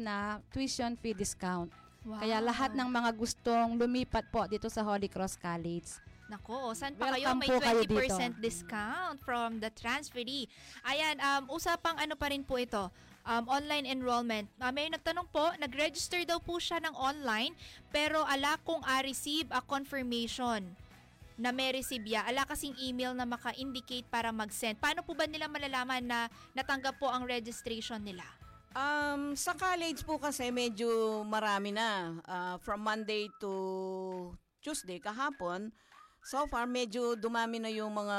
na 0.00 0.40
tuition 0.50 0.96
fee 0.96 1.14
discount. 1.14 1.68
Kaya 2.08 2.40
lahat 2.40 2.72
ng 2.72 2.88
mga 2.88 3.10
gustong 3.20 3.76
lumipat 3.76 4.32
po 4.32 4.48
dito 4.48 4.72
sa 4.72 4.80
Holy 4.80 5.12
Cross 5.12 5.36
College. 5.36 6.00
Nako, 6.28 6.76
saan 6.76 6.92
pa 6.92 7.16
kayo? 7.16 7.24
Welcome 7.32 7.40
May 7.40 7.48
po 7.48 7.56
kayo 7.60 7.80
20% 7.84 8.36
discount 8.40 9.16
from 9.20 9.60
the 9.64 9.72
transferee. 9.72 10.44
Ayan, 10.84 11.16
um, 11.20 11.56
usapang 11.56 11.96
ano 11.96 12.16
pa 12.20 12.28
rin 12.28 12.44
po 12.44 12.60
ito, 12.60 12.92
um, 13.28 13.44
online 13.46 13.84
enrollment. 13.84 14.48
Uh, 14.56 14.72
may 14.72 14.88
nagtanong 14.88 15.28
po, 15.28 15.52
nag-register 15.60 16.24
daw 16.24 16.40
po 16.40 16.56
siya 16.56 16.80
ng 16.80 16.96
online, 16.96 17.52
pero 17.92 18.24
ala 18.24 18.56
kung 18.64 18.80
a 18.88 19.04
receive 19.04 19.46
a 19.52 19.60
confirmation 19.60 20.64
na 21.38 21.54
may 21.54 21.70
receive 21.70 22.02
ya, 22.02 22.26
ala 22.26 22.42
kasing 22.42 22.74
email 22.82 23.14
na 23.14 23.22
maka-indicate 23.22 24.08
para 24.10 24.34
mag-send. 24.34 24.74
Paano 24.82 25.06
po 25.06 25.14
ba 25.14 25.28
nila 25.30 25.46
malalaman 25.46 26.02
na 26.02 26.26
natanggap 26.50 26.98
po 26.98 27.06
ang 27.06 27.28
registration 27.30 28.02
nila? 28.02 28.26
Um, 28.74 29.38
sa 29.38 29.54
college 29.54 30.02
po 30.02 30.18
kasi 30.18 30.50
medyo 30.50 31.22
marami 31.22 31.70
na. 31.70 32.18
Ah, 32.26 32.56
from 32.58 32.82
Monday 32.82 33.30
to 33.38 34.34
Tuesday, 34.58 34.98
kahapon, 34.98 35.70
so 36.26 36.42
far 36.50 36.66
medyo 36.66 37.14
dumami 37.14 37.62
na 37.62 37.70
yung 37.70 37.94
mga 37.94 38.18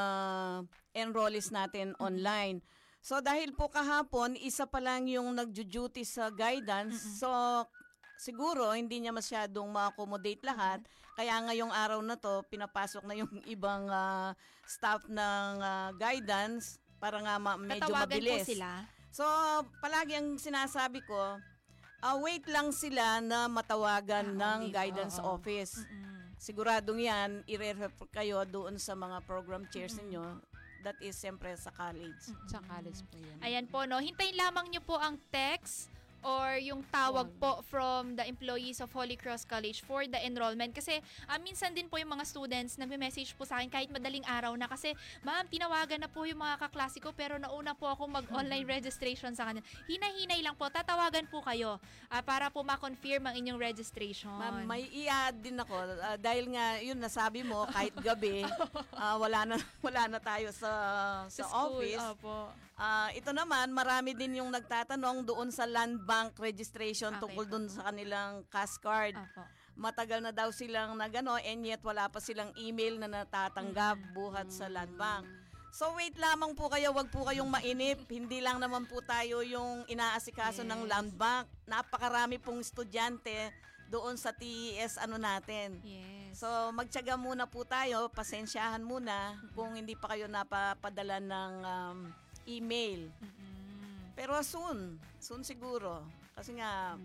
enrollees 0.95 1.51
natin 1.51 1.91
online. 1.99 2.63
So 2.99 3.19
dahil 3.19 3.51
po 3.51 3.67
kahapon, 3.67 4.35
isa 4.35 4.63
pa 4.63 4.77
lang 4.77 5.07
yung 5.07 5.31
nagjo-duty 5.33 6.03
sa 6.03 6.27
guidance. 6.29 6.99
So 7.17 7.29
siguro 8.17 8.71
hindi 8.71 8.99
niya 8.99 9.15
masyadong 9.15 9.67
ma-accommodate 9.67 10.43
lahat. 10.43 10.83
Kaya 11.15 11.35
ngayong 11.41 11.71
araw 11.71 11.99
na 11.99 12.15
to, 12.15 12.43
pinapasok 12.47 13.03
na 13.03 13.15
yung 13.15 13.31
ibang 13.49 13.87
ah, 13.87 14.35
staff 14.63 15.03
ng 15.07 15.51
ah, 15.57 15.89
guidance 15.95 16.79
para 16.99 17.19
nga 17.19 17.35
ma- 17.35 17.55
medyo 17.55 17.87
Tatawagan 17.87 18.19
mabilis. 18.19 18.43
po 18.43 18.51
sila? 18.51 18.69
So, 19.09 19.25
palagi 19.79 20.13
ang 20.15 20.35
sinasabi 20.35 21.01
ko, 21.01 21.39
ah, 21.99 22.15
wait 22.19 22.43
lang 22.45 22.71
sila 22.71 23.19
na 23.19 23.47
matawagan 23.47 24.35
Ah, 24.35 24.39
ng 24.55 24.59
okay. 24.67 24.75
guidance 24.75 25.17
Oo. 25.17 25.35
office. 25.35 25.79
Mm-mm. 25.81 26.07
Siguradong 26.39 27.03
yan, 27.03 27.43
i-refer 27.45 27.91
kayo 28.09 28.43
doon 28.45 28.79
sa 28.79 28.95
mga 28.95 29.19
program 29.23 29.67
chairs 29.67 29.95
Mm-mm. 29.95 30.07
ninyo. 30.07 30.23
That 30.83 30.95
is 31.03 31.19
siyempre 31.19 31.51
sa 31.59 31.75
college. 31.75 32.31
Sa 32.47 32.63
college 32.63 33.03
po 33.11 33.19
yan. 33.19 33.37
Ayan 33.43 33.65
po, 33.67 33.83
no? 33.83 33.99
Hintayin 33.99 34.39
lamang 34.39 34.71
nyo 34.71 34.79
po 34.79 34.95
ang 34.95 35.19
text 35.27 35.91
or 36.23 36.59
yung 36.59 36.83
tawag 36.91 37.27
po 37.39 37.63
from 37.67 38.15
the 38.19 38.25
employees 38.27 38.83
of 38.83 38.91
Holy 38.91 39.15
Cross 39.15 39.47
College 39.47 39.83
for 39.83 40.03
the 40.05 40.19
enrollment. 40.21 40.75
Kasi 40.75 40.99
ah, 41.27 41.39
minsan 41.39 41.71
din 41.71 41.87
po 41.87 41.95
yung 41.99 42.11
mga 42.11 42.25
students 42.27 42.75
nagme-message 42.75 43.35
po 43.35 43.47
sa 43.47 43.59
akin 43.59 43.71
kahit 43.71 43.89
madaling 43.91 44.23
araw 44.27 44.53
na 44.55 44.67
kasi, 44.67 44.95
ma'am, 45.23 45.47
tinawagan 45.47 46.03
na 46.03 46.09
po 46.11 46.27
yung 46.27 46.39
mga 46.41 46.59
kaklase 46.67 46.99
ko 46.99 47.15
pero 47.15 47.39
nauna 47.39 47.73
po 47.73 47.87
ako 47.87 48.07
mag-online 48.07 48.67
registration 48.75 49.31
sa 49.33 49.47
kanila. 49.47 49.63
Hinahinay 49.87 50.39
lang 50.43 50.55
po, 50.55 50.67
tatawagan 50.67 51.25
po 51.31 51.39
kayo 51.43 51.79
ah, 52.11 52.23
para 52.23 52.51
po 52.51 52.63
ma-confirm 52.63 53.23
ang 53.25 53.35
inyong 53.35 53.59
registration. 53.59 54.31
Ma'am, 54.35 54.67
may 54.67 54.85
i-add 54.91 55.39
din 55.39 55.57
ako 55.59 55.75
ah, 56.03 56.17
dahil 56.19 56.51
nga 56.51 56.79
yun 56.83 56.99
nasabi 56.99 57.41
mo 57.45 57.65
kahit 57.71 57.95
gabi 58.07 58.43
ah, 58.95 59.15
wala 59.15 59.45
na 59.47 59.55
wala 59.85 60.07
na 60.11 60.19
tayo 60.19 60.51
sa 60.51 60.71
sa, 61.27 61.43
school, 61.47 61.81
office. 61.81 62.05
Opo. 62.17 62.51
Ah, 62.79 63.11
ito 63.11 63.35
naman 63.35 63.75
marami 63.75 64.15
din 64.15 64.39
yung 64.39 64.55
nagtatanong 64.55 65.27
doon 65.27 65.51
sa 65.51 65.67
land 65.67 65.99
bank 66.09 66.33
registration 66.41 67.13
Okay 67.13 67.21
tungkol 67.21 67.45
doon 67.45 67.65
sa 67.69 67.93
kanilang 67.93 68.41
cash 68.49 68.81
card. 68.81 69.13
Opo. 69.13 69.45
matagal 69.79 70.19
na 70.19 70.35
daw 70.35 70.51
silang 70.51 70.91
nagano 70.99 71.39
and 71.39 71.63
yet 71.63 71.79
wala 71.79 72.11
pa 72.11 72.19
silang 72.19 72.51
email 72.59 72.99
na 72.99 73.07
natatanggap 73.07 73.95
buhat 74.11 74.51
sa 74.51 74.67
land 74.67 74.91
bank. 74.99 75.23
So 75.71 75.95
wait 75.95 76.17
lamang 76.19 76.57
po 76.57 76.67
kayo, 76.67 76.91
wag 76.91 77.07
po 77.07 77.23
kayong 77.23 77.47
mainip. 77.47 78.03
Hindi 78.09 78.41
lang 78.43 78.59
naman 78.59 78.89
po 78.89 78.99
tayo 78.99 79.39
yung 79.39 79.87
inaasikaso 79.87 80.67
ng 80.67 80.83
Yes. 80.83 80.89
land 80.91 81.11
bank. 81.15 81.45
Napakarami 81.63 82.41
pong 82.41 82.59
estudyante 82.59 83.53
doon 83.87 84.19
sa 84.19 84.35
TES 84.35 84.99
ano 84.99 85.15
natin. 85.15 85.79
Yes. 85.79 86.43
So 86.43 86.49
magtiyaga 86.75 87.15
muna 87.15 87.47
po 87.47 87.63
tayo, 87.63 88.11
pasensyahan 88.11 88.83
muna 88.83 89.39
kung 89.55 89.79
hindi 89.79 89.95
pa 89.95 90.11
kayo 90.11 90.27
napapadala 90.27 91.23
ng 91.23 91.53
um, 91.63 91.97
email. 92.49 93.07
Mm-mm. 93.21 93.38
Pero 94.19 94.35
soon, 94.43 94.99
soon 95.15 95.47
siguro. 95.47 96.03
Kasi 96.35 96.59
nga, 96.59 96.99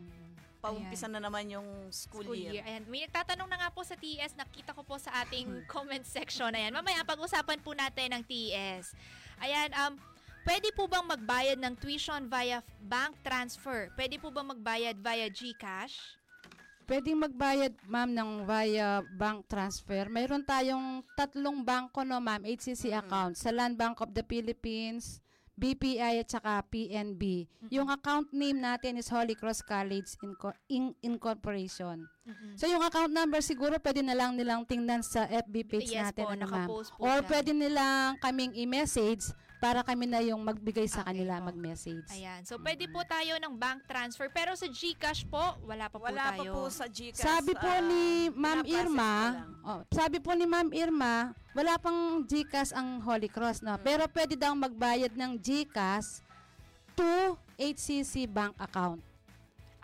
paumpisa 0.59 1.07
na 1.07 1.23
naman 1.23 1.47
yung 1.47 1.69
school, 1.95 2.27
school 2.27 2.35
year. 2.35 2.59
year. 2.59 2.65
Ayan, 2.67 2.83
may 2.91 3.07
nagtatanong 3.07 3.47
na 3.47 3.59
nga 3.63 3.71
po 3.71 3.87
sa 3.87 3.95
TES, 3.95 4.35
nakita 4.35 4.75
ko 4.75 4.83
po 4.83 4.99
sa 4.99 5.23
ating 5.23 5.47
comment 5.71 6.03
section. 6.03 6.51
Ayan, 6.51 6.75
mamaya 6.75 7.07
pag-usapan 7.07 7.63
po 7.63 7.71
natin 7.71 8.19
ng 8.19 8.23
TES. 8.27 8.99
Ayan, 9.39 9.71
um, 9.79 9.95
pwede 10.43 10.75
po 10.75 10.91
bang 10.91 11.07
magbayad 11.07 11.59
ng 11.63 11.75
tuition 11.79 12.27
via 12.27 12.67
bank 12.83 13.15
transfer? 13.23 13.95
Pwede 13.95 14.19
po 14.19 14.35
bang 14.35 14.51
magbayad 14.51 14.99
via 14.99 15.31
GCash? 15.31 16.19
Pwedeng 16.85 17.17
magbayad, 17.17 17.73
ma'am, 17.89 18.13
ng 18.13 18.31
via 18.45 19.01
bank 19.17 19.49
transfer. 19.49 20.05
Mayroon 20.11 20.45
tayong 20.45 21.01
tatlong 21.17 21.65
bangko, 21.65 22.05
no, 22.05 22.21
ma'am, 22.21 22.45
HCC 22.45 22.93
account. 22.93 23.41
Sa 23.41 23.49
Land 23.49 23.81
Bank 23.81 24.05
of 24.05 24.13
the 24.13 24.21
Philippines, 24.21 25.24
BPI 25.55 26.19
at 26.19 26.29
saka 26.29 26.67
PNB. 26.67 27.47
Yung 27.71 27.87
account 27.87 28.27
name 28.31 28.59
natin 28.59 28.99
is 28.99 29.07
Holy 29.07 29.33
Cross 29.33 29.63
College 29.63 30.11
Inco- 30.21 30.59
In- 30.67 30.99
Incorporation. 31.01 32.11
So 32.55 32.67
yung 32.67 32.83
account 32.83 33.11
number 33.11 33.39
siguro 33.39 33.79
pwede 33.79 34.01
na 34.01 34.13
lang 34.13 34.35
nilang 34.35 34.65
tingnan 34.65 35.01
sa 35.01 35.25
FB 35.25 35.55
page 35.63 35.89
Yes 35.89 36.11
natin. 36.11 36.25
po, 36.25 36.31
ma'am. 36.31 36.43
nakapost 36.43 36.91
po 36.91 37.01
Or 37.01 37.23
pwede 37.23 37.53
nilang 37.53 38.19
kaming 38.19 38.51
i-message 38.57 39.31
para 39.65 39.81
kami 39.81 40.05
na 40.05 40.21
yung 40.21 40.45
magbigay 40.45 40.85
sa 40.85 41.01
Okay 41.01 41.17
kanila 41.17 41.41
po. 41.41 41.49
mag-message. 41.49 42.05
Ayan, 42.13 42.45
so 42.45 42.61
pwede 42.61 42.85
po 42.93 43.01
tayo 43.09 43.41
ng 43.41 43.55
bank 43.57 43.89
transfer. 43.89 44.29
Pero 44.29 44.53
sa 44.53 44.69
GCash 44.69 45.25
po, 45.25 45.57
wala 45.65 45.89
pa 45.89 45.97
po 45.97 46.05
Wala 46.05 46.37
pa 46.37 46.45
tayo. 46.45 46.53
po 46.53 46.63
sa 46.69 46.85
GCash. 46.85 47.25
Sabi 47.25 47.57
po 47.57 47.65
ah, 47.65 47.81
ni 47.81 48.29
Ma'am 48.29 48.61
Irma, 48.69 49.13
oh, 49.65 49.81
sabi 49.89 50.21
po 50.21 50.37
ni 50.37 50.45
Ma'am 50.45 50.69
Irma, 50.69 51.33
wala 51.57 51.81
pang 51.81 52.21
GCash 52.29 52.77
ang 52.77 53.01
Holy 53.01 53.33
Cross, 53.33 53.65
no? 53.65 53.81
Pero 53.81 54.05
pwede 54.13 54.37
daw 54.37 54.53
magbayad 54.53 55.17
ng 55.17 55.41
GCash 55.41 56.21
to 56.93 57.33
HCC 57.57 58.29
bank 58.29 58.53
account. 58.61 59.01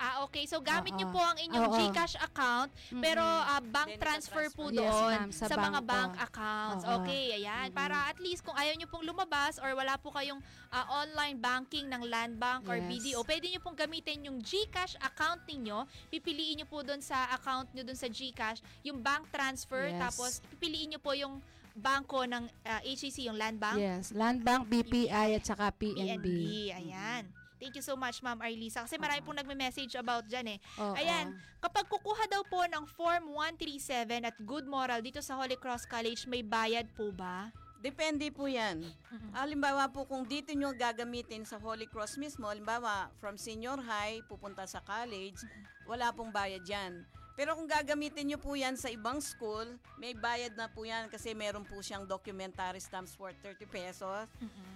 Ah, 0.01 0.25
okay. 0.25 0.49
So, 0.49 0.65
gamit 0.65 0.97
niyo 0.97 1.13
Oo. 1.13 1.15
po 1.15 1.21
ang 1.21 1.37
inyong 1.37 1.69
Oo. 1.69 1.77
GCash 1.77 2.17
account, 2.17 2.73
pero 3.05 3.21
ah, 3.21 3.61
bank 3.61 3.95
Then, 3.95 4.01
transfer 4.01 4.49
po 4.49 4.73
ita-transfer. 4.73 4.81
Yes, 4.81 4.97
doon 4.97 5.13
ma'am, 5.13 5.31
sa, 5.31 5.45
sa 5.45 5.57
mga 5.61 5.81
bangko. 5.81 5.93
bank 5.93 6.13
accounts. 6.17 6.83
Oo. 6.83 6.97
Okay, 7.05 7.25
ayan. 7.37 7.69
Para 7.71 8.09
at 8.09 8.17
least 8.17 8.41
kung 8.41 8.57
ayaw 8.57 8.73
niyo 8.75 8.89
pong 8.89 9.05
lumabas 9.05 9.61
or 9.61 9.77
wala 9.77 10.01
po 10.01 10.09
kayong 10.09 10.41
ah, 10.73 11.05
online 11.05 11.37
banking 11.37 11.85
ng 11.85 12.01
Land 12.03 12.35
Bank 12.35 12.65
or 12.65 12.81
Yes. 12.81 12.89
BDO, 12.89 13.21
pwede 13.23 13.47
niyo 13.47 13.61
pong 13.61 13.77
gamitin 13.77 14.25
yung 14.25 14.41
GCash 14.41 14.97
account 14.99 15.45
ninyo. 15.45 15.85
Pipiliin 16.09 16.57
niyo 16.57 16.67
po 16.67 16.81
doon 16.81 17.05
sa 17.05 17.29
account 17.31 17.69
niyo 17.71 17.85
doon 17.85 18.01
sa 18.01 18.09
GCash, 18.09 18.65
yung 18.81 18.99
bank 18.99 19.29
transfer, 19.29 19.85
Yes. 19.87 20.01
tapos 20.01 20.31
pipiliin 20.49 20.97
niyo 20.97 21.01
po 21.01 21.13
yung 21.13 21.45
bangko 21.71 22.25
ng 22.25 22.49
ah, 22.65 22.81
HEC, 22.81 23.21
yung 23.23 23.37
Land 23.37 23.61
Bank. 23.61 23.77
Yes, 23.77 24.11
Land 24.11 24.41
Bank, 24.41 24.65
BPI 24.65 25.37
at 25.37 25.45
saka 25.45 25.69
PNB. 25.71 26.25
PNB. 26.25 26.29
Ayan. 26.73 27.25
Thank 27.61 27.77
you 27.77 27.85
so 27.85 27.93
much, 27.93 28.25
Ma'am 28.25 28.41
Arlisa. 28.41 28.89
Kasi 28.89 28.97
marami 28.97 29.21
pong 29.21 29.37
nagme-message 29.37 29.93
about 30.01 30.25
dyan 30.25 30.57
eh. 30.57 30.59
Oo. 30.81 30.97
Ayan, 30.97 31.37
kapag 31.61 31.85
kukuha 31.93 32.25
daw 32.33 32.41
po 32.49 32.65
ng 32.65 32.89
Form 32.97 33.37
137 33.37 34.25
at 34.25 34.37
Good 34.41 34.65
Moral 34.65 35.05
dito 35.05 35.21
sa 35.21 35.37
Holy 35.37 35.61
Cross 35.61 35.85
College, 35.85 36.25
may 36.25 36.41
bayad 36.41 36.89
po 36.97 37.13
ba? 37.13 37.53
Depende 37.81 38.29
po 38.33 38.45
yan. 38.49 38.85
Halimbawa 39.33 39.89
po 39.89 40.05
kung 40.05 40.25
dito 40.25 40.53
nyo 40.53 40.73
gagamitin 40.73 41.45
sa 41.45 41.57
Holy 41.57 41.89
Cross 41.89 42.17
mismo, 42.21 42.49
halimbawa 42.49 43.09
from 43.21 43.41
senior 43.41 43.81
high 43.81 44.21
pupunta 44.29 44.69
sa 44.69 44.85
college, 44.85 45.41
wala 45.89 46.13
pong 46.13 46.29
bayad 46.29 46.65
yan. 46.65 47.05
Pero 47.41 47.57
kung 47.57 47.65
gagamitin 47.65 48.29
nyo 48.29 48.39
po 48.41 48.53
yan 48.53 48.77
sa 48.77 48.93
ibang 48.93 49.17
school, 49.25 49.65
may 49.97 50.13
bayad 50.13 50.53
na 50.61 50.69
po 50.69 50.85
yan 50.85 51.09
kasi 51.09 51.33
meron 51.33 51.65
po 51.65 51.81
siyang 51.81 52.05
documentary 52.05 52.85
stamps 52.85 53.17
worth 53.17 53.41
30 53.41 53.65
pesos. 53.65 54.29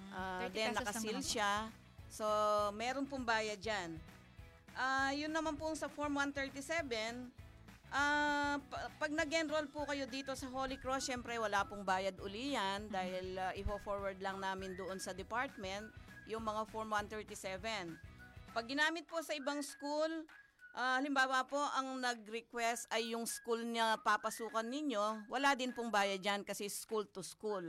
Ah, 0.08 0.48
30 0.48 0.56
then 0.56 0.72
pesos 0.72 0.76
lang 0.80 0.80
nakasil 0.80 1.12
naman 1.12 1.20
po. 1.20 1.28
siya. 1.28 1.52
So, 2.08 2.26
meron 2.74 3.06
pong 3.06 3.26
bayad 3.26 3.58
dyan. 3.58 3.98
Ah, 4.74 5.14
yun 5.14 5.30
naman 5.30 5.54
po 5.54 5.70
sa 5.78 5.86
Form 5.86 6.18
137, 6.18 7.30
ah, 7.94 8.58
pa- 8.58 8.90
pag 8.98 9.12
nag-enroll 9.14 9.70
po 9.70 9.86
kayo 9.86 10.02
dito 10.10 10.34
sa 10.34 10.50
Holy 10.50 10.74
Cross, 10.82 11.06
syempre 11.06 11.38
wala 11.38 11.62
pong 11.62 11.86
bayad 11.86 12.18
uli 12.18 12.58
yan 12.58 12.90
dahil 12.90 13.38
ah, 13.38 13.54
i-forward 13.54 14.18
lang 14.18 14.42
namin 14.42 14.74
doon 14.74 14.98
sa 14.98 15.14
department 15.14 15.86
yung 16.26 16.42
mga 16.42 16.66
Form 16.74 16.90
137. 16.90 17.94
Pag 18.50 18.64
ginamit 18.66 19.06
po 19.06 19.22
sa 19.22 19.34
ibang 19.34 19.62
school, 19.62 20.10
ah, 20.74 20.98
halimbawa 20.98 21.46
po 21.46 21.58
ang 21.78 22.02
nag-request 22.02 22.90
ay 22.90 23.14
yung 23.14 23.30
school 23.30 23.62
niya 23.62 23.94
papasukan 24.02 24.66
ninyo, 24.66 25.30
wala 25.30 25.54
din 25.54 25.70
pong 25.70 25.94
bayad 25.94 26.18
yan 26.18 26.42
kasi 26.42 26.66
school 26.66 27.06
to 27.06 27.22
school. 27.22 27.62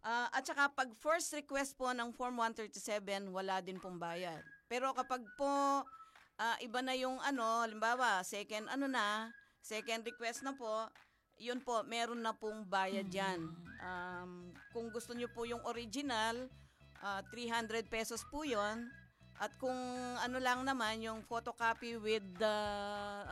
Ah, 0.00 0.32
at 0.32 0.48
saka 0.48 0.72
pag 0.72 0.88
first 0.96 1.28
request 1.36 1.76
po 1.76 1.92
ng 1.92 2.08
Form 2.16 2.40
137, 2.40 3.28
wala 3.28 3.60
din 3.60 3.76
pong 3.76 4.00
bayad. 4.00 4.40
Pero 4.64 4.96
kapag 4.96 5.20
po 5.36 5.84
ah, 6.40 6.56
iba 6.64 6.80
na 6.80 6.96
yung 6.96 7.20
ano, 7.20 7.60
halimbawa, 7.60 8.24
second 8.24 8.64
ano 8.72 8.88
na, 8.88 9.28
second 9.60 10.00
request 10.00 10.40
na 10.40 10.56
po, 10.56 10.88
yun 11.36 11.60
po, 11.60 11.84
meron 11.84 12.24
na 12.24 12.32
pong 12.32 12.64
bayad 12.64 13.08
yan. 13.12 13.52
Um, 13.80 14.52
kung 14.72 14.88
gusto 14.88 15.12
nyo 15.12 15.28
po 15.28 15.44
yung 15.44 15.60
original, 15.68 16.48
ah, 17.04 17.20
300 17.28 17.84
pesos 17.92 18.24
po 18.32 18.44
yon 18.44 18.88
At 19.40 19.52
kung 19.56 19.76
ano 20.20 20.36
lang 20.36 20.64
naman, 20.68 21.00
yung 21.00 21.24
photocopy 21.24 21.96
with 21.96 22.24
the 22.36 22.56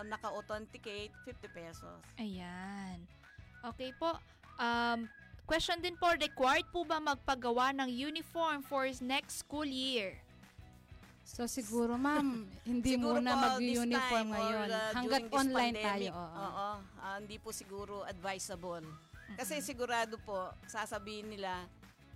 naka-authenticate, 0.09 1.12
50 1.24 1.48
pesos. 1.52 2.00
Ayan. 2.16 3.04
Okay 3.61 3.92
po. 4.00 4.16
Um, 4.57 5.04
question 5.49 5.81
din 5.81 5.97
po, 5.97 6.13
required 6.13 6.69
po 6.69 6.85
ba 6.85 7.01
magpagawa 7.01 7.73
ng 7.75 7.89
uniform 7.89 8.61
for 8.61 8.85
next 9.01 9.41
school 9.41 9.65
year? 9.65 10.13
So 11.25 11.45
siguro 11.45 11.97
ma'am, 11.97 12.45
hindi 12.69 12.97
Siguro 12.97 13.17
muna 13.17 13.33
mag-uniform 13.35 14.27
or, 14.29 14.33
ngayon. 14.35 14.69
uh, 14.71 14.91
Hanggat 14.93 15.23
online 15.31 15.75
pandemic, 15.75 16.09
tayo. 16.09 16.11
oo. 16.15 16.37
Oo, 16.39 16.69
ah, 16.99 17.17
hindi 17.17 17.37
po 17.37 17.49
siguro 17.51 18.05
advisable. 18.05 18.85
Kasi 19.35 19.61
sigurado 19.61 20.17
po, 20.19 20.37
sasabihin 20.65 21.29
nila, 21.29 21.69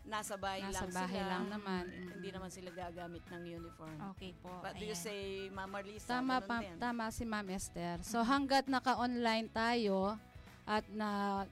nasa 0.02 0.34
bahay 0.34 0.64
Nasa 0.64 0.82
lang 0.82 0.90
bahay 0.90 1.20
sila. 1.20 1.28
lang 1.30 1.44
naman. 1.46 1.84
Hindi 2.10 2.26
Mm. 2.26 2.34
naman 2.34 2.50
sila 2.50 2.70
gagamit 2.72 3.22
ng 3.28 3.42
uniform. 3.54 3.96
Okay 4.12 4.32
po. 4.34 4.48
What 4.58 4.74
do 4.74 4.82
you 4.82 4.96
say, 4.96 5.46
Mama 5.48 5.78
Lisa? 5.78 6.08
Tama, 6.10 6.40
Ganun 6.40 6.48
pa, 6.48 6.56
din. 6.58 6.76
tama 6.80 7.04
si 7.08 7.22
Ma'am 7.22 7.48
Esther. 7.48 7.96
So 8.02 8.18
hanggat 8.20 8.64
naka-online 8.66 9.46
tayo 9.46 10.16
at 10.62 10.86
na 10.88 11.08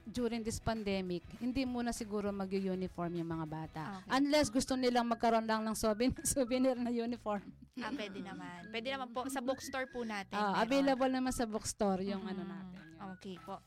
during 0.07 0.39
this 0.39 0.55
pandemic, 0.57 1.19
hindi 1.37 1.67
muna 1.67 1.91
siguro 1.91 2.31
mag-uniform 2.31 3.11
yung 3.19 3.29
mga 3.29 3.45
bata. 3.45 3.83
Okay. 4.01 4.11
Unless 4.17 4.47
gusto 4.49 4.79
nilang 4.79 5.03
magkaroon 5.05 5.43
lang 5.43 5.61
ng 5.61 5.75
souvenir, 5.75 6.15
souvenir 6.27 6.79
na 6.79 6.87
uniform. 6.89 7.43
Ah, 7.79 7.91
pwede 7.91 8.23
naman. 8.23 8.71
Pwede 8.71 8.87
naman 8.87 9.11
po. 9.11 9.27
Sa 9.27 9.43
bookstore 9.43 9.91
po 9.91 10.07
natin. 10.07 10.31
Ah, 10.31 10.55
meron. 10.55 10.63
available 10.63 11.11
naman 11.11 11.33
sa 11.35 11.43
bookstore 11.43 12.03
yung 12.03 12.23
ano 12.23 12.41
Mm, 12.41 12.51
natin. 12.51 12.79
yun. 12.79 12.99
Okay 13.15 13.35
po. 13.43 13.59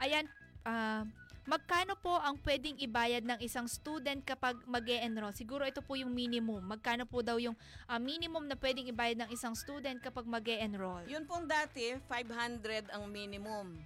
Ayan, 0.00 0.24
ah, 0.64 1.04
magkano 1.44 1.92
po 1.96 2.16
ang 2.16 2.40
pwedeng 2.40 2.80
ibayad 2.80 3.20
ng 3.20 3.40
isang 3.42 3.68
student 3.68 4.22
kapag 4.22 4.56
mag 4.64 4.86
enroll 4.86 5.34
Siguro 5.34 5.68
ito 5.68 5.84
po 5.84 5.92
yung 5.92 6.12
minimum. 6.12 6.64
Magkano 6.64 7.04
po 7.04 7.20
daw 7.20 7.36
yung 7.36 7.56
ah, 7.84 8.00
minimum 8.00 8.48
na 8.48 8.56
pwedeng 8.56 8.88
ibayad 8.88 9.18
ng 9.18 9.30
isang 9.30 9.52
student 9.52 10.00
kapag 10.00 10.24
mag 10.24 10.44
enroll 10.48 11.04
Yun 11.04 11.28
pong 11.28 11.44
dati, 11.44 12.00
500 12.08 12.88
ang 12.96 13.04
minimum. 13.08 13.76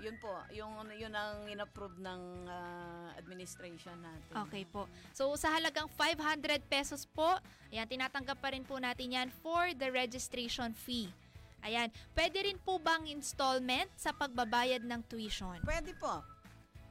Yun 0.00 0.16
po, 0.16 0.32
yung 0.50 0.72
yun 0.96 1.12
ang 1.12 1.44
inapprove 1.44 2.00
ng 2.00 2.22
ah, 2.48 3.12
administration 3.20 3.94
natin. 4.00 4.32
Okay 4.48 4.64
po. 4.64 4.88
So, 5.12 5.28
sa 5.36 5.52
halagang 5.52 5.88
500 5.92 6.64
pesos 6.64 7.04
po, 7.04 7.36
ayan, 7.68 7.84
tinatanggap 7.84 8.40
pa 8.40 8.56
rin 8.56 8.64
po 8.64 8.80
natin 8.80 9.12
yan 9.12 9.28
for 9.44 9.70
the 9.76 9.92
registration 9.92 10.72
fee. 10.72 11.12
Ayan. 11.60 11.92
Pwede 12.16 12.40
rin 12.40 12.56
po 12.56 12.80
bang 12.80 13.04
installment 13.12 13.88
sa 13.96 14.16
pagbabayad 14.16 14.80
ng 14.80 15.00
tuition? 15.04 15.60
Pwede 15.60 15.92
po. 16.00 16.24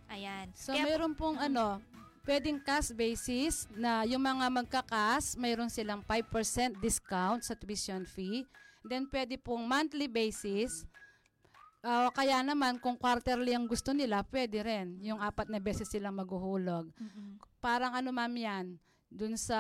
Ayan. 0.10 0.50
So 0.54 0.74
Kaya 0.74 0.86
mayroon 0.86 1.14
pong 1.18 1.38
ano, 1.38 1.82
pwedeng 2.26 2.62
cash 2.62 2.94
basis 2.94 3.66
na 3.74 4.06
yung 4.06 4.22
mga 4.22 4.46
magkakas, 4.50 5.34
mayroon 5.38 5.70
silang 5.70 6.06
5% 6.06 6.78
discount 6.78 7.42
sa 7.42 7.58
tuition 7.58 8.06
fee. 8.06 8.46
Then 8.86 9.10
pwede 9.10 9.38
pong 9.42 9.66
monthly 9.66 10.06
basis. 10.06 10.86
Ah, 11.80 12.12
kaya 12.12 12.44
naman 12.44 12.76
kung 12.84 13.00
quarterly 13.00 13.56
ang 13.56 13.64
gusto 13.64 13.96
nila, 13.96 14.20
pwede 14.28 14.60
rin. 14.60 15.00
Yung 15.00 15.24
apat 15.24 15.48
na 15.48 15.64
beses 15.64 15.88
silang 15.88 16.20
maghuhulog. 16.20 16.92
Mm-mm. 17.00 17.40
Parang 17.64 17.96
ano 17.96 18.12
ma'am 18.12 18.36
yan, 18.36 18.66
dun 19.08 19.40
sa 19.40 19.60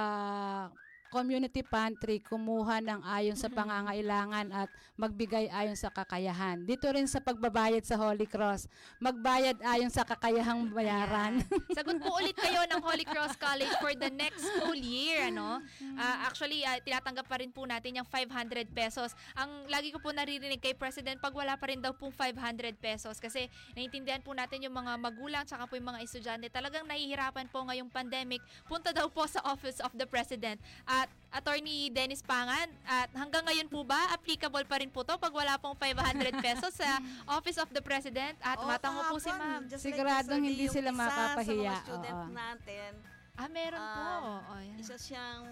community 1.09 1.65
pantry, 1.65 2.21
kumuha 2.21 2.83
ng 2.83 3.01
ayon 3.05 3.37
sa 3.37 3.49
pangangailangan 3.49 4.53
at 4.53 4.69
magbigay 4.97 5.49
ayon 5.49 5.77
sa 5.77 5.89
kakayahan. 5.89 6.61
Dito 6.63 6.89
rin 6.89 7.09
sa 7.09 7.21
pagbabayad 7.21 7.81
sa 7.85 7.97
Holy 7.97 8.29
Cross, 8.29 8.69
magbayad 9.01 9.61
ayon 9.65 9.89
sa 9.89 10.05
kakayahang 10.05 10.69
bayaran. 10.73 11.29
Ayan. 11.29 11.45
Sagot 11.77 11.97
po 12.01 12.09
ulit 12.17 12.35
kayo 12.35 12.65
ng 12.65 12.81
Holy 12.81 13.05
Cross 13.05 13.37
College 13.37 13.73
for 13.77 13.93
the 13.93 14.09
next 14.09 14.41
school 14.41 14.75
year, 14.75 15.29
ano? 15.29 15.61
Ah, 15.99 16.25
actually, 16.25 16.65
ah, 16.65 16.79
tinatanggap 16.81 17.29
pa 17.29 17.37
rin 17.37 17.51
po 17.53 17.63
natin 17.67 18.01
yung 18.01 18.07
500 18.07 18.65
pesos. 18.73 19.13
Ang 19.37 19.69
lagi 19.69 19.93
ko 19.93 20.01
po 20.01 20.09
naririnig 20.09 20.59
kay 20.59 20.73
President, 20.73 21.21
pag 21.21 21.35
wala 21.35 21.55
pa 21.55 21.69
rin 21.69 21.79
daw 21.79 21.93
pong 21.93 22.13
500 22.13 22.75
pesos 22.79 23.21
kasi 23.21 23.47
naiintindihan 23.75 24.23
po 24.23 24.33
natin 24.33 24.63
yung 24.65 24.73
mga 24.73 24.97
magulang 24.97 25.43
tsaka 25.45 25.69
po 25.69 25.77
yung 25.77 25.89
mga 25.93 26.01
estudyante. 26.03 26.47
Talagang 26.49 26.87
nahihirapan 26.89 27.47
po 27.51 27.63
ngayong 27.67 27.91
pandemic. 27.91 28.41
Punta 28.65 28.89
daw 28.95 29.07
po 29.11 29.27
sa 29.29 29.43
Office 29.45 29.79
of 29.83 29.93
the 29.95 30.07
President. 30.07 30.57
At 30.99 31.07
Attorney 31.31 31.87
Dennis 31.87 32.19
Pangan, 32.19 32.67
at 32.83 33.07
hanggang 33.13 33.45
ngayon 33.45 33.69
po 33.69 33.85
ba, 33.85 34.11
applicable 34.11 34.65
pa 34.65 34.81
rin 34.81 34.89
po 34.89 35.05
to 35.05 35.13
pag 35.15 35.31
wala 35.31 35.55
pong 35.55 35.77
500 35.77 35.95
pesos 36.45 36.73
sa 36.73 36.97
Office 37.29 37.55
of 37.55 37.69
the 37.69 37.79
President? 37.79 38.33
At 38.41 38.57
Oo, 38.57 38.65
matango 38.65 39.01
po 39.07 39.15
si 39.15 39.29
ma'am. 39.29 39.63
just 39.63 39.79
Siguradong 39.79 40.41
yesterday, 40.41 40.49
hindi 40.49 40.65
yung 40.65 40.75
sila 40.75 40.89
isa 40.89 40.99
mapapahiya, 40.99 41.45
Sa 41.45 41.63
mga 41.71 41.85
student 41.85 42.17
oo. 42.17 42.33
natin, 42.33 42.91
Ah, 43.39 43.47
meron 43.47 43.79
po. 43.79 44.03
Um, 44.03 44.19
Oo, 44.27 44.53
yan. 44.59 44.77
isa 44.83 44.95
siyang 44.99 45.43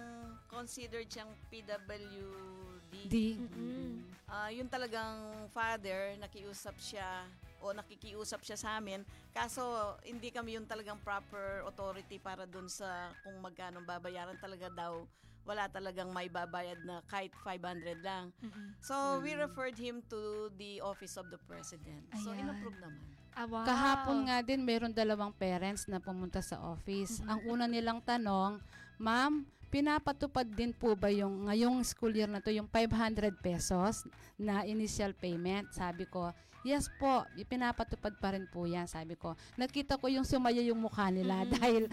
considered 0.51 1.07
siyang 1.07 1.31
PWD. 1.47 2.93
D. 3.07 3.15
Mm-mm. 3.39 4.03
Ah, 4.27 4.51
yun 4.51 4.67
talagang 4.67 5.23
father, 5.49 6.19
nakiusap 6.19 6.75
siya 6.77 7.23
o 7.63 7.71
nakikiusap 7.71 8.43
siya 8.43 8.60
sa 8.60 8.69
amin. 8.75 9.07
Kaso 9.31 9.63
hindi 10.03 10.36
kami 10.36 10.60
yung 10.60 10.67
talagang 10.67 10.99
proper 10.99 11.63
authority 11.63 12.19
para 12.19 12.43
dun 12.43 12.67
sa 12.67 12.88
kung 13.23 13.39
magkano 13.39 13.79
babayaran 13.81 14.36
talaga 14.36 14.67
daw. 14.67 15.07
Wala 15.47 15.71
talagang 15.71 16.12
may 16.12 16.27
babayad 16.27 16.83
na 16.83 16.99
kahit 17.07 17.31
500 17.39 18.03
lang. 18.03 18.36
Mm-mm. 18.43 18.75
So 18.83 19.23
we 19.23 19.31
referred 19.33 19.79
him 19.79 20.03
to 20.12 20.51
the 20.60 20.83
office 20.83 21.15
of 21.15 21.31
the 21.31 21.39
president. 21.47 22.03
So 22.19 22.36
Ayan. 22.36 22.51
inapprove 22.51 22.75
naman. 22.83 23.03
Ah, 23.38 23.45
wow. 23.45 23.63
Kahapon 23.63 24.27
nga 24.27 24.41
din, 24.41 24.65
meron 24.65 24.91
dalawang 24.91 25.31
parents 25.31 25.86
na 25.86 26.01
pumunta 26.01 26.41
sa 26.41 26.57
office. 26.60 27.21
Ang 27.23 27.45
una 27.47 27.69
nilang 27.69 28.01
tanong, 28.01 28.60
Ma'am, 28.97 29.45
pinapatupad 29.69 30.49
din 30.49 30.73
po 30.73 30.97
ba 30.97 31.13
yung 31.13 31.45
ngayong 31.45 31.86
school 31.86 32.10
year 32.10 32.25
na 32.25 32.41
to 32.41 32.49
yung 32.49 32.65
500 32.65 33.29
pesos 33.38 34.10
na 34.33 34.65
initial 34.65 35.13
payment? 35.13 35.69
Sabi 35.69 36.10
ko, 36.10 36.33
Yes 36.67 36.91
po, 36.99 37.23
pinapatupad 37.47 38.19
pa 38.19 38.36
rin 38.36 38.43
po 38.43 38.67
yan, 38.67 38.91
sabi 38.91 39.15
ko. 39.15 39.39
Nakita 39.56 39.95
ko 39.95 40.12
yung 40.12 40.27
sumaya 40.27 40.60
yung 40.60 40.84
mukha 40.84 41.08
nila 41.08 41.47
Mm. 41.47 41.51
dahil 41.56 41.84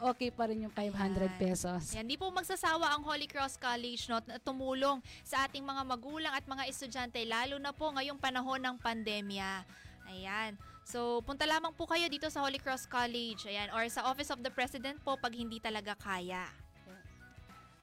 okay 0.00 0.32
pa 0.32 0.48
rin 0.48 0.64
yung 0.64 0.72
500 0.72 1.28
Ayan. 1.28 1.36
pesos. 1.36 1.92
Yan, 1.92 2.08
di 2.08 2.16
po 2.16 2.32
magsasawa 2.32 2.96
ang 2.96 3.04
Holy 3.04 3.28
Cross 3.28 3.60
College 3.60 4.08
no, 4.08 4.24
na 4.24 4.40
tumulong 4.40 5.04
sa 5.20 5.44
ating 5.44 5.60
mga 5.60 5.84
magulang 5.84 6.32
at 6.32 6.48
mga 6.48 6.64
estudyante, 6.72 7.20
lalo 7.28 7.60
na 7.60 7.76
po 7.76 7.92
ngayong 7.92 8.16
panahon 8.16 8.64
ng 8.64 8.80
pandemya. 8.80 9.60
Ayan. 10.08 10.56
So, 10.88 11.20
punta 11.20 11.44
lamang 11.44 11.76
po 11.76 11.84
kayo 11.84 12.08
dito 12.08 12.24
sa 12.32 12.40
Holy 12.40 12.56
Cross 12.56 12.88
College. 12.88 13.44
Ayan. 13.44 13.68
Or 13.76 13.84
sa 13.92 14.08
Office 14.08 14.32
of 14.32 14.40
the 14.40 14.52
President 14.52 14.96
po 15.04 15.20
pag 15.20 15.36
hindi 15.36 15.60
talaga 15.60 15.92
kaya. 16.00 16.48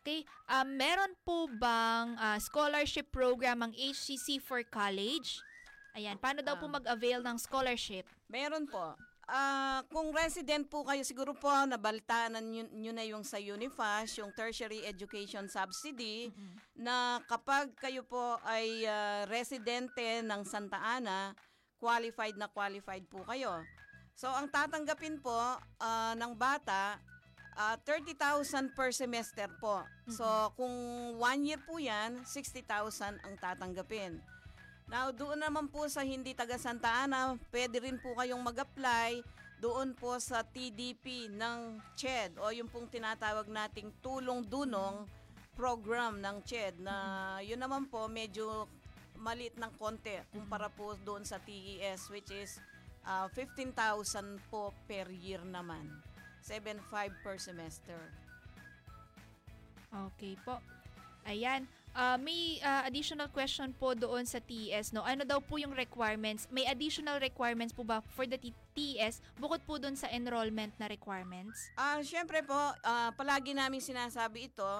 Okay. 0.01 0.25
Um, 0.49 0.73
meron 0.73 1.13
po 1.21 1.45
bang 1.61 2.17
ah, 2.17 2.41
scholarship 2.41 3.13
program 3.13 3.61
ang 3.61 3.73
HCC 3.77 4.41
for 4.41 4.65
college? 4.65 5.37
Ayan. 5.91 6.15
Paano 6.15 6.39
daw 6.39 6.55
po 6.55 6.71
Ah. 6.71 6.75
mag-avail 6.79 7.19
ng 7.19 7.37
scholarship? 7.37 8.07
Meron 8.31 8.63
po. 8.67 8.95
Ah, 9.31 9.83
kung 9.87 10.11
resident 10.11 10.67
po 10.67 10.83
kayo, 10.83 11.03
siguro 11.07 11.31
po 11.31 11.47
nabaltaan 11.47 12.35
nyo, 12.41 12.67
nyo 12.67 12.91
na 12.91 13.05
yung 13.07 13.23
sa 13.23 13.39
Unifash, 13.39 14.19
yung 14.19 14.35
Tertiary 14.35 14.83
Education 14.83 15.47
Subsidy, 15.47 16.27
na 16.75 17.19
kapag 17.27 17.71
kayo 17.79 18.03
po 18.03 18.39
ay 18.43 18.83
ah, 18.83 19.23
residente 19.27 20.19
ng 20.19 20.43
Santa 20.43 20.75
Ana, 20.79 21.31
qualified 21.79 22.35
na 22.35 22.51
qualified 22.51 23.07
po 23.07 23.23
kayo. 23.23 23.63
So, 24.15 24.27
ang 24.27 24.51
tatanggapin 24.51 25.23
po 25.23 25.37
ah, 25.79 26.13
ng 26.13 26.35
bata, 26.35 26.99
ah, 27.55 27.75
30,000 27.87 28.75
per 28.75 28.91
semester 28.91 29.47
po. 29.63 29.79
So, 30.11 30.25
kung 30.59 30.75
one 31.15 31.41
year 31.47 31.61
po 31.63 31.79
yan, 31.79 32.19
60,000 32.27 33.15
ang 33.23 33.35
tatanggapin. 33.39 34.19
Now, 34.91 35.07
doon 35.15 35.39
naman 35.39 35.71
po 35.71 35.87
sa 35.87 36.03
hindi 36.03 36.35
taga 36.35 36.59
Santa 36.59 37.07
Ana, 37.07 37.39
pwede 37.47 37.79
rin 37.79 37.95
po 37.95 38.11
kayong 38.11 38.43
mag-apply 38.43 39.23
doon 39.63 39.95
po 39.95 40.19
sa 40.19 40.43
TDP 40.43 41.31
ng 41.31 41.79
CHED 41.95 42.35
o 42.35 42.51
yung 42.51 42.67
pong 42.67 42.91
tinatawag 42.91 43.47
nating 43.47 43.87
tulong-dunong 44.03 45.07
program 45.55 46.19
ng 46.19 46.43
CHED 46.43 46.83
na 46.83 46.95
yun 47.39 47.63
naman 47.63 47.87
po 47.87 48.11
medyo 48.11 48.67
maliit 49.15 49.55
ng 49.55 49.71
konti 49.79 50.17
kumpara 50.33 50.67
po 50.67 50.99
doon 51.07 51.23
sa 51.23 51.39
TES 51.39 52.11
which 52.11 52.27
is 52.35 52.59
ah, 53.07 53.31
15,000 53.31 53.71
po 54.51 54.75
per 54.91 55.07
year 55.07 55.39
naman. 55.47 55.87
7.5 56.43 57.23
per 57.23 57.39
semester. 57.39 58.01
Okay 60.11 60.35
po. 60.43 60.59
Ayan. 61.23 61.63
Ah, 61.91 62.15
may 62.15 62.55
ah, 62.63 62.87
additional 62.87 63.27
question 63.27 63.75
po 63.75 63.91
doon 63.91 64.23
sa 64.23 64.39
TES, 64.39 64.95
no? 64.95 65.03
Ano 65.03 65.27
daw 65.27 65.43
po 65.43 65.59
yung 65.59 65.75
requirements? 65.75 66.47
May 66.47 66.63
additional 66.63 67.19
requirements 67.19 67.75
po 67.75 67.83
ba 67.83 67.99
for 68.15 68.23
the 68.23 68.39
T- 68.39 68.55
TES 68.71 69.19
bukod 69.35 69.59
po 69.67 69.75
doon 69.75 69.99
sa 69.99 70.07
enrollment 70.07 70.71
na 70.79 70.87
requirements? 70.87 71.67
Ah, 71.75 71.99
syempre 71.99 72.47
po, 72.47 72.55
ah, 72.87 73.11
palagi 73.11 73.51
namin 73.51 73.83
sinasabi 73.83 74.47
ito, 74.47 74.71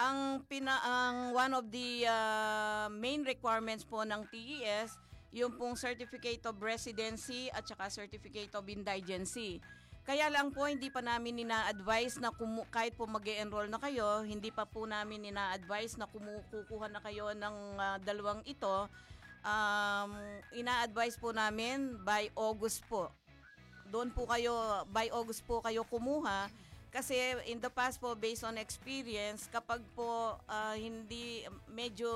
ang 0.00 0.40
pina 0.48 0.80
ang 0.80 1.36
one 1.36 1.52
of 1.52 1.68
the 1.68 2.08
ah, 2.08 2.88
main 2.88 3.20
requirements 3.20 3.84
po 3.84 4.00
ng 4.08 4.24
TES, 4.32 4.96
yung 5.36 5.52
pong 5.52 5.76
Certificate 5.76 6.40
of 6.48 6.56
Residency 6.64 7.52
at 7.52 7.68
saka 7.68 7.92
Certificate 7.92 8.56
of 8.56 8.64
Indigency. 8.64 9.60
Kaya 10.06 10.30
lang 10.30 10.54
po 10.54 10.70
hindi 10.70 10.86
pa 10.86 11.02
namin 11.02 11.42
ina-advise 11.42 12.22
na 12.22 12.30
kumu- 12.30 12.68
kahit 12.70 12.94
po 12.94 13.10
mag 13.10 13.26
enroll 13.26 13.66
na 13.66 13.82
kayo, 13.82 14.22
hindi 14.22 14.54
pa 14.54 14.62
po 14.62 14.86
namin 14.86 15.34
ina-advise 15.34 15.98
na 15.98 16.06
kumukuha 16.06 16.86
na 16.86 17.02
kayo 17.02 17.34
ng 17.34 17.56
ah, 17.74 17.98
dalawang 17.98 18.40
ito. 18.46 18.86
Um, 19.42 20.10
ina-advise 20.54 21.18
po 21.18 21.34
namin 21.34 21.98
by 22.02 22.30
August 22.34 22.86
po 22.86 23.10
doon 23.86 24.10
po 24.10 24.26
kayo, 24.26 24.82
by 24.90 25.10
August 25.14 25.46
po 25.46 25.62
kayo 25.62 25.86
kumuha. 25.86 26.50
Kasi 26.90 27.14
in 27.44 27.60
the 27.60 27.68
past 27.68 28.00
po, 28.00 28.16
based 28.16 28.42
on 28.42 28.56
experience, 28.56 29.46
kapag 29.46 29.82
po 29.92 30.38
ah, 30.46 30.74
hindi, 30.74 31.44
medyo, 31.68 32.10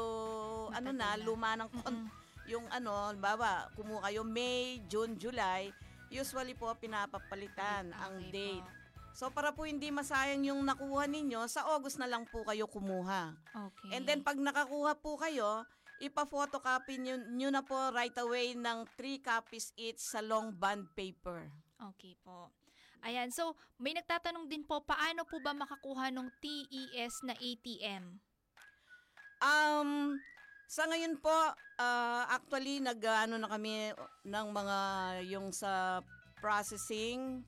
ano 0.73 0.91
na, 0.91 1.15
Matagal 1.15 1.21
na. 1.21 1.27
luma 1.27 1.51
ng 1.59 1.71
kon- 1.71 2.11
yung 2.51 2.67
ano, 2.67 3.15
bawa, 3.15 3.71
kumuha 3.79 4.11
kayo 4.11 4.27
May, 4.27 4.83
June, 4.91 5.15
July, 5.15 5.71
usually 6.11 6.59
po 6.59 6.69
pinapapalitan 6.77 7.95
ang 7.95 8.15
Okay 8.19 8.35
date. 8.35 8.67
po. 8.67 8.79
So 9.11 9.27
para 9.31 9.51
po 9.51 9.67
hindi 9.67 9.91
masayang 9.91 10.47
yung 10.47 10.63
nakuha 10.63 11.11
ninyo, 11.11 11.43
sa 11.51 11.67
August 11.75 11.99
na 11.99 12.07
lang 12.07 12.27
po 12.31 12.47
kayo 12.47 12.71
kumuha. 12.71 13.35
Okay. 13.51 13.91
And 13.95 14.07
then 14.07 14.23
pag 14.23 14.39
nakakuha 14.39 14.99
po 15.03 15.19
kayo, 15.19 15.67
ipa-photocopy 16.01 16.97
nyo, 16.97 17.15
nyo 17.29 17.49
na 17.53 17.63
po 17.63 17.77
right 17.93 18.15
away 18.23 18.57
ng 18.57 18.87
3 18.97 19.21
copies 19.21 19.75
each 19.77 20.01
sa 20.01 20.23
long 20.25 20.55
bond 20.55 20.89
paper. 20.95 21.51
Okay 21.77 22.17
po. 22.23 22.49
Ayan, 23.01 23.33
so 23.33 23.57
may 23.81 23.97
nagtatanong 23.97 24.49
din 24.49 24.65
po, 24.65 24.85
paano 24.85 25.25
po 25.25 25.41
ba 25.41 25.57
makakuha 25.57 26.13
ng 26.13 26.29
TES 26.41 27.25
na 27.25 27.33
ATM? 27.33 28.21
Um, 29.41 30.21
sa 30.71 30.87
ngayon 30.87 31.19
po, 31.19 31.35
ah, 31.83 32.31
actually 32.31 32.79
nag-ano 32.79 33.35
na 33.43 33.51
kami 33.51 33.91
ng 34.23 34.47
mga 34.55 34.79
yung 35.27 35.51
sa 35.51 35.99
processing. 36.39 37.43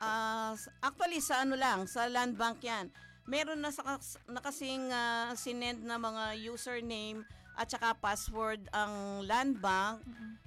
S- 0.00 0.72
actually 0.80 1.20
sa 1.20 1.44
ano 1.44 1.60
lang, 1.60 1.84
sa 1.84 2.08
land 2.08 2.40
bank 2.40 2.64
'yan. 2.64 2.88
Meron 3.28 3.60
na 3.60 3.68
sa 3.68 4.00
na 4.24 4.40
kasing 4.40 4.88
ah, 4.88 5.36
sinend 5.36 5.84
na 5.84 6.00
mga 6.00 6.40
username 6.48 7.20
at 7.52 7.68
saka 7.68 7.92
password 8.00 8.64
ang 8.72 9.20
land 9.28 9.60
bank 9.60 10.00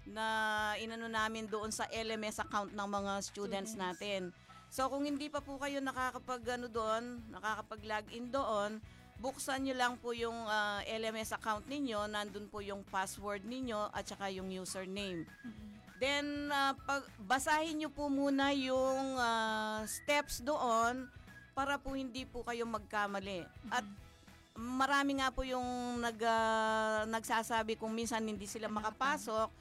na 0.09 0.25
inano 0.81 1.05
namin 1.05 1.45
doon 1.45 1.69
sa 1.69 1.85
LMS 1.93 2.41
account 2.41 2.73
ng 2.73 2.87
mga 2.89 3.11
students, 3.21 3.77
Students. 3.77 3.77
natin. 3.77 4.21
So 4.73 4.89
kung 4.89 5.05
hindi 5.05 5.29
pa 5.29 5.43
po 5.43 5.61
kayo 5.61 5.83
nakakapag 5.83 6.57
ano 6.57 6.65
doon, 6.65 7.21
nakakapag-login 7.29 8.31
doon, 8.31 8.79
buksan 9.21 9.61
nyo 9.61 9.75
lang 9.77 9.93
po 10.01 10.17
yung 10.17 10.35
ah, 10.49 10.81
LMS 10.89 11.37
account 11.37 11.69
ninyo, 11.69 12.09
nandun 12.09 12.49
po 12.49 12.59
yung 12.65 12.81
password 12.89 13.45
ninyo 13.45 13.93
at 13.93 14.09
saka 14.09 14.33
yung 14.33 14.49
username. 14.49 15.29
Then, 16.01 16.49
ah, 16.49 16.73
pag, 16.73 17.05
basahin 17.21 17.77
nyo 17.77 17.93
po 17.93 18.09
muna 18.09 18.49
yung 18.57 19.21
ah, 19.21 19.85
steps 19.85 20.41
doon 20.41 21.05
para 21.53 21.77
po 21.77 21.93
hindi 21.93 22.25
po 22.25 22.41
kayo 22.41 22.65
magkamali. 22.65 23.45
At 23.69 23.85
marami 24.57 25.21
nga 25.21 25.29
po 25.29 25.45
yung 25.45 26.01
nag, 26.01 26.17
ah, 26.25 27.05
nagsasabi 27.05 27.77
kung 27.77 27.93
minsan 27.93 28.25
hindi 28.25 28.49
sila 28.49 28.65
makapasok. 28.65 29.53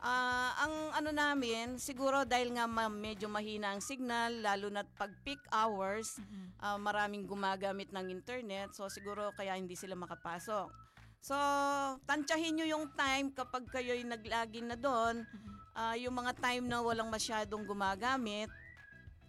Ah, 0.00 0.56
ang 0.64 0.74
ano 0.96 1.10
namin, 1.12 1.76
siguro 1.76 2.24
dahil 2.24 2.56
nga 2.56 2.64
ma- 2.64 2.88
medyo 2.88 3.28
mahina 3.28 3.76
ang 3.76 3.84
signal, 3.84 4.32
lalo 4.40 4.72
na 4.72 4.80
pag 4.96 5.12
peak 5.28 5.40
hours, 5.52 6.16
ah, 6.56 6.80
maraming 6.80 7.28
gumagamit 7.28 7.92
ng 7.92 8.08
internet. 8.08 8.72
So 8.72 8.88
siguro 8.88 9.28
kaya 9.36 9.60
hindi 9.60 9.76
sila 9.76 9.92
makapasok. 9.92 10.72
So, 11.20 11.36
tansyahin 12.08 12.56
nyo 12.56 12.66
yung 12.80 12.86
time 12.96 13.28
kapag 13.36 13.68
kayo'y 13.68 14.08
naglagin 14.08 14.72
na 14.72 14.76
doon, 14.80 15.20
ah, 15.76 15.92
yung 16.00 16.16
mga 16.16 16.32
time 16.40 16.64
na 16.64 16.80
walang 16.80 17.12
masyadong 17.12 17.68
gumagamit 17.68 18.48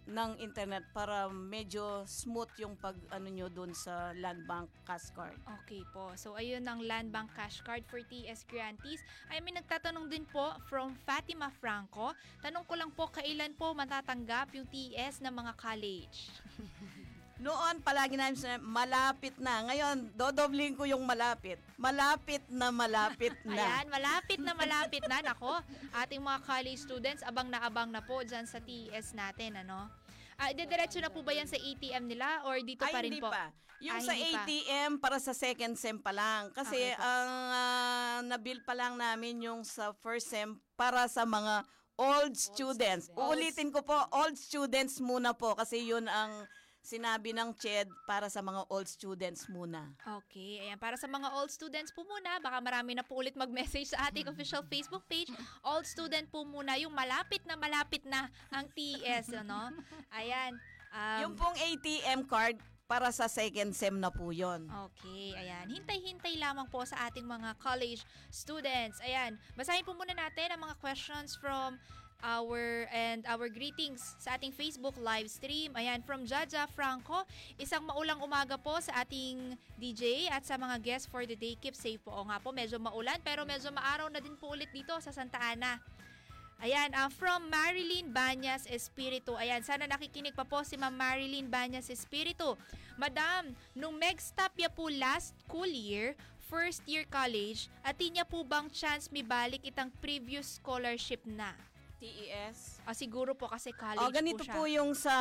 ng 0.06 0.42
internet 0.42 0.82
para 0.90 1.30
medyo 1.30 2.02
smooth 2.04 2.50
yung 2.58 2.74
pag 2.74 2.98
ano 3.14 3.30
nyo 3.30 3.46
doon 3.46 3.70
sa 3.70 4.10
land 4.18 4.42
bank 4.50 4.66
cash 4.82 5.14
card. 5.14 5.38
Okay 5.62 5.86
po. 5.94 6.10
So, 6.18 6.34
ayun 6.34 6.66
ang 6.66 6.82
Land 6.82 7.14
Bank 7.14 7.30
Cash 7.32 7.62
Card 7.62 7.86
for 7.86 8.02
TS 8.02 8.42
Grantees. 8.50 9.00
Ay, 9.30 9.38
may 9.40 9.54
nagtatanong 9.54 10.10
din 10.10 10.26
po 10.28 10.52
from 10.66 10.92
Fatima 11.06 11.48
Franco. 11.62 12.12
Tanong 12.42 12.66
ko 12.66 12.74
lang 12.74 12.90
po, 12.90 13.08
kailan 13.08 13.54
po 13.54 13.72
matatanggap 13.72 14.50
yung 14.52 14.66
TS 14.68 15.22
ng 15.22 15.32
mga 15.32 15.52
college? 15.54 16.28
Noon, 17.42 17.82
palagi 17.82 18.14
namin 18.14 18.38
sinabi, 18.38 18.62
malapit 18.62 19.34
na. 19.36 19.66
Ngayon, 19.66 20.14
dodobling 20.14 20.78
ko 20.78 20.86
yung 20.86 21.02
malapit. 21.02 21.58
Malapit 21.74 22.38
na 22.46 22.70
malapit 22.70 23.34
na. 23.48 23.82
Ayan, 23.82 23.90
malapit 23.90 24.38
na 24.38 24.54
malapit 24.54 25.02
na. 25.02 25.18
Nako, 25.20 25.58
ating 25.92 26.22
mga 26.22 26.38
college 26.40 26.78
students, 26.78 27.26
abang 27.26 27.50
na 27.50 27.58
abang 27.60 27.90
na 27.90 27.98
po 27.98 28.22
dyan 28.22 28.46
sa 28.46 28.62
TS 28.62 29.10
natin, 29.12 29.58
ano? 29.58 29.90
Ah, 30.38 30.54
didiretso 30.54 31.02
na 31.02 31.10
po 31.10 31.26
ba 31.26 31.34
yan 31.34 31.50
sa 31.50 31.58
ATM 31.58 32.06
nila 32.06 32.46
or 32.46 32.62
dito 32.62 32.86
Ay, 32.86 32.94
pa 32.94 33.02
rin 33.02 33.10
hindi 33.10 33.18
po? 33.18 33.28
pa. 33.28 33.50
Yung 33.80 33.98
Ah, 33.98 34.00
sa 34.00 34.14
hindi 34.14 34.30
pa. 34.30 34.42
ATM 34.42 34.90
para 34.96 35.18
sa 35.18 35.34
second 35.34 35.74
sem 35.74 35.98
pa 35.98 36.14
lang. 36.14 36.54
Kasi 36.54 36.78
Okay 36.78 36.94
po. 36.94 37.02
ang 37.02 37.30
ah, 37.50 38.18
nabil 38.22 38.62
pa 38.62 38.72
lang 38.72 38.94
namin 38.94 39.42
yung 39.42 39.60
sa 39.62 39.90
first 39.92 40.30
sem 40.30 40.46
para 40.72 41.06
sa 41.06 41.26
mga 41.26 41.66
old, 41.96 42.34
students. 42.34 43.10
students. 43.10 43.18
Uulitin 43.18 43.68
ko 43.68 43.82
po, 43.82 43.98
old 44.14 44.34
students 44.34 44.98
muna 44.98 45.30
po 45.32 45.54
kasi 45.54 45.82
yun 45.82 46.06
ang 46.06 46.46
sinabi 46.82 47.30
ng 47.30 47.54
CHED 47.54 47.86
para 48.04 48.26
sa 48.26 48.42
mga 48.42 48.66
old 48.66 48.90
students 48.90 49.46
muna. 49.46 49.94
Okay, 50.02 50.66
ayan. 50.66 50.76
Para 50.82 50.98
sa 50.98 51.06
mga 51.06 51.30
old 51.38 51.48
students 51.48 51.94
po 51.94 52.02
muna, 52.02 52.42
baka 52.42 52.58
marami 52.58 52.98
na 52.98 53.06
po 53.06 53.22
ulit 53.22 53.38
mag-message 53.38 53.94
sa 53.94 54.10
ating 54.10 54.26
official 54.26 54.66
Facebook 54.66 55.06
page. 55.06 55.30
Old 55.62 55.86
student 55.86 56.26
po 56.28 56.42
muna, 56.42 56.74
yung 56.82 56.90
malapit 56.90 57.46
na 57.46 57.54
malapit 57.54 58.02
na 58.02 58.26
ang 58.50 58.66
TES, 58.74 59.30
ano? 59.46 59.70
Ayan. 60.10 60.58
Um, 60.92 61.20
yung 61.24 61.34
pong 61.38 61.56
ATM 61.56 62.26
card, 62.26 62.58
para 62.92 63.08
sa 63.08 63.24
second 63.24 63.72
sem 63.72 63.96
na 63.96 64.12
po 64.12 64.28
yon. 64.36 64.68
Okay, 64.68 65.32
ayan. 65.32 65.64
Hintay-hintay 65.64 66.36
lamang 66.36 66.68
po 66.68 66.84
sa 66.84 67.08
ating 67.08 67.24
mga 67.24 67.56
college 67.56 68.04
students. 68.28 69.00
Ayan, 69.00 69.40
basahin 69.56 69.80
po 69.80 69.96
muna 69.96 70.12
natin 70.12 70.52
ang 70.52 70.60
mga 70.60 70.76
questions 70.76 71.32
from 71.40 71.80
our 72.22 72.86
and 72.94 73.26
our 73.26 73.50
greetings 73.50 74.14
sa 74.22 74.38
ating 74.38 74.54
Facebook 74.54 74.94
live 74.96 75.26
stream. 75.26 75.74
Ayan, 75.74 76.00
from 76.06 76.22
Jaja 76.22 76.70
Franco, 76.70 77.26
isang 77.58 77.82
maulang 77.82 78.22
umaga 78.22 78.54
po 78.54 78.78
sa 78.78 79.02
ating 79.02 79.58
DJ 79.76 80.30
at 80.30 80.46
sa 80.46 80.54
mga 80.54 80.78
guests 80.80 81.10
for 81.10 81.26
the 81.26 81.34
day. 81.34 81.58
Keep 81.58 81.74
safe 81.74 81.98
po. 82.00 82.14
O 82.14 82.24
nga 82.30 82.38
po, 82.38 82.54
medyo 82.54 82.78
maulan 82.78 83.18
pero 83.20 83.42
medyo 83.42 83.68
maaraw 83.74 84.06
na 84.08 84.22
din 84.22 84.38
po 84.38 84.54
ulit 84.54 84.70
dito 84.70 84.94
sa 85.02 85.10
Santa 85.10 85.42
Ana. 85.42 85.82
Ayan, 86.62 86.94
ah, 86.94 87.10
from 87.10 87.50
Marilyn 87.50 88.14
Banyas 88.14 88.70
Espiritu. 88.70 89.34
Ayan, 89.34 89.66
sana 89.66 89.90
nakikinig 89.90 90.30
pa 90.30 90.46
po 90.46 90.62
si 90.62 90.78
Ma'am 90.78 90.94
Marilyn 90.94 91.50
Banyas 91.50 91.90
Espiritu. 91.90 92.54
Madam, 92.94 93.50
nung 93.74 93.98
meg-stop 93.98 94.54
ya 94.54 94.70
po 94.70 94.86
last 94.86 95.34
school 95.42 95.66
year, 95.66 96.14
first 96.38 96.86
year 96.86 97.02
college, 97.10 97.66
ati 97.82 98.14
niya 98.14 98.22
po 98.22 98.46
bang 98.46 98.70
chance 98.70 99.10
mi 99.10 99.26
balik 99.26 99.66
itang 99.66 99.90
previous 99.98 100.62
scholarship 100.62 101.18
na? 101.26 101.50
TES. 102.02 102.82
Ah, 102.82 102.98
siguro 102.98 103.38
po 103.38 103.46
kasi 103.46 103.70
college 103.70 104.02
O, 104.02 104.10
ganito 104.10 104.42
po 104.42 104.46
siya. 104.50 104.54
po 104.58 104.62
yung 104.66 104.92
sa 104.98 105.14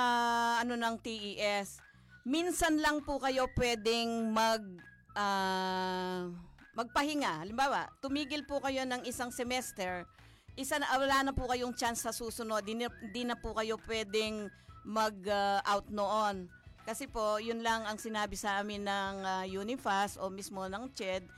ano 0.58 0.74
ng 0.74 0.96
TES. 0.98 1.78
Minsan 2.26 2.82
lang 2.82 3.06
po 3.06 3.22
kayo 3.22 3.46
pwedeng 3.54 4.34
mag 4.34 4.66
ah, 5.14 6.26
magpahinga. 6.74 7.46
Halimbawa, 7.46 7.86
tumigil 8.02 8.48
po 8.50 8.58
kayo 8.64 8.82
ng 8.88 9.06
isang 9.06 9.30
semester, 9.30 10.10
isa 10.58 10.80
na 10.82 10.90
wala 10.98 11.30
na 11.30 11.34
po 11.36 11.46
kayong 11.46 11.76
chance 11.78 12.02
sa 12.02 12.16
susunod. 12.16 12.66
Di 12.66 12.74
na, 12.74 12.90
di 13.12 13.24
na 13.24 13.38
po 13.38 13.54
kayo 13.54 13.78
pwedeng 13.86 14.50
mag-out 14.82 15.88
noon. 15.94 16.50
Kasi 16.82 17.06
po, 17.06 17.38
yun 17.38 17.62
lang 17.62 17.86
ang 17.86 18.02
sinabi 18.02 18.34
sa 18.34 18.58
amin 18.58 18.82
ng 18.82 19.16
ah, 19.22 19.46
Unifas 19.46 20.18
o 20.18 20.34
mismo 20.34 20.66
ng 20.66 20.90
CHED, 20.98 21.30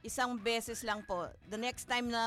isang 0.00 0.36
beses 0.36 0.80
lang 0.80 1.04
po. 1.04 1.28
The 1.48 1.60
next 1.60 1.84
time 1.84 2.08
na 2.08 2.22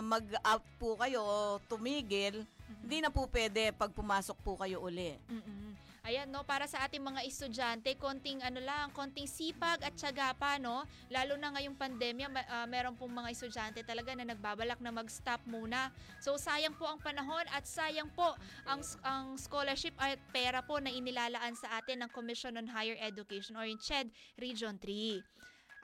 mag-out 0.00 0.64
po 0.80 0.96
kayo 0.96 1.20
o 1.20 1.36
tumigil, 1.68 2.44
hindi 2.82 2.98
na 3.04 3.12
po 3.12 3.28
pwede 3.28 3.72
pag 3.76 3.92
pumasok 3.92 4.36
po 4.40 4.56
kayo 4.56 4.80
uli. 4.80 5.16
Mm-mm. 5.28 5.72
Ayan, 6.02 6.26
no, 6.34 6.42
para 6.42 6.66
sa 6.66 6.82
ating 6.82 6.98
mga 6.98 7.22
estudyante, 7.22 7.94
konting 7.94 8.42
ano 8.42 8.58
lang, 8.58 8.90
konting 8.90 9.30
sipag 9.30 9.78
at 9.86 9.94
tiyaga 9.94 10.34
pa, 10.34 10.58
no? 10.58 10.82
Lalo 11.06 11.38
na 11.38 11.54
ngayong 11.54 11.78
pandemya, 11.78 12.26
ma- 12.26 12.48
ah, 12.50 12.66
meron 12.66 12.98
pong 12.98 13.14
mga 13.14 13.30
estudyante 13.30 13.86
talaga 13.86 14.10
na 14.18 14.26
nagbabalak 14.34 14.82
na 14.82 14.90
mag-stop 14.90 15.38
muna. 15.46 15.94
So, 16.18 16.34
sayang 16.34 16.74
po 16.74 16.90
ang 16.90 16.98
panahon 16.98 17.46
at 17.54 17.70
sayang 17.70 18.10
po 18.18 18.34
ang, 18.66 18.82
ang 19.06 19.38
scholarship 19.38 19.94
at 19.94 20.18
pera 20.34 20.58
po 20.66 20.82
na 20.82 20.90
inilalaan 20.90 21.54
sa 21.54 21.78
atin 21.78 22.02
ng 22.02 22.10
Commission 22.10 22.58
on 22.58 22.66
Higher 22.66 22.98
Education 22.98 23.54
or 23.54 23.62
in 23.62 23.78
CHED 23.78 24.10
Region 24.42 24.82
3. 24.82 25.22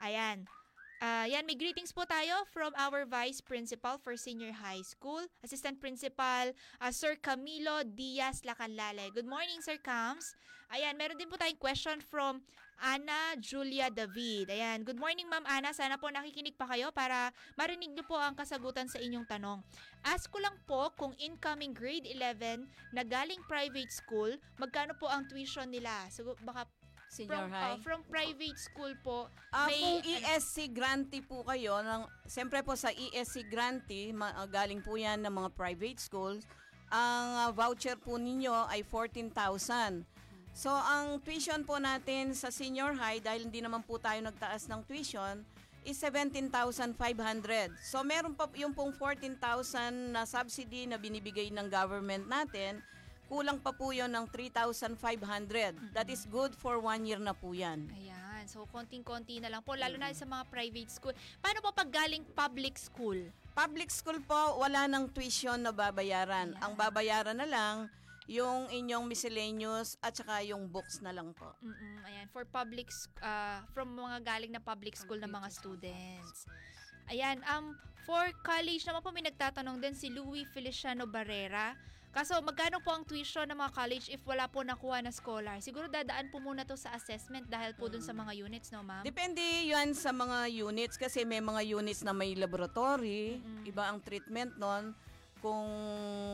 Ayan. 0.03 0.58
Ah, 0.99 1.23
yan, 1.23 1.47
may 1.47 1.55
greetings 1.55 1.95
po 1.95 2.03
tayo 2.03 2.43
from 2.51 2.75
our 2.75 3.07
Vice 3.07 3.39
Principal 3.39 3.95
for 4.03 4.19
Senior 4.19 4.51
High 4.51 4.83
School, 4.83 5.23
Assistant 5.39 5.79
Principal 5.79 6.51
ah, 6.75 6.91
Sir 6.91 7.15
Camilo 7.15 7.87
Diaz 7.87 8.43
Lacanlale. 8.43 9.07
Good 9.15 9.23
morning, 9.23 9.63
Sir 9.63 9.79
Cams. 9.79 10.35
Ayan, 10.67 10.99
meron 10.99 11.15
din 11.15 11.31
po 11.31 11.39
tayong 11.39 11.55
question 11.55 12.03
from 12.03 12.43
Ana 12.83 13.39
Julia 13.39 13.87
David. 13.87 14.51
Ayan, 14.51 14.83
good 14.83 14.99
morning 14.99 15.27
Ma'am 15.31 15.47
Ana. 15.47 15.71
Sana 15.71 15.95
po 15.95 16.11
nakikinig 16.11 16.59
pa 16.59 16.67
kayo 16.67 16.91
para 16.91 17.31
marinig 17.55 17.95
niyo 17.95 18.03
po 18.03 18.19
ang 18.19 18.35
kasagutan 18.35 18.91
sa 18.91 18.99
inyong 18.99 19.23
tanong. 19.23 19.63
Ask 20.03 20.27
ko 20.27 20.43
lang 20.43 20.59
po 20.67 20.91
kung 20.99 21.15
incoming 21.15 21.71
grade 21.71 22.11
11 22.11 22.67
na 22.91 23.07
galing 23.07 23.39
private 23.47 23.91
school, 23.91 24.35
magkano 24.59 24.91
po 24.99 25.07
ang 25.07 25.23
tuition 25.31 25.71
nila? 25.71 26.11
So 26.11 26.35
baka 26.43 26.67
Senior 27.09 27.49
from, 27.49 27.49
high. 27.49 27.77
from 27.81 27.99
private 28.05 28.57
school 28.61 28.93
po, 29.01 29.17
Ah, 29.49 29.65
may- 29.65 29.81
kung 29.81 29.99
ESC 30.05 30.69
grantee 30.69 31.25
po 31.25 31.41
kayo, 31.41 31.81
ng, 31.81 32.05
siyempre 32.29 32.61
po 32.61 32.77
sa 32.77 32.93
ESC 32.93 33.49
grantee, 33.49 34.13
ma- 34.13 34.37
ah, 34.37 34.45
galing 34.45 34.79
po 34.79 34.93
yan 34.93 35.25
ng 35.25 35.33
mga 35.33 35.49
private 35.57 35.97
schools, 35.97 36.45
ang 36.87 37.49
ah, 37.49 37.51
voucher 37.51 37.97
po 37.97 38.21
ninyo 38.21 38.53
ay 38.69 38.85
14,000. 38.85 40.05
So, 40.53 40.69
ang 40.69 41.17
tuition 41.21 41.65
po 41.65 41.81
natin 41.81 42.33
sa 42.33 42.49
senior 42.49 42.93
high, 42.93 43.21
dahil 43.21 43.49
hindi 43.49 43.61
naman 43.61 43.81
po 43.81 43.97
tayo 43.97 44.21
nagtaas 44.21 44.69
ng 44.69 44.85
tuition, 44.85 45.41
is 45.81 45.97
17,500. 45.97 47.71
So, 47.81 48.03
meron 48.03 48.35
pa 48.35 48.45
yung 48.53 48.75
pong 48.75 48.93
14,000 48.93 50.13
na 50.13 50.27
subsidy 50.27 50.85
na 50.85 50.99
binibigay 50.99 51.49
ng 51.49 51.71
government 51.71 52.27
natin, 52.27 52.83
kulang 53.29 53.61
pa 53.61 53.69
po 53.69 53.93
yon 53.93 54.09
ng 54.09 54.25
3,500. 54.25 54.97
That 55.93 56.09
is 56.09 56.25
good 56.25 56.57
for 56.57 56.81
one 56.81 57.05
year 57.05 57.21
na 57.21 57.37
po 57.37 57.53
yan. 57.53 57.85
Ayan, 57.93 58.49
so 58.49 58.65
konting-konti 58.73 59.37
na 59.37 59.53
lang 59.53 59.61
po, 59.61 59.77
lalo 59.77 59.95
na 60.01 60.09
sa 60.11 60.25
mga 60.25 60.49
private 60.49 60.89
school. 60.89 61.13
Paano 61.37 61.61
po 61.61 61.69
pag 61.69 61.87
galing 61.93 62.25
public 62.33 62.81
school? 62.81 63.21
Public 63.53 63.93
school 63.93 64.17
po, 64.25 64.57
wala 64.57 64.89
ng 64.89 65.13
tuition 65.13 65.61
na 65.61 65.69
babayaran. 65.69 66.57
Ayan. 66.57 66.63
Ang 66.65 66.73
babayaran 66.73 67.37
na 67.37 67.45
lang, 67.45 67.75
yung 68.29 68.69
inyong 68.69 69.09
miscellaneous 69.09 69.97
at 70.05 70.13
saka 70.13 70.45
yung 70.45 70.69
books 70.69 71.01
na 71.01 71.09
lang 71.09 71.33
po. 71.33 71.49
Mm-mm, 71.65 72.05
ayan, 72.05 72.25
for 72.29 72.45
public, 72.45 72.89
ah, 73.25 73.65
from 73.73 73.93
mga 73.93 74.21
galing 74.21 74.53
na 74.53 74.61
public 74.61 74.93
school 74.93 75.17
na 75.17 75.25
mga 75.25 75.49
students. 75.49 76.45
Ayan, 77.09 77.41
um, 77.49 77.73
for 78.05 78.29
college 78.45 78.85
naman 78.85 79.01
po 79.01 79.09
may 79.09 79.25
nagtatanong 79.25 79.81
din 79.81 79.97
si 79.97 80.13
Louis 80.13 80.45
Feliciano 80.53 81.09
Barrera. 81.09 81.73
Kaso 82.09 82.41
magkano 82.41 82.81
po 82.81 82.89
ang 82.89 83.05
tuition 83.05 83.45
ng 83.45 83.53
mga 83.53 83.69
college 83.69 84.09
if 84.09 84.17
wala 84.25 84.49
po 84.49 84.65
nakuha 84.65 84.97
na 85.05 85.13
scholar? 85.13 85.61
Siguro 85.61 85.85
dadaan 85.85 86.33
po 86.33 86.41
muna 86.41 86.65
to 86.65 86.73
sa 86.73 86.89
assessment 86.97 87.45
dahil 87.45 87.77
po 87.77 87.85
dun 87.85 88.01
sa 88.01 88.17
mga 88.17 88.33
units, 88.33 88.73
no 88.73 88.81
ma'am? 88.81 89.05
Depende 89.05 89.41
yan 89.69 89.93
sa 89.93 90.09
mga 90.09 90.49
units 90.49 90.97
kasi 90.97 91.21
may 91.21 91.37
mga 91.37 91.61
units 91.77 92.01
na 92.01 92.09
may 92.09 92.33
laboratory, 92.33 93.37
Mm-mm. 93.37 93.69
iba 93.69 93.85
ang 93.85 94.01
treatment 94.01 94.57
nun. 94.57 94.97
Kung 95.39 95.69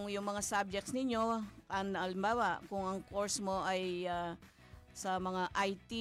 yung 0.07 0.25
mga 0.25 0.41
subjects 0.41 0.95
ninyo, 0.95 1.43
an, 1.69 1.93
alimbawa, 1.93 2.63
kung 2.71 2.87
ang 2.87 3.03
course 3.05 3.43
mo 3.43 3.61
ay 3.67 4.07
ah, 4.07 4.33
sa 4.95 5.19
mga 5.19 5.51
IT, 5.59 5.91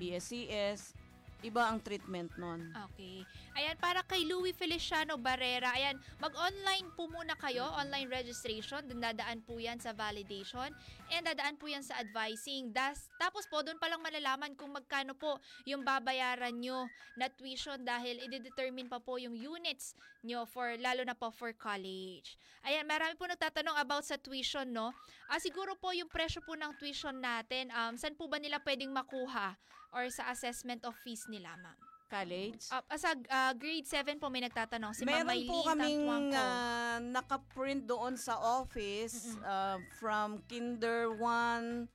BSCS, 0.00 0.96
iba 1.42 1.66
ang 1.66 1.82
treatment 1.82 2.30
nun. 2.38 2.70
Okay. 2.90 3.26
Ayan, 3.58 3.76
para 3.76 4.00
kay 4.06 4.24
Louis 4.24 4.54
Feliciano 4.54 5.18
Barrera, 5.18 5.74
ayan, 5.74 5.98
mag-online 6.22 6.86
po 6.94 7.10
muna 7.10 7.34
kayo, 7.36 7.66
online 7.76 8.08
registration, 8.08 8.80
dun 8.86 9.02
dadaan 9.02 9.42
po 9.42 9.58
yan 9.58 9.76
sa 9.82 9.90
validation, 9.92 10.70
and 11.10 11.22
dadaan 11.26 11.58
po 11.58 11.66
yan 11.68 11.82
sa 11.82 11.98
advising. 11.98 12.70
Das, 12.70 13.10
tapos 13.18 13.44
po, 13.50 13.60
doon 13.60 13.76
palang 13.76 14.00
malalaman 14.00 14.54
kung 14.54 14.72
magkano 14.72 15.12
po 15.18 15.36
yung 15.66 15.82
babayaran 15.82 16.54
nyo 16.54 16.86
na 17.18 17.28
tuition 17.28 17.82
dahil 17.82 18.22
i-determine 18.22 18.88
pa 18.88 19.02
po 19.02 19.18
yung 19.18 19.34
units 19.34 19.98
nyo 20.22 20.46
for, 20.46 20.78
lalo 20.78 21.02
na 21.02 21.18
po 21.18 21.34
for 21.34 21.50
college. 21.52 22.38
Ayan, 22.62 22.86
marami 22.86 23.18
po 23.18 23.26
nagtatanong 23.26 23.74
about 23.82 24.06
sa 24.06 24.14
tuition, 24.14 24.70
no? 24.70 24.94
Ah, 25.26 25.42
siguro 25.42 25.74
po 25.74 25.90
yung 25.90 26.08
presyo 26.08 26.38
po 26.46 26.54
ng 26.54 26.78
tuition 26.78 27.18
natin, 27.18 27.74
um, 27.74 27.98
saan 27.98 28.14
po 28.14 28.30
ba 28.30 28.38
nila 28.38 28.62
pwedeng 28.62 28.94
makuha 28.94 29.58
or 29.92 30.08
sa 30.08 30.32
assessment 30.32 30.82
of 30.88 30.96
fees 31.04 31.28
nila, 31.28 31.52
ma'am? 31.60 31.76
College? 32.12 32.68
Uh, 32.68 32.84
sa 33.00 33.16
uh, 33.16 33.52
grade 33.56 33.88
7 33.88 34.20
po 34.20 34.28
may 34.28 34.44
nagtatanong 34.44 34.92
si 34.92 35.08
Ma'am 35.08 35.24
Meron 35.24 35.32
Maylene 35.32 35.48
po 35.48 35.58
kaming 35.64 36.04
ah, 36.36 37.00
nakaprint 37.00 37.88
doon 37.88 38.20
sa 38.20 38.36
office 38.36 39.32
Mm-mm. 39.32 39.48
ah, 39.48 39.80
from 39.96 40.36
kinder 40.44 41.08
1 41.16 41.88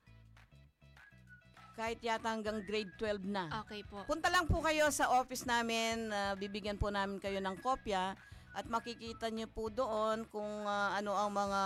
kahit 1.78 2.02
yata 2.02 2.34
hanggang 2.34 2.58
grade 2.66 2.90
12 2.98 3.22
na. 3.30 3.46
okay 3.62 3.86
po. 3.86 4.02
Punta 4.10 4.26
lang 4.26 4.50
po 4.50 4.58
kayo 4.58 4.90
sa 4.90 5.14
office 5.14 5.46
namin, 5.46 6.10
ah, 6.10 6.34
bibigyan 6.34 6.74
po 6.74 6.90
namin 6.90 7.22
kayo 7.22 7.38
ng 7.38 7.54
kopya 7.62 8.18
at 8.58 8.66
makikita 8.66 9.30
niyo 9.30 9.46
po 9.46 9.70
doon 9.70 10.26
kung 10.26 10.66
ah, 10.66 10.98
ano 10.98 11.14
ang 11.14 11.30
mga 11.30 11.62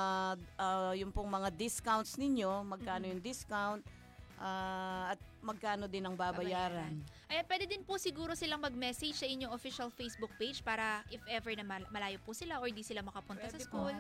ah, 0.61 0.93
yung 0.93 1.09
pong 1.09 1.33
mga 1.33 1.49
discounts 1.57 2.21
ninyo, 2.21 2.69
magkano 2.69 3.09
yung 3.09 3.25
discount 3.25 3.81
ah, 4.37 5.13
at 5.13 5.21
magkano 5.41 5.85
din 5.85 6.01
ang 6.01 6.15
babayaran. 6.15 6.93
Ayan, 7.27 7.45
pwede 7.45 7.65
din 7.67 7.83
po 7.83 7.97
siguro 7.97 8.33
silang 8.33 8.61
mag-message 8.61 9.15
sa 9.15 9.27
inyong 9.27 9.51
official 9.51 9.89
Facebook 9.89 10.31
page 10.37 10.61
para 10.61 11.03
if 11.09 11.21
ever 11.27 11.53
na 11.53 11.65
mal- 11.65 11.89
malayo 11.89 12.21
po 12.21 12.33
sila 12.33 12.57
or 12.57 12.69
di 12.69 12.81
sila 12.81 13.01
makapunta 13.01 13.45
sa 13.45 13.57
Pwede 13.57 13.65
school. 13.65 13.97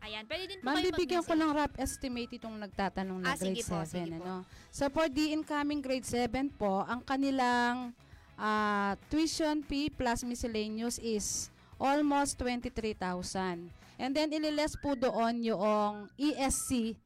Ayan, 0.00 0.28
pwede 0.28 0.44
din 0.46 0.58
po 0.60 0.68
Ma'am, 0.68 0.84
bibigyan 0.84 1.24
ko 1.24 1.32
lang 1.32 1.50
rough 1.50 1.76
estimate 1.76 2.36
itong 2.36 2.60
nagtatanong 2.60 3.18
na 3.18 3.32
Ah, 3.32 3.36
grade 3.40 3.64
po, 3.64 3.80
7. 3.80 3.88
sige 3.88 4.12
po. 4.12 4.20
ano? 4.20 4.34
So, 4.68 4.84
for 4.88 5.08
the 5.08 5.32
incoming 5.32 5.80
grade 5.80 6.04
7 6.04 6.28
po, 6.52 6.84
ang 6.84 7.00
kanilang 7.00 7.96
ah, 8.36 9.00
tuition 9.08 9.64
fee 9.64 9.88
plus 9.88 10.20
miscellaneous 10.22 11.00
is 11.00 11.48
almost 11.80 12.36
23,000. 12.36 13.70
And 13.96 14.10
then, 14.10 14.28
ililes 14.28 14.76
po 14.76 14.92
doon 14.92 15.40
yung 15.40 16.10
ESC 16.16 16.98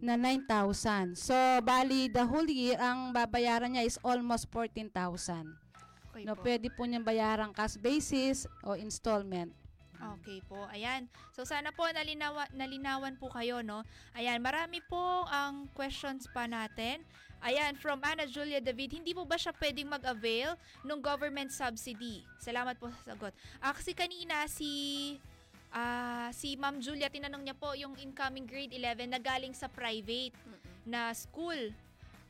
na 0.00 0.14
9,000. 0.18 1.16
So, 1.16 1.34
bali, 1.60 2.08
the 2.08 2.24
whole 2.24 2.46
year, 2.46 2.76
ang 2.78 3.12
babayaran 3.12 3.74
niya 3.74 3.84
is 3.86 3.96
almost 4.02 4.48
14,000. 4.52 5.56
Okay 6.12 6.24
No, 6.24 6.32
po. 6.32 6.48
pwede 6.48 6.72
po 6.72 6.88
niyang 6.88 7.04
bayaran 7.04 7.52
cash 7.52 7.76
basis 7.76 8.48
o 8.64 8.72
installment. 8.72 9.52
Okay 9.96 10.44
po. 10.44 10.60
Ayan. 10.68 11.08
So 11.32 11.44
sana 11.44 11.72
po 11.72 11.88
nalinawa, 11.88 12.48
nalinawan 12.52 13.16
po 13.16 13.32
kayo, 13.32 13.64
no? 13.64 13.80
Ayan, 14.12 14.40
marami 14.44 14.84
po 14.84 15.24
ang 15.28 15.68
questions 15.72 16.28
pa 16.32 16.44
natin. 16.44 17.00
Ayan, 17.44 17.76
from 17.76 18.00
Ana 18.00 18.24
Julia 18.24 18.60
David, 18.64 18.96
hindi 18.96 19.12
po 19.12 19.28
ba 19.28 19.36
siya 19.36 19.52
pwedeng 19.56 19.92
mag-avail 19.92 20.56
ng 20.84 20.98
government 21.00 21.52
subsidy? 21.52 22.24
Salamat 22.40 22.80
po 22.80 22.88
sa 22.88 23.12
sagot. 23.12 23.32
Ah, 23.60 23.76
kasi 23.76 23.92
kanina 23.92 24.48
si 24.48 24.68
ah, 25.76 26.28
si 26.32 26.56
Ma'am 26.56 26.80
Julia, 26.80 27.12
tinanong 27.12 27.44
niya 27.44 27.52
po 27.52 27.76
yung 27.76 27.92
incoming 28.00 28.48
grade 28.48 28.72
11 28.72 29.12
na 29.12 29.20
galing 29.20 29.52
sa 29.52 29.68
private 29.68 30.32
na 30.82 31.12
school. 31.12 31.70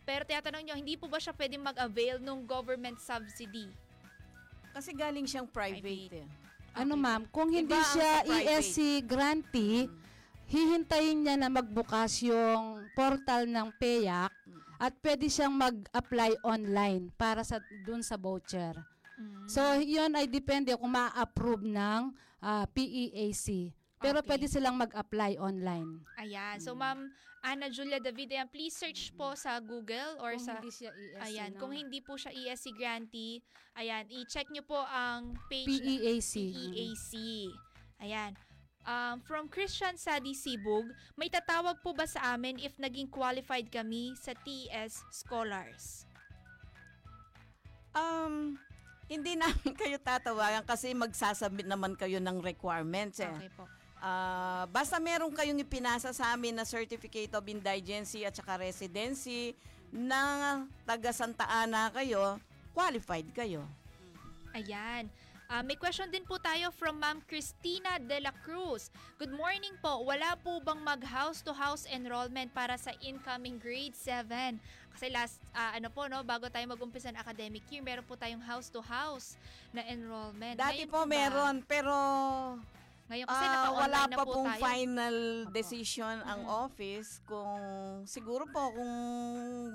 Pero 0.03 0.23
tinatanong 0.23 0.63
niyo, 0.63 0.75
hindi 0.75 0.95
po 0.95 1.07
ba 1.07 1.19
siya 1.19 1.31
pwedeng 1.33 1.63
mag-avail 1.63 2.19
ng 2.19 2.43
government 2.43 2.99
subsidy? 2.99 3.71
Kasi 4.71 4.91
galing 4.93 5.25
siyang 5.25 5.47
private, 5.47 5.83
Private. 5.83 6.21
eh. 6.21 6.29
Ano 6.77 6.93
Okay. 6.93 7.05
ma'am, 7.09 7.23
kung 7.33 7.49
hindi 7.49 7.73
Iba 7.73 7.81
ang 7.81 7.91
siya 7.91 8.11
private. 8.21 8.45
ESC 8.53 8.79
grantee, 9.03 9.89
hihintayin 10.47 11.25
niya 11.25 11.35
na 11.35 11.49
magbukas 11.49 12.21
yung 12.21 12.85
portal 12.93 13.49
ng 13.49 13.73
PAYAC 13.75 14.33
at 14.77 14.93
pwede 15.01 15.27
siyang 15.27 15.57
mag-apply 15.57 16.37
online 16.45 17.09
para 17.17 17.41
sa 17.41 17.57
dun 17.83 18.05
sa 18.05 18.15
voucher. 18.15 18.77
Mm. 19.17 19.49
So, 19.49 19.61
yun 19.81 20.13
ay 20.13 20.29
depende 20.29 20.77
kung 20.77 20.93
ma-approve 20.93 21.65
ng 21.65 22.13
ah, 22.43 22.67
PEAC. 22.71 23.73
Pero 23.97 24.21
Okay. 24.21 24.29
pwede 24.29 24.47
silang 24.47 24.77
mag-apply 24.77 25.41
online. 25.41 26.05
Ayan. 26.21 26.61
So, 26.61 26.77
Ma'am 26.77 27.09
Ana 27.47 27.71
Julia 27.71 28.03
David, 28.03 28.35
ayan, 28.35 28.51
please 28.51 28.75
search 28.75 29.15
po 29.15 29.39
sa 29.39 29.63
Google 29.63 30.19
or 30.19 30.35
kung 30.35 30.43
sa... 30.43 30.59
hindi 30.59 30.75
siya 30.75 30.91
ESC, 30.91 31.23
Ayan, 31.31 31.51
no? 31.55 31.59
kung 31.63 31.71
hindi 31.71 32.03
po 32.03 32.19
siya 32.19 32.35
ESC 32.35 32.75
grantee, 32.75 33.39
ayan, 33.79 34.03
i-check 34.11 34.51
nyo 34.51 34.67
po 34.67 34.83
ang 34.83 35.39
page 35.47 35.71
PEAC. 35.79 36.33
PEAC. 36.51 37.13
Ayan. 38.03 38.35
Um, 38.83 39.23
from 39.23 39.47
Christian 39.47 39.95
Sadi 39.95 40.35
Sibug, 40.35 40.91
may 41.15 41.31
tatawag 41.31 41.79
po 41.87 41.95
ba 41.95 42.07
sa 42.07 42.35
amin 42.35 42.59
if 42.59 42.75
naging 42.83 43.07
qualified 43.07 43.71
kami 43.71 44.11
sa 44.19 44.35
TS 44.43 45.07
Scholars? 45.15 46.03
Um, 47.95 48.59
hindi 49.07 49.39
namin 49.39 49.73
kayo 49.81 49.97
tatawagan 50.03 50.67
kasi 50.67 50.93
magsasubmit 50.93 51.67
naman 51.67 51.95
kayo 51.95 52.19
ng 52.19 52.43
requirements 52.43 53.23
eh. 53.23 53.31
Okay 53.31 53.51
po. 53.55 53.67
Ah, 53.97 54.69
basta 54.69 55.01
meron 55.01 55.33
kayong 55.33 55.59
ipinasa 55.63 56.13
sa 56.13 56.37
amin 56.37 56.53
na 56.53 56.69
Certificate 56.69 57.33
of 57.33 57.49
Indigency 57.49 58.29
at 58.29 58.37
saka 58.37 58.61
Residency 58.61 59.57
na 59.89 60.63
taga 60.85 61.11
Santa 61.15 61.49
Ana 61.49 61.89
kayo, 61.95 62.37
qualified 62.77 63.27
kayo. 63.33 63.65
Ayan. 64.53 65.09
Ah, 65.47 65.63
may 65.63 65.79
question 65.79 66.11
din 66.11 66.27
po 66.27 66.43
tayo 66.43 66.75
from 66.75 66.99
Ma'am 66.99 67.23
Christina 67.23 68.03
De 68.03 68.19
La 68.19 68.35
Cruz. 68.43 68.91
Good 69.15 69.31
morning 69.31 69.79
po. 69.79 70.03
Wala 70.03 70.35
po 70.43 70.59
bang 70.59 70.83
mag 70.83 70.99
house-to-house 71.07 71.87
enrollment 71.87 72.51
para 72.51 72.75
sa 72.75 72.91
incoming 72.99 73.55
grade 73.63 73.95
7? 73.95 74.59
Kasi 74.97 75.13
last, 75.13 75.37
ah, 75.53 75.77
ano 75.77 75.93
po, 75.93 76.09
no, 76.09 76.25
bago 76.25 76.49
tayo 76.49 76.65
mag-umpisa 76.65 77.13
ng 77.13 77.21
academic 77.21 77.69
year, 77.69 77.85
meron 77.85 78.01
po 78.01 78.17
tayong 78.17 78.41
house-to-house 78.41 79.37
na 79.69 79.85
enrollment. 79.85 80.57
Dati 80.57 80.89
Ngayon 80.89 80.89
po 80.89 81.01
ba? 81.05 81.05
meron, 81.05 81.55
pero 81.69 81.93
Ngayon 83.13 83.27
kasi 83.29 83.45
naka-online 83.45 83.77
wala 83.77 84.01
na 84.09 84.17
pa 84.17 84.25
po 84.25 84.33
pong 84.33 84.49
tayo. 84.51 84.63
final 84.65 85.17
decision 85.53 86.17
ang 86.25 86.41
Mhm. 86.43 86.65
office 86.65 87.11
kung 87.23 87.55
siguro 88.09 88.49
po 88.49 88.73
kung 88.73 88.95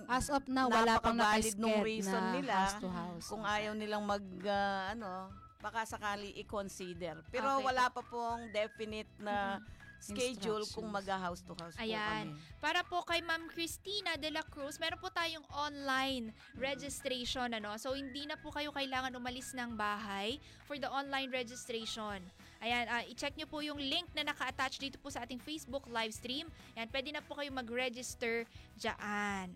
As 0.09 0.25
of 0.27 0.41
now, 0.49 0.67
wala 0.67 0.97
pang 0.97 1.13
Napaka-valid 1.13 1.55
nung 1.55 1.85
reason 1.85 2.17
na 2.17 2.33
nila 2.33 2.53
house 2.57 2.75
to 2.81 2.89
house. 2.89 3.27
kung 3.29 3.45
ayaw 3.45 3.77
nilang 3.77 4.01
mag 4.01 4.25
ah, 4.43 4.91
ano 4.91 5.29
baka 5.61 5.85
sakali 5.85 6.33
i-consider. 6.41 7.21
Pero 7.29 7.61
Okay 7.61 7.65
wala 7.69 7.93
pa 7.93 8.01
pong 8.01 8.49
definite 8.49 9.13
na 9.21 9.61
Mhm. 9.61 9.69
Schedule 10.01 10.65
kung 10.73 10.89
mag-house 10.89 11.45
to 11.45 11.53
house 11.55 11.77
po 11.77 11.85
Ayan. 11.85 12.33
kami. 12.33 12.57
Para 12.57 12.81
po 12.81 13.05
kay 13.05 13.21
Ma'am 13.21 13.45
Christina 13.53 14.17
De 14.17 14.33
La 14.33 14.41
Cruz, 14.41 14.81
meron 14.81 14.97
po 14.97 15.13
tayong 15.13 15.45
online 15.53 16.33
registration 16.57 17.47
ano. 17.53 17.77
So 17.77 17.93
hindi 17.93 18.25
na 18.25 18.35
po 18.35 18.49
kayo 18.49 18.73
kailangan 18.73 19.13
umalis 19.13 19.53
ng 19.53 19.77
bahay 19.77 20.41
for 20.65 20.81
the 20.81 20.89
online 20.89 21.29
registration. 21.29 22.19
Ayan, 22.61 22.85
ah, 22.89 23.01
i-check 23.09 23.33
nyo 23.37 23.49
po 23.49 23.61
yung 23.65 23.81
link 23.81 24.05
na 24.13 24.21
naka-attach 24.21 24.77
dito 24.77 25.01
po 25.01 25.09
sa 25.09 25.25
ating 25.25 25.41
Facebook 25.41 25.89
live 25.89 26.13
stream. 26.13 26.45
Ayan, 26.77 26.89
pwede 26.93 27.09
na 27.09 27.21
po 27.25 27.33
kayo 27.33 27.49
mag-register 27.49 28.45
dyan. 28.77 29.49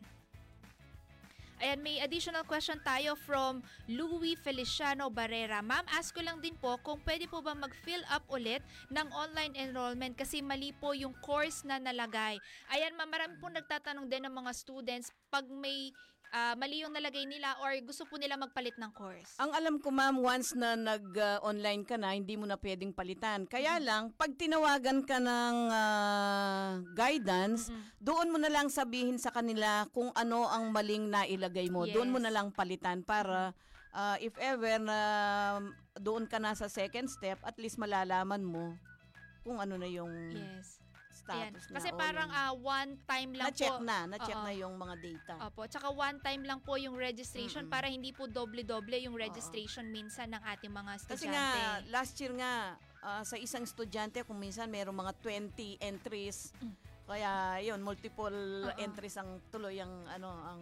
Ayan, 1.63 1.79
may 1.79 2.03
additional 2.03 2.43
question 2.43 2.75
tayo 2.83 3.15
from 3.15 3.63
Louis 3.87 4.35
Feliciano 4.35 5.07
Barrera. 5.07 5.63
Ma'am, 5.63 5.87
ask 5.95 6.11
ko 6.11 6.19
lang 6.19 6.43
din 6.43 6.51
po 6.59 6.75
kung 6.83 6.99
pwede 7.07 7.31
po 7.31 7.39
ba 7.39 7.55
mag-fill 7.55 8.03
up 8.11 8.27
ulit 8.27 8.59
ng 8.91 9.07
online 9.15 9.55
enrollment 9.55 10.19
kasi 10.19 10.43
mali 10.43 10.75
po 10.75 10.91
yung 10.91 11.15
course 11.23 11.63
na 11.63 11.79
nalagay. 11.79 12.35
Ayan, 12.75 12.91
ma'am, 12.99 13.07
marami 13.07 13.39
po 13.39 13.47
nagtatanong 13.47 14.11
din 14.11 14.27
ng 14.27 14.35
mga 14.35 14.51
students 14.51 15.07
pag 15.31 15.47
may 15.47 15.95
ah, 16.35 16.53
mali 16.53 16.83
yung 16.83 16.91
nalagay 16.91 17.23
nila 17.23 17.55
or 17.63 17.71
gusto 17.79 18.03
po 18.03 18.19
nila 18.19 18.35
magpalit 18.35 18.75
ng 18.75 18.91
course. 18.91 19.39
Ang 19.39 19.55
alam 19.55 19.75
ko 19.79 19.87
ma'am, 19.87 20.19
once 20.19 20.51
na 20.51 20.75
nag-online 20.75 21.87
ka 21.87 21.95
na, 21.95 22.11
hindi 22.11 22.35
mo 22.35 22.43
na 22.43 22.59
pwedeng 22.59 22.91
palitan. 22.91 23.47
Kaya 23.47 23.79
Mm-hmm. 23.79 23.87
lang, 23.87 24.03
pag 24.13 24.35
tinawagan 24.35 24.99
ka 25.01 25.17
ng 25.17 25.55
ah, 25.71 26.71
guidance, 26.91 27.71
Mm-mm. 27.71 28.03
doon 28.03 28.27
mo 28.29 28.37
na 28.37 28.51
lang 28.51 28.67
sabihin 28.67 29.15
sa 29.15 29.31
kanila 29.31 29.87
kung 29.89 30.11
ano 30.11 30.45
ang 30.45 30.69
maling 30.69 31.07
nailagay 31.07 31.71
mo. 31.71 31.87
Doon 31.87 32.11
mo 32.11 32.19
Yes. 32.19 32.25
na 32.27 32.33
lang 32.35 32.47
palitan 32.51 32.99
para 33.01 33.55
ah, 33.89 34.19
if 34.19 34.35
ever 34.35 34.75
na 34.77 34.99
doon 35.95 36.27
ka 36.27 36.35
na 36.35 36.51
sa 36.51 36.67
second 36.67 37.07
step, 37.07 37.39
at 37.41 37.55
least 37.55 37.79
malalaman 37.79 38.43
mo 38.43 38.75
kung 39.41 39.57
ano 39.57 39.79
na 39.79 39.87
yung 39.87 40.11
Yes. 40.35 40.83
Ayan. 41.27 41.51
status 41.51 41.65
Kasi 41.71 41.89
na. 41.89 41.93
o 41.93 41.97
parang 41.97 42.29
yung- 42.29 42.37
ah, 42.37 42.53
one 42.53 42.91
time 43.03 43.31
lang 43.33 43.47
na-check 43.47 43.73
po. 43.73 43.81
na, 43.81 43.97
na-check 44.05 44.35
Oo. 44.35 44.43
na 44.43 44.53
yung 44.53 44.75
mga 44.75 44.95
data. 44.99 45.33
Opo, 45.43 45.61
tsaka 45.65 45.87
one 45.89 46.17
time 46.19 46.41
lang 46.43 46.59
po 46.59 46.73
yung 46.75 46.93
registration 46.93 47.65
Mm-mm. 47.65 47.73
para 47.73 47.87
hindi 47.87 48.09
po 48.09 48.25
doble-doble 48.25 48.97
yung 48.99 49.15
registration 49.15 49.89
minsan 49.89 50.29
ng 50.29 50.41
ating 50.47 50.69
mga 50.69 50.91
estudyante. 50.95 51.17
Kasi 51.17 51.25
nga, 51.27 51.45
last 51.89 52.13
year 52.19 52.33
nga, 52.33 52.53
ah, 53.01 53.23
sa 53.23 53.35
isang 53.35 53.63
estudyante, 53.63 54.21
kung 54.21 54.37
minsan 54.37 54.67
mayroong 54.67 54.95
mga 54.95 55.13
20 55.19 55.77
entries, 55.79 56.53
Mm. 56.55 56.73
kaya 57.05 57.31
yun, 57.63 57.79
multiple 57.79 58.33
Oo. 58.63 58.77
entries 58.77 59.13
ang 59.15 59.41
tuloy 59.47 59.77
ang, 59.77 60.05
ano, 60.07 60.29
ang 60.29 60.61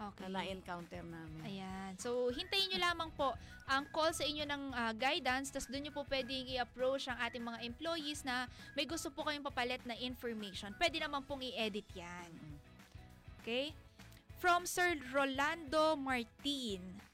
okay. 0.00 0.24
na 0.26 0.40
na-encounter 0.40 1.04
namin. 1.04 1.44
Ayan. 1.44 1.92
So, 2.00 2.32
hintayin 2.32 2.72
nyo 2.72 2.80
lamang 2.80 3.10
po 3.12 3.36
ang 3.68 3.84
call 3.92 4.10
sa 4.16 4.24
inyo 4.24 4.48
ng 4.48 4.62
ah, 4.72 4.92
guidance, 4.96 5.52
tapos 5.52 5.68
doon 5.68 5.86
nyo 5.86 5.92
po 5.94 6.02
pwedeng 6.08 6.48
i-approach 6.48 7.06
ang 7.06 7.20
ating 7.20 7.44
mga 7.44 7.58
employees 7.68 8.24
na 8.24 8.48
may 8.74 8.88
gusto 8.88 9.12
po 9.12 9.28
kayong 9.28 9.44
papalit 9.44 9.84
na 9.84 9.94
information. 10.00 10.72
Pwede 10.80 10.98
naman 10.98 11.22
pong 11.28 11.44
i-edit 11.44 11.86
yan. 11.92 12.30
Okay? 13.44 13.76
From 14.40 14.64
Sir 14.64 14.96
Rolando 15.12 15.94
Martin. 16.00 17.09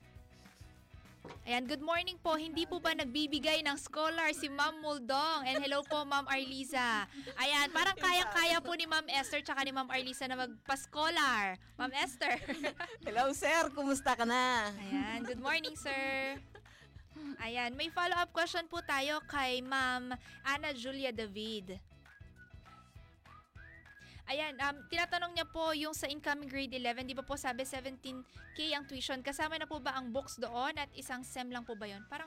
Ayan, 1.46 1.64
good 1.66 1.82
morning 1.82 2.18
po. 2.18 2.34
Hindi 2.34 2.66
po 2.66 2.82
ba 2.82 2.90
nagbibigay 2.90 3.62
ng 3.62 3.78
scholar 3.78 4.30
si 4.34 4.50
Ma'am 4.50 4.82
Muldong? 4.82 5.46
And 5.46 5.62
hello 5.62 5.82
po, 5.86 6.02
Ma'am 6.02 6.26
Arliza. 6.26 7.06
Ayan, 7.38 7.70
parang 7.70 7.94
kaya-kaya 7.94 8.58
po 8.58 8.74
ni 8.74 8.86
Ma'am 8.86 9.06
Esther 9.10 9.42
tsaka 9.42 9.62
ni 9.62 9.70
Ma'am 9.70 9.86
Arliza 9.86 10.26
na 10.26 10.34
magpa-scholar. 10.34 11.54
Ma'am 11.78 11.92
Esther. 12.02 12.38
Hello 13.06 13.30
sir, 13.30 13.70
kumusta 13.74 14.18
ka 14.18 14.26
na? 14.26 14.74
Ayan, 14.74 15.22
good 15.22 15.40
morning, 15.40 15.78
sir. 15.78 16.34
Ayan, 17.40 17.72
may 17.78 17.88
follow-up 17.94 18.34
question 18.34 18.66
po 18.68 18.82
tayo 18.84 19.22
kay 19.30 19.62
Ma'am 19.62 20.12
Ana 20.44 20.70
Julia 20.74 21.14
David. 21.14 21.78
Ayan, 24.26 24.58
um, 24.58 24.76
tinatanong 24.90 25.32
niya 25.38 25.46
po 25.46 25.70
yung 25.70 25.94
sa 25.94 26.10
incoming 26.10 26.50
grade 26.50 26.74
11, 26.74 27.06
di 27.06 27.14
ba 27.14 27.22
po 27.22 27.38
sabi 27.38 27.62
17K 27.62 28.74
ang 28.74 28.82
tuition. 28.82 29.22
Kasama 29.22 29.54
na 29.54 29.70
po 29.70 29.78
ba 29.78 29.94
ang 29.94 30.10
books 30.10 30.42
doon 30.42 30.74
at 30.74 30.90
isang 30.98 31.22
SEM 31.22 31.54
lang 31.54 31.62
po 31.62 31.78
ba 31.78 31.86
yun? 31.86 32.02
Parang, 32.10 32.26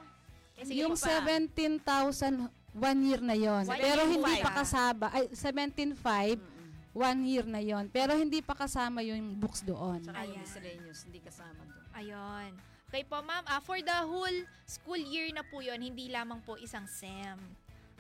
eh, 0.56 0.64
sige 0.64 0.88
yung 0.88 0.96
po 0.96 1.04
pa. 1.04 1.20
17,000 1.28 2.48
one 2.72 3.00
year 3.04 3.20
na 3.20 3.36
yon. 3.36 3.68
One 3.68 3.76
Pero 3.76 4.08
year 4.08 4.14
hindi 4.16 4.34
pa. 4.40 4.48
pa 4.48 4.52
kasama 4.64 5.12
ay 5.12 5.28
17,500 5.36 6.40
Mm-mm. 6.40 6.72
one 6.96 7.20
year 7.28 7.44
na 7.44 7.60
yon. 7.60 7.92
Pero 7.92 8.16
hindi 8.16 8.40
pa 8.40 8.56
kasama 8.56 9.04
yung 9.04 9.36
books 9.36 9.68
doon. 9.68 10.00
Tsaka 10.00 10.24
yung 10.24 10.40
Ayan. 10.40 10.44
miscellaneous, 10.48 11.00
hindi 11.04 11.20
kasama 11.20 11.62
doon. 11.68 11.84
Ayun. 12.00 12.52
Okay 12.90 13.04
po, 13.06 13.20
ma'am. 13.20 13.44
Ah, 13.44 13.60
for 13.60 13.78
the 13.78 14.00
whole 14.08 14.40
school 14.64 14.98
year 14.98 15.28
na 15.36 15.44
po 15.44 15.60
yon 15.60 15.78
hindi 15.78 16.08
lamang 16.08 16.40
po 16.42 16.56
isang 16.56 16.88
SEM. 16.88 17.38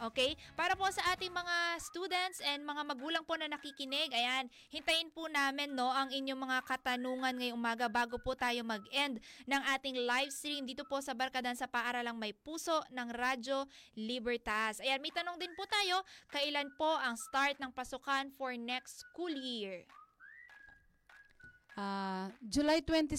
Okay? 0.07 0.39
Para 0.55 0.79
po 0.79 0.87
sa 0.87 1.03
ating 1.11 1.31
mga 1.31 1.55
students 1.83 2.39
and 2.45 2.63
mga 2.63 2.83
magulang 2.87 3.23
po 3.27 3.35
na 3.35 3.51
nakikinig, 3.51 4.11
ayan, 4.15 4.47
hintayin 4.71 5.11
po 5.11 5.27
namin 5.27 5.75
no 5.75 5.91
ang 5.91 6.07
inyong 6.07 6.39
mga 6.39 6.57
katanungan 6.63 7.35
ngayong 7.35 7.59
umaga 7.59 7.91
bago 7.91 8.15
po 8.15 8.31
tayo 8.37 8.63
mag-end 8.63 9.19
ng 9.43 9.61
ating 9.75 9.99
live 10.07 10.31
stream 10.31 10.63
dito 10.63 10.87
po 10.87 11.03
sa 11.03 11.11
Barkadan 11.11 11.59
sa 11.59 11.67
Paaralang 11.67 12.15
May 12.15 12.31
Puso 12.31 12.79
ng 12.93 13.09
Radyo 13.11 13.67
Libertas. 13.99 14.79
Ayan, 14.79 15.03
may 15.03 15.11
tanong 15.11 15.35
din 15.35 15.51
po 15.59 15.67
tayo, 15.67 15.99
kailan 16.31 16.71
po 16.79 16.95
ang 16.99 17.19
start 17.19 17.59
ng 17.59 17.75
pasukan 17.75 18.31
for 18.39 18.55
next 18.55 19.03
school 19.03 19.31
year? 19.31 19.83
Ah, 21.79 22.27
July 22.43 22.83
27 22.83 23.15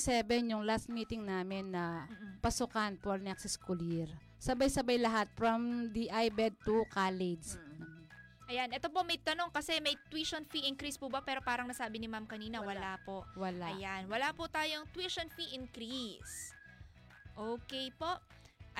yung 0.52 0.68
last 0.68 0.92
meeting 0.92 1.24
namin 1.24 1.72
na 1.72 2.04
pasukan 2.44 3.00
for 3.00 3.16
next 3.16 3.48
school 3.48 3.80
year. 3.80 4.08
Sabay-sabay 4.40 4.96
lahat 4.96 5.28
from 5.36 5.92
the 5.92 6.08
IBED 6.08 6.56
to 6.64 6.88
college. 6.88 7.60
Mm. 7.60 8.08
Ayan, 8.50 8.68
ito 8.72 8.88
po 8.88 9.04
may 9.04 9.20
tanong 9.20 9.52
kasi 9.52 9.78
may 9.78 9.94
tuition 10.10 10.42
fee 10.48 10.64
increase 10.66 10.96
po 10.96 11.06
ba? 11.06 11.20
Pero 11.20 11.38
parang 11.44 11.68
nasabi 11.68 12.00
ni 12.00 12.08
ma'am 12.08 12.24
kanina, 12.24 12.58
wala, 12.64 12.96
Wala. 12.96 13.04
po. 13.04 13.22
Wala. 13.36 13.70
Ayan, 13.76 14.08
wala 14.08 14.32
po 14.32 14.48
tayong 14.48 14.88
tuition 14.90 15.28
fee 15.36 15.54
increase. 15.54 16.56
Okay 17.36 17.92
po. 17.94 18.16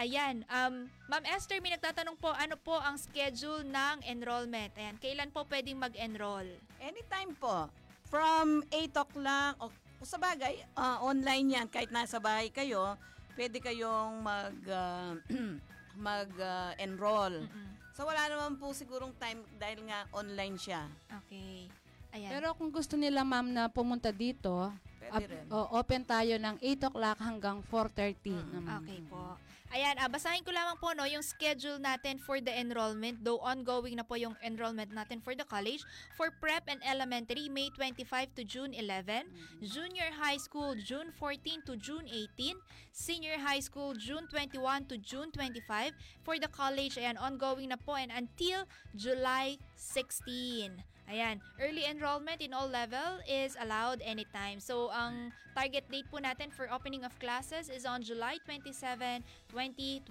Ayan, 0.01 0.49
um, 0.49 0.89
Ma'am 1.13 1.25
Esther, 1.29 1.61
may 1.61 1.77
nagtatanong 1.77 2.17
po, 2.17 2.33
ano 2.33 2.57
po 2.57 2.81
ang 2.81 2.97
schedule 2.97 3.61
ng 3.63 4.01
enrollment? 4.09 4.73
Ayan, 4.81 4.97
kailan 4.97 5.29
po 5.29 5.45
pwedeng 5.45 5.77
mag-enroll? 5.77 6.49
Anytime 6.81 7.37
po. 7.37 7.69
From 8.09 8.65
8 8.73 8.97
o'clock, 8.97 9.55
o 9.61 9.69
o 10.01 10.03
sa 10.09 10.17
bagay, 10.17 10.57
ah, 10.73 11.05
online 11.05 11.61
yan. 11.61 11.67
Kahit 11.69 11.93
nasa 11.93 12.17
bahay 12.17 12.49
kayo, 12.49 12.97
pwede 13.41 13.57
kayong 13.57 14.21
mag, 14.21 14.53
ah, 14.69 15.17
mag-enroll. 15.97 17.41
Mm-mm. 17.41 17.69
so 17.91 18.05
wala 18.05 18.29
naman 18.29 18.57
po 18.57 18.73
sigurong 18.73 19.17
time 19.17 19.41
dahil 19.57 19.81
nga 19.85 20.05
online 20.13 20.57
siya. 20.57 20.85
Okay. 21.25 21.73
Ayan. 22.11 22.31
Pero 22.31 22.53
kung 22.53 22.69
gusto 22.69 22.97
nila 22.97 23.23
ma'am 23.23 23.49
na 23.49 23.65
pumunta 23.67 24.11
dito, 24.11 24.69
Pwede 24.99 25.25
rin. 25.27 25.47
o, 25.49 25.57
open 25.73 26.03
tayo 26.03 26.37
ng 26.37 26.57
8 26.59 26.89
o'clock 26.91 27.19
hanggang 27.19 27.59
4.30 27.65 28.35
Mm. 28.35 28.51
naman. 28.53 28.79
Okay 28.83 29.01
po. 29.07 29.25
Ayan, 29.71 30.03
ah, 30.03 30.11
basahin 30.11 30.43
ko 30.43 30.51
lamang 30.51 30.75
po 30.83 30.91
no, 30.99 31.07
yung 31.07 31.23
schedule 31.23 31.79
natin 31.79 32.19
for 32.19 32.43
the 32.43 32.51
enrollment. 32.51 33.23
Though 33.23 33.39
ongoing 33.39 33.95
na 33.95 34.03
po 34.03 34.19
yung 34.19 34.35
enrollment 34.43 34.91
natin 34.91 35.23
for 35.23 35.39
the 35.39 35.47
college. 35.47 35.87
For 36.19 36.35
prep 36.43 36.67
and 36.67 36.83
elementary, 36.83 37.47
May 37.47 37.71
25 37.79 38.35
to 38.35 38.43
June 38.43 38.75
11. 38.75 39.31
Junior 39.63 40.11
high 40.19 40.43
school, 40.43 40.75
June 40.75 41.15
14 41.15 41.71
to 41.71 41.79
June 41.79 42.03
18. 42.03 42.59
Senior 42.91 43.39
high 43.39 43.63
school, 43.63 43.95
June 43.95 44.27
21 44.27 44.91
to 44.91 44.99
June 44.99 45.31
25. 45.31 45.95
For 46.27 46.35
the 46.43 46.51
college, 46.51 46.99
ayan, 46.99 47.15
ongoing 47.23 47.71
na 47.71 47.79
po 47.79 47.95
and 47.95 48.11
until 48.11 48.67
July 48.99 49.55
16. 49.79 50.83
Ayan, 51.11 51.43
early 51.59 51.83
enrollment 51.91 52.39
in 52.39 52.55
all 52.55 52.71
level 52.71 53.19
is 53.27 53.59
allowed 53.59 53.99
anytime. 54.07 54.63
So, 54.63 54.95
ang 54.95 55.35
target 55.59 55.83
date 55.91 56.07
po 56.07 56.23
natin 56.23 56.55
for 56.55 56.71
opening 56.71 57.03
of 57.03 57.11
classes 57.19 57.67
is 57.67 57.83
on 57.83 58.07
July 58.07 58.39
27, 58.47 59.27
2021. 59.51 60.07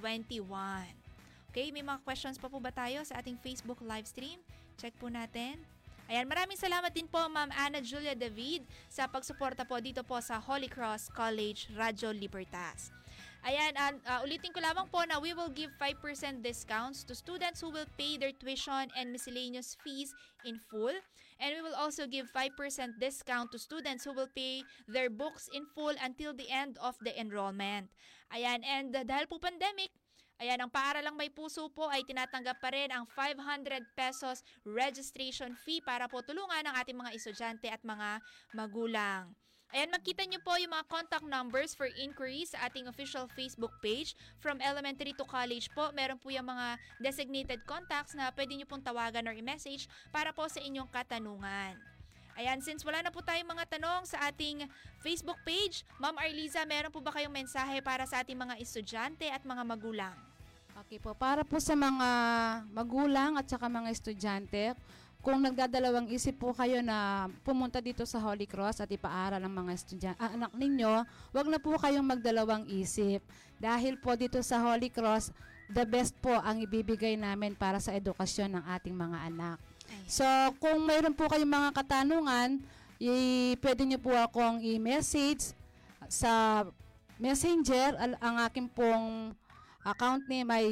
Okay, 1.56 1.72
may 1.72 1.88
mga 1.88 2.04
questions 2.04 2.36
pa 2.36 2.52
po 2.52 2.60
ba 2.60 2.76
tayo 2.76 3.00
sa 3.08 3.24
ating 3.24 3.40
Facebook 3.40 3.80
live 3.80 4.12
stream? 4.12 4.44
Check 4.76 4.92
po 5.00 5.08
natin. 5.08 5.64
Ayan, 6.12 6.28
maraming 6.28 6.60
salamat 6.60 6.92
din 6.92 7.08
po 7.08 7.22
Ma'am 7.32 7.48
Ana 7.56 7.80
Julia 7.80 8.12
David 8.12 8.68
sa 8.92 9.08
pagsuporta 9.08 9.64
po 9.64 9.80
dito 9.80 10.04
po 10.04 10.20
sa 10.20 10.36
Holy 10.36 10.68
Cross 10.68 11.16
College 11.16 11.72
Radio 11.80 12.12
Libertas. 12.12 12.92
Ayan, 13.48 13.72
an- 13.80 14.04
ah, 14.04 14.20
ulitin 14.20 14.52
ko 14.52 14.60
lamang 14.60 14.92
po 14.92 15.00
na 15.08 15.16
we 15.16 15.32
will 15.32 15.52
give 15.52 15.72
5% 15.80 16.44
discounts 16.44 17.08
to 17.08 17.16
students 17.16 17.64
who 17.64 17.72
will 17.72 17.88
pay 17.96 18.20
their 18.20 18.36
tuition 18.36 18.92
and 19.00 19.16
miscellaneous 19.16 19.80
fees 19.80 20.12
in 20.44 20.60
full. 20.60 20.96
And 21.40 21.56
we 21.56 21.64
will 21.64 21.76
also 21.76 22.04
give 22.04 22.28
5% 22.36 23.00
discount 23.00 23.56
to 23.56 23.60
students 23.60 24.04
who 24.04 24.12
will 24.12 24.28
pay 24.36 24.68
their 24.92 25.08
books 25.08 25.48
in 25.56 25.64
full 25.72 25.96
until 25.96 26.36
the 26.36 26.52
end 26.52 26.76
of 26.84 27.00
the 27.00 27.16
enrollment. 27.16 27.88
Ayan, 28.36 28.60
and 28.68 28.92
uh, 28.92 29.08
dahil 29.08 29.32
po 29.32 29.40
pandemic, 29.40 29.96
Ayan, 30.40 30.56
ang 30.64 30.72
paaralang 30.72 31.20
may 31.20 31.28
puso 31.28 31.68
po 31.68 31.92
ay 31.92 32.08
tinatanggap 32.08 32.64
pa 32.64 32.72
rin 32.72 32.88
ang 32.96 33.04
500 33.12 33.84
pesos 33.92 34.40
registration 34.64 35.52
fee 35.52 35.84
para 35.84 36.08
po 36.08 36.24
tulungan 36.24 36.64
ang 36.64 36.80
ating 36.80 36.96
mga 36.96 37.12
estudyante 37.12 37.68
at 37.68 37.84
mga 37.84 38.24
magulang. 38.56 39.36
Ayan, 39.70 39.94
makita 39.94 40.26
niyo 40.26 40.42
po 40.42 40.58
yung 40.58 40.74
mga 40.74 40.90
contact 40.90 41.22
numbers 41.30 41.78
for 41.78 41.86
inquiries 41.94 42.58
sa 42.58 42.66
ating 42.66 42.90
official 42.90 43.30
Facebook 43.38 43.70
page. 43.86 44.18
From 44.42 44.58
elementary 44.66 45.14
to 45.14 45.22
college 45.30 45.70
po, 45.78 45.94
meron 45.94 46.18
po 46.18 46.34
yung 46.34 46.50
mga 46.50 46.82
designated 46.98 47.62
contacts 47.70 48.18
na 48.18 48.34
pwede 48.34 48.58
niyo 48.58 48.66
pong 48.66 48.82
tawagan 48.82 49.30
or 49.30 49.36
i-message 49.38 49.86
para 50.10 50.34
po 50.34 50.50
sa 50.50 50.58
inyong 50.58 50.90
katanungan. 50.90 51.78
Ayan, 52.34 52.58
since 52.66 52.82
wala 52.82 53.06
na 53.06 53.14
po 53.14 53.22
tayong 53.22 53.46
mga 53.46 53.78
tanong 53.78 54.10
sa 54.10 54.26
ating 54.26 54.66
Facebook 55.06 55.38
page, 55.46 55.86
Ma'am 56.02 56.18
Arliza, 56.18 56.66
meron 56.66 56.90
po 56.90 56.98
ba 56.98 57.14
kayong 57.14 57.36
mensahe 57.36 57.78
para 57.86 58.10
sa 58.10 58.26
ating 58.26 58.42
mga 58.42 58.58
estudyante 58.58 59.30
at 59.30 59.46
mga 59.46 59.62
magulang? 59.70 60.18
Okay 60.82 60.98
po, 60.98 61.14
para 61.14 61.46
po 61.46 61.62
sa 61.62 61.78
mga 61.78 62.10
magulang 62.74 63.38
at 63.38 63.46
saka 63.46 63.70
mga 63.70 63.92
estudyante, 63.94 64.74
kung 65.20 65.44
nagdadalawang 65.44 66.08
isip 66.10 66.40
po 66.40 66.56
kayo 66.56 66.80
na 66.80 67.28
pumunta 67.44 67.84
dito 67.84 68.08
sa 68.08 68.24
Holy 68.24 68.48
Cross 68.48 68.80
at 68.80 68.90
ipaaral 68.90 69.44
ang 69.44 69.52
mga 69.52 69.72
estudyante, 69.76 70.20
ah, 70.20 70.32
anak 70.32 70.56
ninyo, 70.56 71.04
wag 71.36 71.48
na 71.52 71.60
po 71.60 71.76
kayong 71.76 72.08
magdalawang 72.08 72.64
isip. 72.72 73.20
Dahil 73.60 74.00
po 74.00 74.16
dito 74.16 74.40
sa 74.40 74.64
Holy 74.64 74.88
Cross, 74.88 75.36
the 75.68 75.84
best 75.84 76.16
po 76.24 76.32
ang 76.32 76.64
ibibigay 76.64 77.20
namin 77.20 77.52
para 77.52 77.84
sa 77.84 77.92
edukasyon 77.92 78.58
ng 78.58 78.64
ating 78.80 78.96
mga 78.96 79.18
anak. 79.28 79.58
So, 80.08 80.24
kung 80.58 80.88
mayroon 80.88 81.14
po 81.14 81.28
kayong 81.28 81.52
mga 81.52 81.70
katanungan, 81.76 82.64
i- 82.98 83.60
pwede 83.60 83.84
niyo 83.84 84.00
po 84.00 84.16
akong 84.16 84.64
i-message 84.64 85.52
sa 86.08 86.64
messenger. 87.20 87.94
Al- 88.00 88.20
ang 88.24 88.36
aking 88.48 88.72
pong 88.72 89.36
account 89.84 90.24
name 90.32 90.48
ay 90.48 90.68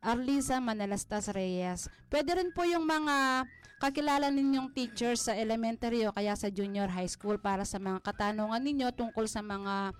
Arliza 0.00 0.58
Manalastas 0.58 1.30
Reyes. 1.30 1.86
Pwede 2.08 2.34
rin 2.34 2.50
po 2.50 2.66
yung 2.66 2.82
mga 2.82 3.46
kakilala 3.82 4.30
ninyong 4.30 4.70
teachers 4.70 5.26
sa 5.26 5.34
elementary 5.34 6.06
o 6.06 6.14
kaya 6.14 6.38
sa 6.38 6.46
junior 6.46 6.86
high 6.86 7.10
school 7.10 7.34
para 7.34 7.66
sa 7.66 7.82
mga 7.82 7.98
katanungan 7.98 8.62
ninyo 8.62 8.94
tungkol 8.94 9.26
sa 9.26 9.42
mga 9.42 9.90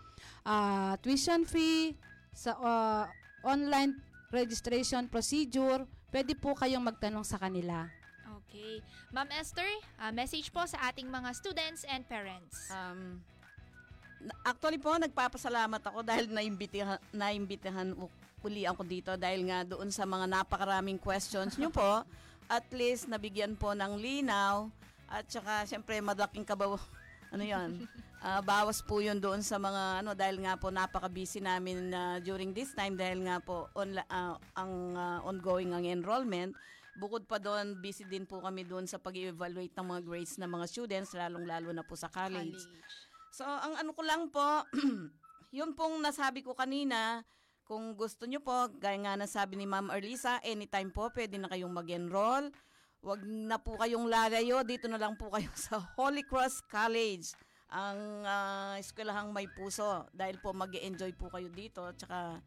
ah, 0.47 0.95
tuition 1.03 1.43
fee, 1.43 1.99
sa 2.31 2.55
ah, 2.63 3.11
online 3.43 3.99
registration 4.31 5.11
procedure. 5.11 5.83
Pwede 6.15 6.39
po 6.39 6.55
kayong 6.55 6.87
magtanong 6.87 7.27
sa 7.27 7.43
kanila. 7.43 7.91
Okay. 8.47 8.79
Ma'am 9.11 9.27
Esther, 9.35 9.67
ah, 9.99 10.15
message 10.15 10.55
po 10.55 10.63
sa 10.63 10.79
ating 10.87 11.11
mga 11.11 11.35
students 11.35 11.83
and 11.91 12.07
parents. 12.07 12.71
Um, 12.71 13.19
actually 14.47 14.79
po, 14.79 14.95
nagpapasalamat 14.95 15.83
ako 15.83 16.07
dahil 16.07 16.31
naimbitahan, 16.31 17.03
naimbitahan 17.11 17.99
uli 18.47 18.63
ako 18.63 18.83
dito 18.87 19.11
dahil 19.19 19.43
nga 19.51 19.67
doon 19.67 19.91
sa 19.91 20.07
mga 20.07 20.31
napakaraming 20.31 21.03
questions 21.03 21.59
nyo 21.59 21.75
po. 21.75 22.07
At 22.49 22.67
least 22.75 23.11
nabigyan 23.11 23.59
po 23.59 23.75
ng 23.75 23.99
linaw 23.99 24.71
at 25.11 25.29
saka 25.29 25.67
siyempre 25.69 26.01
malaking 26.01 26.47
kabaw 26.47 26.79
ano 27.35 27.45
yon 27.45 27.87
Ah, 28.23 28.39
bawas 28.39 28.79
po 28.87 29.03
yun 29.03 29.19
doon 29.19 29.43
sa 29.43 29.59
mga 29.59 29.99
ano 29.99 30.15
dahil 30.15 30.39
nga 30.47 30.55
po 30.55 30.71
napaka-busy 30.71 31.43
namin 31.43 31.91
na 31.91 32.23
during 32.23 32.55
this 32.55 32.71
time 32.71 32.95
dahil 32.95 33.19
nga 33.27 33.43
po 33.43 33.67
onla- 33.75 34.07
ah, 34.07 34.39
ang 34.55 34.75
ah, 34.95 35.19
ongoing 35.27 35.75
ang 35.75 35.83
enrollment 35.83 36.55
Bukod 36.93 37.25
pa 37.25 37.41
doon, 37.41 37.81
busy 37.81 38.05
din 38.05 38.29
po 38.29 38.45
kami 38.45 38.69
doon 38.69 38.85
sa 38.85 39.01
pag-evaluate 39.01 39.73
ng 39.73 39.87
mga 39.97 40.03
grades 40.05 40.37
ng 40.37 40.51
mga 40.51 40.67
students, 40.69 41.17
lalong-lalo 41.17 41.73
na 41.73 41.81
po 41.81 41.97
sa 41.97 42.13
college. 42.13 42.61
So, 43.33 43.49
ang 43.49 43.81
ano 43.81 43.97
ko 43.97 44.05
lang 44.05 44.29
po, 44.29 44.45
yun 45.57 45.73
pong 45.73 46.05
nasabi 46.05 46.45
ko 46.45 46.53
kanina, 46.53 47.25
kung 47.65 47.95
gusto 47.95 48.27
nyo 48.27 48.43
po, 48.43 48.69
gaya 48.77 48.99
nga 49.01 49.15
nasabi 49.15 49.55
ni 49.55 49.67
Ma'am 49.67 49.89
Arlisa, 49.89 50.43
anytime 50.43 50.91
po, 50.91 51.09
pwede 51.15 51.39
na 51.39 51.49
kayong 51.49 51.73
mag-enroll. 51.73 52.51
Huwag 53.03 53.23
na 53.27 53.59
po 53.59 53.75
kayong 53.79 54.07
lalayo, 54.07 54.63
dito 54.63 54.87
na 54.87 54.99
lang 54.99 55.19
po 55.19 55.31
kayo 55.31 55.51
sa 55.59 55.83
Holy 55.99 56.23
Cross 56.27 56.63
College, 56.67 57.35
ang 57.73 58.23
uh, 58.23 58.75
eskwelahang 58.79 59.33
may 59.33 59.49
puso. 59.51 60.07
Dahil 60.13 60.39
po 60.39 60.53
mag 60.53 60.71
enjoy 60.75 61.11
po 61.17 61.33
kayo 61.33 61.49
dito, 61.51 61.83
tsaka 61.97 62.39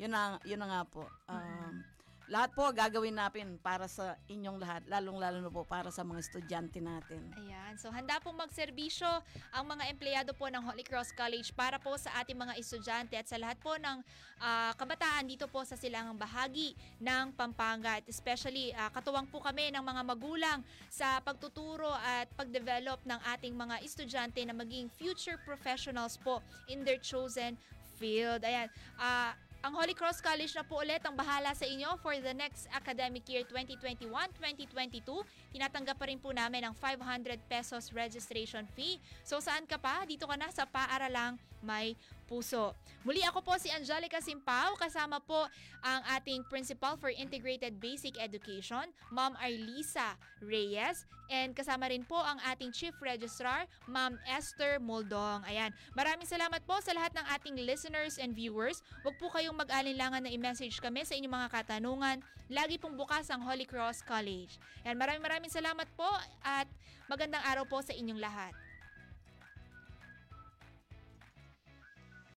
yun 0.00 0.10
na, 0.16 0.40
yun 0.48 0.58
na 0.58 0.68
nga 0.70 0.82
po. 0.88 1.04
Um, 1.28 1.84
lahat 2.30 2.54
po 2.54 2.70
gagawin 2.70 3.18
natin 3.18 3.58
para 3.58 3.90
sa 3.90 4.14
inyong 4.30 4.62
lahat, 4.62 4.86
lalong-lalo 4.86 5.42
na 5.42 5.50
po 5.50 5.66
para 5.66 5.90
sa 5.90 6.06
mga 6.06 6.22
estudyante 6.22 6.78
natin. 6.78 7.26
Ayan. 7.34 7.74
So, 7.74 7.90
handa 7.90 8.22
pong 8.22 8.38
magserbisyo 8.38 9.10
ang 9.50 9.66
mga 9.66 9.90
empleyado 9.90 10.30
po 10.38 10.46
ng 10.46 10.62
Holy 10.62 10.86
Cross 10.86 11.10
College 11.10 11.50
para 11.58 11.82
po 11.82 11.98
sa 11.98 12.22
ating 12.22 12.38
mga 12.38 12.54
estudyante 12.54 13.18
at 13.18 13.26
sa 13.26 13.34
lahat 13.34 13.58
po 13.58 13.74
ng 13.74 13.98
ah, 14.38 14.70
kabataan 14.78 15.26
dito 15.26 15.50
po 15.50 15.66
sa 15.66 15.74
silangang 15.74 16.14
bahagi 16.14 16.78
ng 17.02 17.34
Pampanga. 17.34 17.98
At 17.98 18.06
especially, 18.06 18.70
ah, 18.78 18.94
katuwang 18.94 19.26
po 19.26 19.42
kami 19.42 19.74
ng 19.74 19.82
mga 19.82 20.02
magulang 20.06 20.62
sa 20.86 21.18
pagtuturo 21.18 21.90
at 21.98 22.30
pagdevelop 22.38 23.02
ng 23.10 23.20
ating 23.34 23.58
mga 23.58 23.82
estudyante 23.82 24.38
na 24.46 24.54
maging 24.54 24.86
future 24.86 25.36
professionals 25.42 26.14
po 26.14 26.38
in 26.70 26.86
their 26.86 27.02
chosen 27.02 27.58
field. 27.98 28.46
Ayan. 28.46 28.70
Ah, 28.94 29.34
ang 29.60 29.76
Holy 29.76 29.92
Cross 29.92 30.24
College 30.24 30.56
na 30.56 30.64
po 30.64 30.80
ulit 30.80 31.04
ang 31.04 31.12
bahala 31.12 31.52
sa 31.52 31.68
inyo 31.68 31.92
for 32.00 32.16
the 32.16 32.32
next 32.32 32.64
academic 32.72 33.28
year 33.28 33.44
2021-2022. 33.44 35.04
Tinatanggap 35.52 36.00
pa 36.00 36.08
rin 36.08 36.16
po 36.16 36.32
namin 36.32 36.64
ang 36.64 36.72
500 36.72 37.36
pesos 37.44 37.92
registration 37.92 38.64
fee. 38.72 38.96
So 39.20 39.36
saan 39.36 39.68
ka 39.68 39.76
pa? 39.76 40.08
Dito 40.08 40.24
ka 40.24 40.36
na 40.40 40.48
sa 40.48 40.64
paaralang 40.64 41.36
may 41.60 41.92
puso. 42.30 42.78
Muli 43.02 43.26
ako 43.26 43.42
po 43.42 43.58
si 43.58 43.66
Angelica 43.74 44.22
Simpao, 44.22 44.78
kasama 44.78 45.18
po 45.18 45.50
ang 45.82 46.00
ating 46.14 46.46
Principal 46.46 46.94
for 46.94 47.10
Integrated 47.10 47.82
Basic 47.82 48.14
Education, 48.22 48.86
Ma'am 49.10 49.34
Arlisa 49.42 50.14
Reyes, 50.38 51.02
and 51.26 51.50
kasama 51.58 51.90
rin 51.90 52.06
po 52.06 52.14
ang 52.14 52.38
ating 52.46 52.70
Chief 52.70 52.94
Registrar, 53.02 53.66
Ma'am 53.90 54.14
Esther 54.30 54.78
Moldong. 54.78 55.42
Ayan, 55.50 55.74
maraming 55.98 56.28
salamat 56.28 56.62
po 56.62 56.78
sa 56.78 56.94
lahat 56.94 57.10
ng 57.18 57.26
ating 57.34 57.56
listeners 57.66 58.14
and 58.22 58.30
viewers. 58.38 58.86
Huwag 59.02 59.18
po 59.18 59.26
kayong 59.34 59.58
mag-alinlangan 59.58 60.22
na 60.22 60.30
i-message 60.30 60.78
kami 60.78 61.02
sa 61.02 61.18
inyong 61.18 61.34
mga 61.34 61.48
katanungan. 61.50 62.22
Lagi 62.46 62.78
pong 62.78 62.94
bukas 62.94 63.26
ang 63.34 63.42
Holy 63.42 63.66
Cross 63.66 64.06
College. 64.06 64.54
Ayan, 64.86 64.94
maraming 64.94 65.24
maraming 65.24 65.50
salamat 65.50 65.90
po 65.98 66.06
at 66.46 66.70
magandang 67.10 67.42
araw 67.42 67.66
po 67.66 67.82
sa 67.82 67.90
inyong 67.90 68.22
lahat. 68.22 68.54